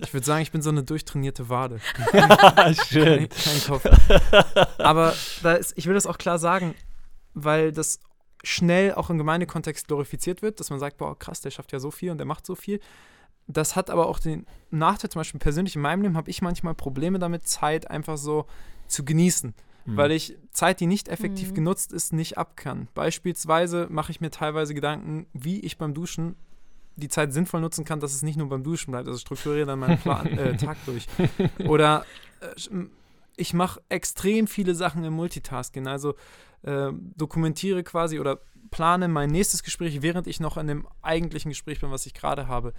Ich 0.03 0.15
würde 0.15 0.27
sagen, 0.27 0.43
ich 0.43 0.53
bin 0.53 0.63
so 0.63 0.71
eine 0.71 0.83
durchtrainierte 0.83 1.49
Wade. 1.49 1.81
Schön. 2.89 3.29
Kein, 3.29 3.29
kein 3.29 3.65
Kopf. 3.67 3.87
Aber 4.79 5.15
da 5.43 5.55
ist, 5.55 5.73
ich 5.77 5.87
will 5.87 5.95
das 5.95 6.07
auch 6.07 6.19
klar 6.19 6.39
sagen, 6.39 6.75
weil 7.35 7.73
das 7.73 8.01
schnell 8.45 8.95
auch 8.95 9.11
im 9.11 9.19
Gemeindekontext 9.19 9.89
glorifiziert 9.89 10.43
wird, 10.43 10.61
dass 10.61 10.71
man 10.71 10.79
sagt, 10.79 10.99
boah, 10.99 11.19
krass, 11.19 11.41
der 11.41 11.51
schafft 11.51 11.73
ja 11.73 11.81
so 11.81 11.91
viel 11.91 12.11
und 12.11 12.19
der 12.19 12.27
macht 12.27 12.47
so 12.47 12.55
viel. 12.55 12.81
Das 13.47 13.77
hat 13.77 13.91
aber 13.91 14.09
auch 14.09 14.19
den 14.19 14.47
Nachteil, 14.71 15.11
zum 15.11 15.21
Beispiel 15.21 15.39
persönlich 15.41 15.77
in 15.77 15.83
meinem 15.83 16.03
Leben 16.03 16.17
habe 16.17 16.31
ich 16.31 16.41
manchmal 16.43 16.75
Probleme 16.75 17.19
damit, 17.19 17.47
Zeit 17.47 17.91
einfach 17.91 18.17
so 18.17 18.47
zu 18.87 19.05
genießen, 19.05 19.55
Mhm. 19.87 19.97
weil 19.97 20.13
ich 20.13 20.37
Zeit, 20.51 20.81
die 20.81 20.87
nicht 20.87 21.09
effektiv 21.09 21.51
Mhm. 21.51 21.55
genutzt 21.57 21.93
ist, 21.93 22.13
nicht 22.13 22.39
ab 22.39 22.57
kann. 22.57 22.89
Beispielsweise 22.95 23.87
mache 23.91 24.13
ich 24.13 24.21
mir 24.21 24.31
teilweise 24.31 24.73
Gedanken, 24.75 25.27
wie 25.35 25.61
ich 25.61 25.77
beim 25.79 25.93
Duschen 25.95 26.37
die 26.97 27.09
Zeit 27.09 27.33
sinnvoll 27.33 27.61
nutzen 27.61 27.85
kann, 27.85 28.01
dass 28.01 28.15
es 28.15 28.23
nicht 28.23 28.37
nur 28.39 28.49
beim 28.49 28.63
Duschen 28.63 28.93
bleibt. 28.93 29.09
Also 29.09 29.19
strukturiere 29.19 29.67
dann 29.67 29.81
meinen 29.81 29.99
Plan, 29.99 30.27
äh, 30.39 30.57
Tag 30.57 30.77
durch. 30.87 31.07
Oder 31.67 32.07
äh, 32.41 32.47
ich 33.37 33.53
mache 33.53 33.81
extrem 33.89 34.47
viele 34.47 34.75
Sachen 34.75 35.03
im 35.05 35.13
Multitasking. 35.15 35.87
Also 35.89 36.15
äh, 36.63 36.93
dokumentiere 37.17 37.83
quasi 37.83 38.21
oder 38.21 38.39
plane 38.71 39.09
mein 39.09 39.31
nächstes 39.31 39.63
Gespräch, 39.65 40.03
während 40.03 40.27
ich 40.29 40.41
noch 40.41 40.57
in 40.57 40.67
dem 40.69 40.87
eigentlichen 41.03 41.51
Gespräch 41.51 41.81
bin, 41.81 41.91
was 41.91 42.07
ich 42.07 42.15
gerade 42.15 42.47
habe. 42.49 42.73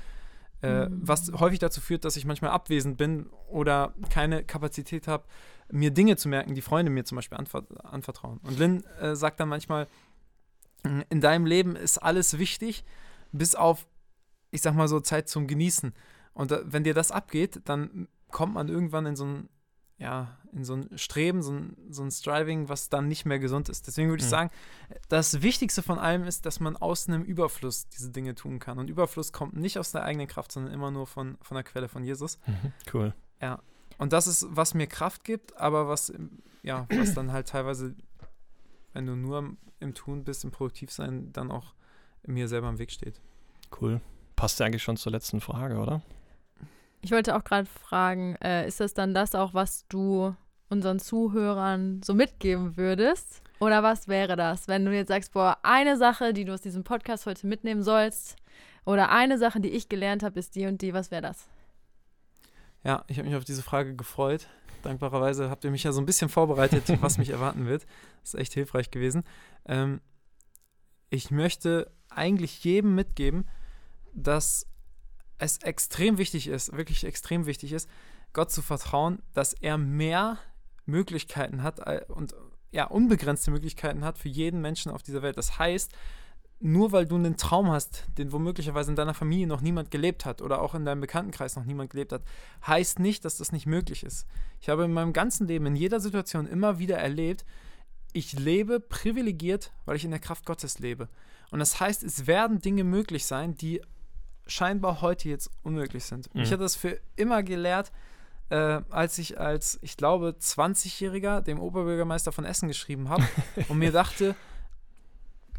Äh, 0.65 0.89
Mhm. 0.89 0.99
Was 1.01 1.32
häufig 1.34 1.60
dazu 1.60 1.82
führt, 1.82 2.06
dass 2.06 2.15
ich 2.15 2.25
manchmal 2.25 2.51
abwesend 2.51 2.97
bin 2.97 3.28
oder 3.49 3.93
keine 4.10 4.43
Kapazität 4.43 5.08
habe, 5.08 5.25
mir 5.71 5.92
Dinge 5.92 6.15
zu 6.17 6.29
merken, 6.29 6.56
die 6.56 6.62
Freunde 6.62 6.92
mir 6.92 7.06
zum 7.06 7.15
Beispiel 7.17 7.37
anver 7.37 7.63
anvertrauen. 7.83 8.40
Und 8.44 8.58
Lynn 8.60 8.83
äh, 9.00 9.15
sagt 9.15 9.40
dann 9.40 9.50
manchmal, 9.50 9.87
"Mm, 10.83 11.02
in 11.10 11.21
deinem 11.21 11.46
Leben 11.46 11.75
ist 11.75 11.98
alles 11.98 12.37
wichtig, 12.37 12.83
bis 13.31 13.56
auf, 13.56 13.87
ich 14.52 14.62
sag 14.62 14.75
mal 14.75 14.87
so, 14.87 15.00
Zeit 15.00 15.27
zum 15.29 15.48
Genießen. 15.48 15.94
Und 16.33 16.52
da, 16.52 16.62
wenn 16.65 16.83
dir 16.83 16.94
das 16.94 17.12
abgeht, 17.12 17.62
dann 17.65 18.08
kommt 18.29 18.54
man 18.54 18.67
irgendwann 18.67 19.06
in 19.06 19.15
so 19.15 19.25
ein, 19.25 19.50
ja, 19.98 20.37
in 20.52 20.63
so 20.65 20.73
ein 20.75 20.98
Streben, 20.98 21.41
so 21.41 21.54
ein, 21.54 21.77
so 21.89 22.04
ein 22.04 22.12
Striving, 22.12 22.67
was 22.69 22.89
dann 22.89 23.08
nicht 23.08 23.25
mehr 23.25 23.39
gesund 23.39 23.69
ist. 23.69 23.87
Deswegen 23.87 24.10
würde 24.10 24.21
ich 24.21 24.27
Mhm. 24.27 24.31
sagen, 24.31 24.50
das 25.10 25.41
Wichtigste 25.41 25.81
von 25.83 26.00
allem 26.00 26.23
ist, 26.23 26.46
dass 26.46 26.60
man 26.60 26.75
aus 26.77 27.08
einem 27.08 27.23
Überfluss 27.23 27.87
diese 27.89 28.10
Dinge 28.12 28.35
tun 28.35 28.60
kann. 28.60 28.77
Und 28.77 28.89
Überfluss 28.89 29.31
kommt 29.31 29.56
nicht 29.56 29.79
aus 29.79 29.91
der 29.91 30.04
eigenen 30.04 30.27
Kraft, 30.27 30.52
sondern 30.52 30.73
immer 30.73 30.91
nur 30.91 31.08
von, 31.08 31.37
von 31.41 31.56
der 31.56 31.63
Quelle 31.63 31.87
von 31.87 32.04
Jesus. 32.04 32.39
Mhm. 32.46 32.73
Cool. 32.93 33.13
Und 33.98 34.12
das 34.12 34.27
ist, 34.27 34.46
was 34.50 34.73
mir 34.73 34.87
Kraft 34.87 35.23
gibt, 35.23 35.56
aber 35.56 35.87
was, 35.87 36.10
ähm, 36.10 36.39
ja, 36.63 36.85
was 36.89 37.13
dann 37.13 37.31
halt 37.31 37.48
teilweise 37.48 37.96
wenn 38.96 39.06
du 39.06 39.15
nur 39.15 39.56
im 39.81 39.93
Tun 39.93 40.23
bist, 40.23 40.43
im 40.46 40.52
Produktivsein, 40.52 41.31
dann 41.33 41.52
auch 41.52 41.73
mir 42.25 42.48
selber 42.48 42.69
im 42.69 42.79
Weg 42.79 42.91
steht. 42.91 43.19
Cool. 43.79 44.00
Passt 44.37 44.60
ja 44.60 44.65
eigentlich 44.65 44.83
schon 44.83 44.96
zur 44.98 45.12
letzten 45.12 45.41
Frage, 45.41 45.77
oder? 45.77 46.02
Ich 47.06 47.12
wollte 47.12 47.35
auch 47.35 47.43
gerade 47.43 47.67
fragen, 47.67 48.35
äh, 48.43 48.67
ist 48.67 48.79
das 48.79 48.95
dann 48.95 49.13
das 49.13 49.35
auch, 49.35 49.53
was 49.53 49.85
du 49.89 50.35
unseren 50.69 50.97
Zuhörern 50.97 52.01
so 52.03 52.15
mitgeben 52.15 52.77
würdest? 52.77 53.43
Oder 53.60 53.83
was 53.83 54.08
wäre 54.08 54.35
das, 54.35 54.67
wenn 54.67 54.85
du 54.85 54.91
jetzt 54.91 55.10
sagst, 55.10 55.31
boah, 55.31 55.60
eine 55.62 55.97
Sache, 55.97 56.33
die 56.33 56.45
du 56.45 56.53
aus 56.56 56.62
diesem 56.62 56.83
Podcast 56.83 57.27
heute 57.27 57.45
mitnehmen 57.45 57.83
sollst, 57.83 58.37
oder 58.85 59.12
eine 59.12 59.37
Sache, 59.37 59.60
die 59.60 59.69
ich 59.69 59.87
gelernt 59.87 60.23
habe, 60.23 60.39
ist 60.39 60.56
die 60.56 60.65
und 60.65 60.81
die, 60.81 60.95
was 60.95 61.12
wäre 61.12 61.21
das? 61.21 61.47
Ja, 62.83 63.03
ich 63.08 63.19
habe 63.19 63.27
mich 63.27 63.37
auf 63.37 63.45
diese 63.45 63.62
Frage 63.62 63.95
gefreut. 63.95 64.47
Dankbarerweise 64.81 65.51
habt 65.51 65.63
ihr 65.63 65.69
mich 65.69 65.83
ja 65.83 65.91
so 65.91 66.01
ein 66.01 66.08
bisschen 66.08 66.29
vorbereitet, 66.29 66.85
was 67.01 67.19
mich 67.19 67.29
erwarten 67.29 67.67
wird. 67.67 67.85
Das 68.21 68.33
ist 68.33 68.39
echt 68.39 68.53
hilfreich 68.56 68.89
gewesen. 68.89 69.25
Ähm, 69.67 70.01
ich 71.12 71.29
möchte 71.29 71.91
eigentlich 72.10 72.63
jedem 72.63 72.95
mitgeben, 72.95 73.47
dass 74.12 74.65
es 75.38 75.58
extrem 75.58 76.17
wichtig 76.17 76.48
ist, 76.48 76.75
wirklich 76.75 77.04
extrem 77.04 77.46
wichtig 77.46 77.73
ist, 77.73 77.90
Gott 78.33 78.52
zu 78.52 78.62
vertrauen, 78.62 79.19
dass 79.33 79.54
er 79.54 79.77
mehr 79.77 80.38
Möglichkeiten 80.86 81.63
hat 81.63 81.79
äh, 81.79 82.06
und 82.08 82.36
ja, 82.71 82.86
unbegrenzte 82.86 83.52
Möglichkeiten 83.52 84.04
hat 84.04 84.17
für 84.17 84.27
jeden 84.27 84.62
Menschen 84.62 84.92
auf 84.92 85.02
dieser 85.02 85.21
Welt. 85.21 85.38
Das 85.38 85.58
heißt, 85.58 85.94
nur 86.60 86.92
weil 86.92 87.06
du 87.06 87.15
einen 87.15 87.38
Traum 87.38 87.69
hast, 87.69 88.06
den 88.17 88.31
womöglicherweise 88.31 88.92
in 88.92 88.96
deiner 88.96 89.13
Familie 89.13 89.48
noch 89.48 89.62
niemand 89.62 89.92
gelebt 89.92 90.25
hat 90.25 90.42
oder 90.42 90.62
auch 90.62 90.75
in 90.75 90.86
deinem 90.86 91.02
Bekanntenkreis 91.02 91.56
noch 91.56 91.65
niemand 91.65 91.92
gelebt 91.92 92.12
hat, 92.12 92.23
heißt 92.65 93.00
nicht, 93.00 93.23
dass 93.23 93.38
das 93.38 93.52
nicht 93.52 93.65
möglich 93.65 94.04
ist. 94.04 94.25
Ich 94.60 94.69
habe 94.69 94.86
in 94.86 94.94
meinem 94.94 95.13
ganzen 95.13 95.48
Leben, 95.48 95.65
in 95.65 95.75
jeder 95.75 96.00
Situation 96.00 96.48
immer 96.48 96.79
wieder 96.79 96.98
erlebt, 96.98 97.46
ich 98.13 98.33
lebe 98.33 98.79
privilegiert, 98.79 99.73
weil 99.86 99.98
ich 99.98 100.06
in 100.06 100.12
der 100.12 100.19
Kraft 100.19 100.46
Gottes 100.46 100.79
lebe. 100.79 101.10
Und 101.52 101.60
das 101.60 101.79
heißt, 101.79 102.04
es 102.04 102.27
werden 102.27 102.60
Dinge 102.60 102.83
möglich 102.83 103.25
sein, 103.25 103.56
die 103.56 103.81
scheinbar 104.48 105.02
heute 105.02 105.29
jetzt 105.29 105.50
unmöglich 105.63 106.06
sind. 106.06 106.33
Mhm. 106.33 106.41
Ich 106.41 106.52
habe 106.52 106.63
das 106.63 106.75
für 106.75 107.00
immer 107.15 107.43
gelehrt, 107.43 107.91
äh, 108.50 108.81
als 108.89 109.17
ich 109.17 109.39
als, 109.39 109.79
ich 109.81 109.98
glaube, 109.98 110.35
20-Jähriger 110.39 111.41
dem 111.41 111.60
Oberbürgermeister 111.60 112.31
von 112.31 112.46
Essen 112.46 112.67
geschrieben 112.67 113.10
habe 113.10 113.23
und 113.69 113.77
mir 113.77 113.91
dachte, 113.91 114.35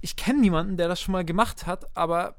ich 0.01 0.17
kenne 0.17 0.41
niemanden, 0.41 0.77
der 0.77 0.89
das 0.89 1.01
schon 1.01 1.13
mal 1.13 1.25
gemacht 1.25 1.67
hat, 1.67 1.87
aber 1.97 2.37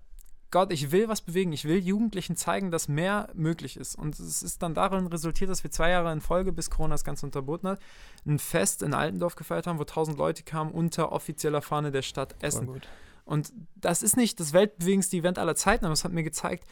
Gott, 0.50 0.72
ich 0.72 0.92
will 0.92 1.10
was 1.10 1.22
bewegen. 1.22 1.52
Ich 1.52 1.66
will 1.66 1.78
Jugendlichen 1.78 2.38
zeigen, 2.38 2.72
dass 2.72 2.88
mehr 2.88 3.28
möglich 3.34 3.76
ist. 3.76 3.96
Und 3.96 4.18
es 4.18 4.42
ist 4.42 4.64
dann 4.64 4.74
darin 4.74 5.08
resultiert, 5.08 5.50
dass 5.50 5.64
wir 5.64 5.72
zwei 5.72 5.90
Jahre 5.90 6.12
in 6.14 6.22
Folge, 6.22 6.54
bis 6.54 6.70
Corona 6.70 6.94
das 6.94 7.04
Ganze 7.04 7.26
unterboten 7.26 7.68
hat, 7.68 7.80
ein 8.26 8.40
Fest 8.40 8.82
in 8.82 8.94
Altendorf 8.94 9.36
gefeiert 9.36 9.68
haben, 9.68 9.78
wo 9.78 9.84
tausend 9.84 10.18
Leute 10.18 10.44
kamen 10.44 10.72
unter 10.72 11.12
offizieller 11.12 11.62
Fahne 11.62 11.92
der 11.92 12.02
Stadt 12.02 12.36
Essen. 12.42 12.82
Und 13.28 13.52
das 13.76 14.04
ist 14.04 14.16
nicht 14.16 14.40
das 14.40 14.54
weltbewegendste 14.54 15.18
Event 15.18 15.38
aller 15.38 15.56
Zeiten, 15.56 15.84
aber 15.84 15.94
es 15.94 16.06
hat 16.06 16.14
mir 16.14 16.24
gezeigt, 16.24 16.66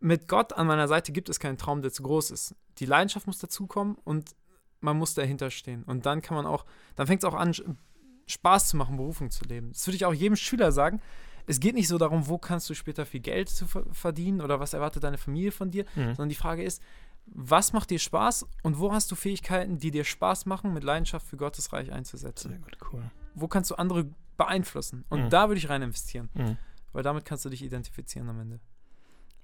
mit 0.00 0.26
Gott 0.26 0.54
an 0.54 0.66
meiner 0.66 0.88
Seite 0.88 1.12
gibt 1.12 1.28
es 1.28 1.38
keinen 1.38 1.58
Traum, 1.58 1.82
der 1.82 1.92
zu 1.92 2.02
groß 2.02 2.30
ist. 2.30 2.54
Die 2.78 2.86
Leidenschaft 2.86 3.26
muss 3.26 3.38
dazukommen 3.38 3.96
und 4.02 4.34
man 4.80 4.96
muss 4.96 5.14
dahinter 5.14 5.50
stehen. 5.50 5.84
Und 5.84 6.06
dann 6.06 6.22
kann 6.22 6.34
man 6.34 6.46
auch, 6.46 6.64
dann 6.96 7.06
fängt 7.06 7.22
es 7.22 7.28
auch 7.28 7.34
an, 7.34 7.54
Spaß 8.26 8.68
zu 8.68 8.76
machen, 8.78 8.96
Berufung 8.96 9.30
zu 9.30 9.44
leben. 9.44 9.70
Das 9.72 9.86
würde 9.86 9.96
ich 9.96 10.06
auch 10.06 10.14
jedem 10.14 10.34
Schüler 10.36 10.72
sagen. 10.72 11.00
Es 11.46 11.60
geht 11.60 11.74
nicht 11.74 11.88
so 11.88 11.98
darum, 11.98 12.26
wo 12.26 12.38
kannst 12.38 12.70
du 12.70 12.74
später 12.74 13.04
viel 13.04 13.20
Geld 13.20 13.50
zu 13.50 13.66
verdienen 13.66 14.40
oder 14.40 14.60
was 14.60 14.72
erwartet 14.72 15.04
deine 15.04 15.18
Familie 15.18 15.52
von 15.52 15.70
dir, 15.70 15.84
mhm. 15.94 16.14
sondern 16.14 16.30
die 16.30 16.36
Frage 16.36 16.62
ist, 16.62 16.80
was 17.26 17.74
macht 17.74 17.90
dir 17.90 17.98
Spaß 17.98 18.46
und 18.62 18.78
wo 18.78 18.92
hast 18.92 19.10
du 19.10 19.14
Fähigkeiten, 19.14 19.78
die 19.78 19.90
dir 19.90 20.04
Spaß 20.04 20.46
machen, 20.46 20.72
mit 20.72 20.84
Leidenschaft 20.84 21.26
für 21.26 21.36
Gottes 21.36 21.72
Reich 21.72 21.92
einzusetzen? 21.92 22.50
Sehr 22.50 22.58
gut, 22.58 22.78
cool. 22.92 23.10
Wo 23.34 23.46
kannst 23.46 23.70
du 23.70 23.74
andere 23.74 24.08
beeinflussen? 24.44 25.04
Und 25.08 25.24
mhm. 25.24 25.30
da 25.30 25.48
würde 25.48 25.58
ich 25.58 25.68
rein 25.68 25.82
investieren, 25.82 26.30
mhm. 26.34 26.56
weil 26.92 27.02
damit 27.02 27.24
kannst 27.24 27.44
du 27.44 27.48
dich 27.48 27.62
identifizieren 27.62 28.28
am 28.28 28.40
Ende. 28.40 28.60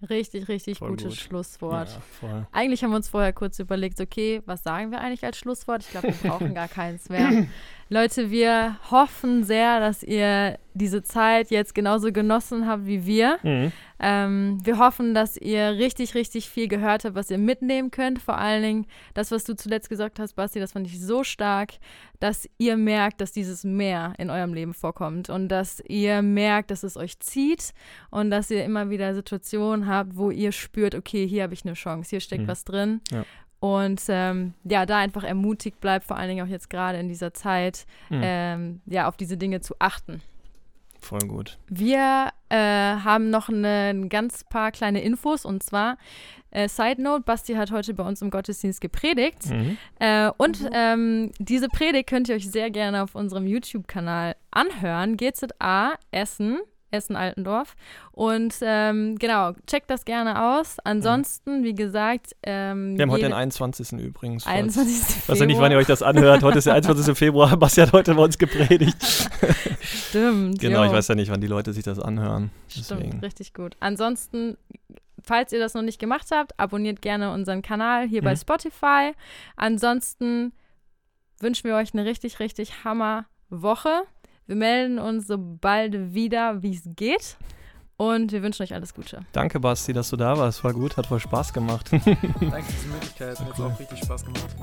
Richtig, 0.09 0.47
richtig 0.47 0.79
voll 0.79 0.91
gutes 0.91 1.09
gut. 1.09 1.17
Schlusswort. 1.17 2.01
Ja, 2.23 2.47
eigentlich 2.53 2.85
haben 2.85 2.91
wir 2.91 2.97
uns 2.97 3.09
vorher 3.09 3.33
kurz 3.33 3.59
überlegt, 3.59 4.01
okay, 4.01 4.43
was 4.47 4.63
sagen 4.63 4.93
wir 4.93 5.01
eigentlich 5.01 5.25
als 5.25 5.39
Schlusswort? 5.39 5.83
Ich 5.83 5.91
glaube, 5.91 6.09
wir 6.09 6.31
brauchen 6.31 6.55
gar 6.55 6.69
keins 6.69 7.09
mehr. 7.09 7.47
Leute, 7.91 8.31
wir 8.31 8.77
hoffen 8.91 9.45
sehr, 9.45 9.81
dass 9.81 10.03
ihr 10.03 10.59
diese 10.75 11.03
Zeit 11.03 11.51
jetzt 11.51 11.75
genauso 11.75 12.13
genossen 12.13 12.67
habt 12.67 12.87
wie 12.87 13.07
wir. 13.07 13.39
Mhm. 13.43 13.73
Ähm, 13.99 14.61
wir 14.63 14.79
hoffen, 14.79 15.15
dass 15.15 15.37
ihr 15.37 15.73
richtig, 15.73 16.15
richtig 16.15 16.49
viel 16.49 16.69
gehört 16.69 17.05
habt, 17.05 17.17
was 17.17 17.31
ihr 17.31 17.39
mitnehmen 17.39 17.91
könnt. 17.91 18.21
Vor 18.21 18.39
allen 18.39 18.63
Dingen 18.63 18.87
das, 19.15 19.31
was 19.31 19.45
du 19.45 19.57
zuletzt 19.57 19.89
gesagt 19.89 20.21
hast, 20.21 20.35
Basti, 20.35 20.61
das 20.61 20.73
fand 20.73 20.87
ich 20.87 21.01
so 21.01 21.25
stark, 21.25 21.73
dass 22.21 22.49
ihr 22.59 22.77
merkt, 22.77 23.21
dass 23.21 23.33
dieses 23.33 23.65
Meer 23.65 24.13
in 24.19 24.31
eurem 24.31 24.55
Leben 24.55 24.75
vorkommt 24.75 25.31
und 25.31 25.49
dass 25.49 25.83
ihr 25.89 26.23
merkt, 26.23 26.71
dass 26.71 26.83
es 26.83 26.97
euch 26.97 27.19
zieht 27.19 27.73
und 28.11 28.31
dass 28.31 28.51
ihr 28.51 28.65
immer 28.65 28.91
wieder 28.91 29.15
Situationen 29.15 29.89
habt, 29.89 30.17
wo 30.17 30.31
ihr 30.31 30.53
spürt, 30.53 30.95
okay, 30.95 31.27
hier 31.27 31.43
habe 31.43 31.55
ich 31.55 31.65
eine 31.65 31.75
Chance, 31.75 32.11
hier 32.11 32.21
steckt 32.21 32.43
mhm. 32.43 32.49
was 32.49 32.65
drin. 32.65 33.01
Ja. 33.11 33.25
Und 33.61 34.03
ähm, 34.09 34.55
ja, 34.65 34.87
da 34.87 34.99
einfach 34.99 35.25
ermutigt 35.25 35.81
bleibt, 35.81 36.07
vor 36.07 36.17
allen 36.17 36.29
Dingen 36.29 36.47
auch 36.47 36.51
jetzt 36.51 36.71
gerade 36.71 36.99
in 36.99 37.09
dieser 37.09 37.35
Zeit, 37.35 37.87
mhm. 38.09 38.21
ähm, 38.23 38.81
ja, 38.87 39.09
auf 39.09 39.17
diese 39.17 39.37
Dinge 39.37 39.61
zu 39.61 39.75
achten. 39.79 40.23
Voll 41.01 41.21
gut. 41.21 41.59
Wir 41.69 42.31
äh, 42.49 42.57
haben 42.57 43.31
noch 43.31 43.49
ein 43.49 44.09
ganz 44.09 44.45
paar 44.45 44.73
kleine 44.73 45.01
Infos 45.01 45.45
und 45.45 45.63
zwar 45.63 45.97
äh, 46.51 46.69
Side 46.69 47.01
Note, 47.01 47.23
Basti 47.23 47.55
hat 47.55 47.71
heute 47.71 47.95
bei 47.95 48.03
uns 48.03 48.23
im 48.23 48.31
Gottesdienst 48.31 48.81
gepredigt 48.81 49.47
mhm. 49.51 49.77
äh, 49.99 50.31
und 50.37 50.69
ähm, 50.73 51.33
diese 51.39 51.69
Predigt 51.69 52.09
könnt 52.09 52.29
ihr 52.29 52.37
euch 52.37 52.51
sehr 52.51 52.71
gerne 52.71 53.03
auf 53.03 53.15
unserem 53.15 53.47
YouTube-Kanal 53.47 54.35
anhören. 54.51 55.17
GZA 55.17 55.95
Essen 56.11 56.59
Essen-Altendorf. 56.91 57.75
Und 58.13 58.55
ähm, 58.63 59.17
genau, 59.19 59.53
checkt 59.67 59.91
das 59.91 60.05
gerne 60.05 60.43
aus. 60.43 60.77
Ansonsten, 60.85 61.65
wie 61.65 61.75
gesagt. 61.75 62.35
Ähm, 62.43 62.97
Wir 62.97 63.03
haben 63.03 63.11
heute 63.11 63.25
den 63.25 63.33
21. 63.33 63.93
übrigens. 63.93 64.47
21. 64.47 65.17
Ich 65.17 65.29
weiß 65.29 65.39
ja 65.39 65.47
nicht, 65.47 65.61
wann 65.61 65.73
ihr 65.73 65.79
euch 65.79 65.87
das 65.87 66.03
anhört. 66.03 66.43
Heute 66.43 66.59
ist 66.59 66.67
der 66.67 66.75
21. 66.75 67.17
Februar. 67.17 67.57
Basti 67.57 67.81
hat 67.81 67.93
heute 67.93 68.15
bei 68.15 68.23
uns 68.23 68.39
gepredigt. 68.39 68.97
Stimmt. 69.81 70.59
genau, 70.59 70.83
jo. 70.83 70.87
ich 70.87 70.93
weiß 70.93 71.09
ja 71.09 71.15
nicht, 71.15 71.31
wann 71.31 71.41
die 71.41 71.47
Leute 71.47 71.73
sich 71.73 71.85
das 71.85 71.99
anhören. 71.99 72.51
Deswegen. 72.77 73.09
Stimmt, 73.09 73.25
richtig 73.25 73.55
gut. 73.55 73.77
Ansonsten. 73.81 74.57
Falls 75.25 75.53
ihr 75.53 75.59
das 75.59 75.75
noch 75.75 75.83
nicht 75.83 75.99
gemacht 75.99 76.29
habt, 76.31 76.59
abonniert 76.59 77.03
gerne 77.03 77.33
unseren 77.33 77.61
Kanal 77.61 78.09
hier 78.09 78.23
mhm. 78.23 78.27
bei 78.27 78.37
Spotify. 78.37 79.13
Ansonsten 79.57 80.53
wünschen 81.41 81.69
wir 81.69 81.77
euch 81.77 81.93
eine 81.93 82.05
richtig, 82.05 82.41
richtig 82.41 82.85
Hammer 82.85 83.27
Woche. 83.51 84.03
Wir 84.49 84.57
melden 84.57 84.99
uns 84.99 85.27
sobald 85.27 86.15
wieder, 86.15 86.63
wie 86.63 86.75
es 86.75 86.83
geht. 86.97 87.37
Und 87.99 88.33
wir 88.33 88.43
wünschen 88.43 88.63
euch 88.63 88.73
alles 88.73 88.95
Gute. 88.95 89.21
Danke, 89.33 89.61
Basti, 89.61 89.93
dass 89.93 90.09
du 90.09 90.17
da 90.17 90.39
warst. 90.39 90.65
War 90.65 90.73
gut, 90.73 90.97
hat 90.97 91.07
voll 91.07 91.21
Spaß 91.21 91.53
gemacht. 91.53 91.91
Danke 91.93 92.07
für 92.07 92.85
die 92.85 92.89
Möglichkeit. 92.89 93.39
Hat 93.39 93.47
jetzt 93.47 93.61
auch 93.61 93.79
richtig 93.79 93.99
Spaß 93.99 94.25
gemacht. 94.25 94.57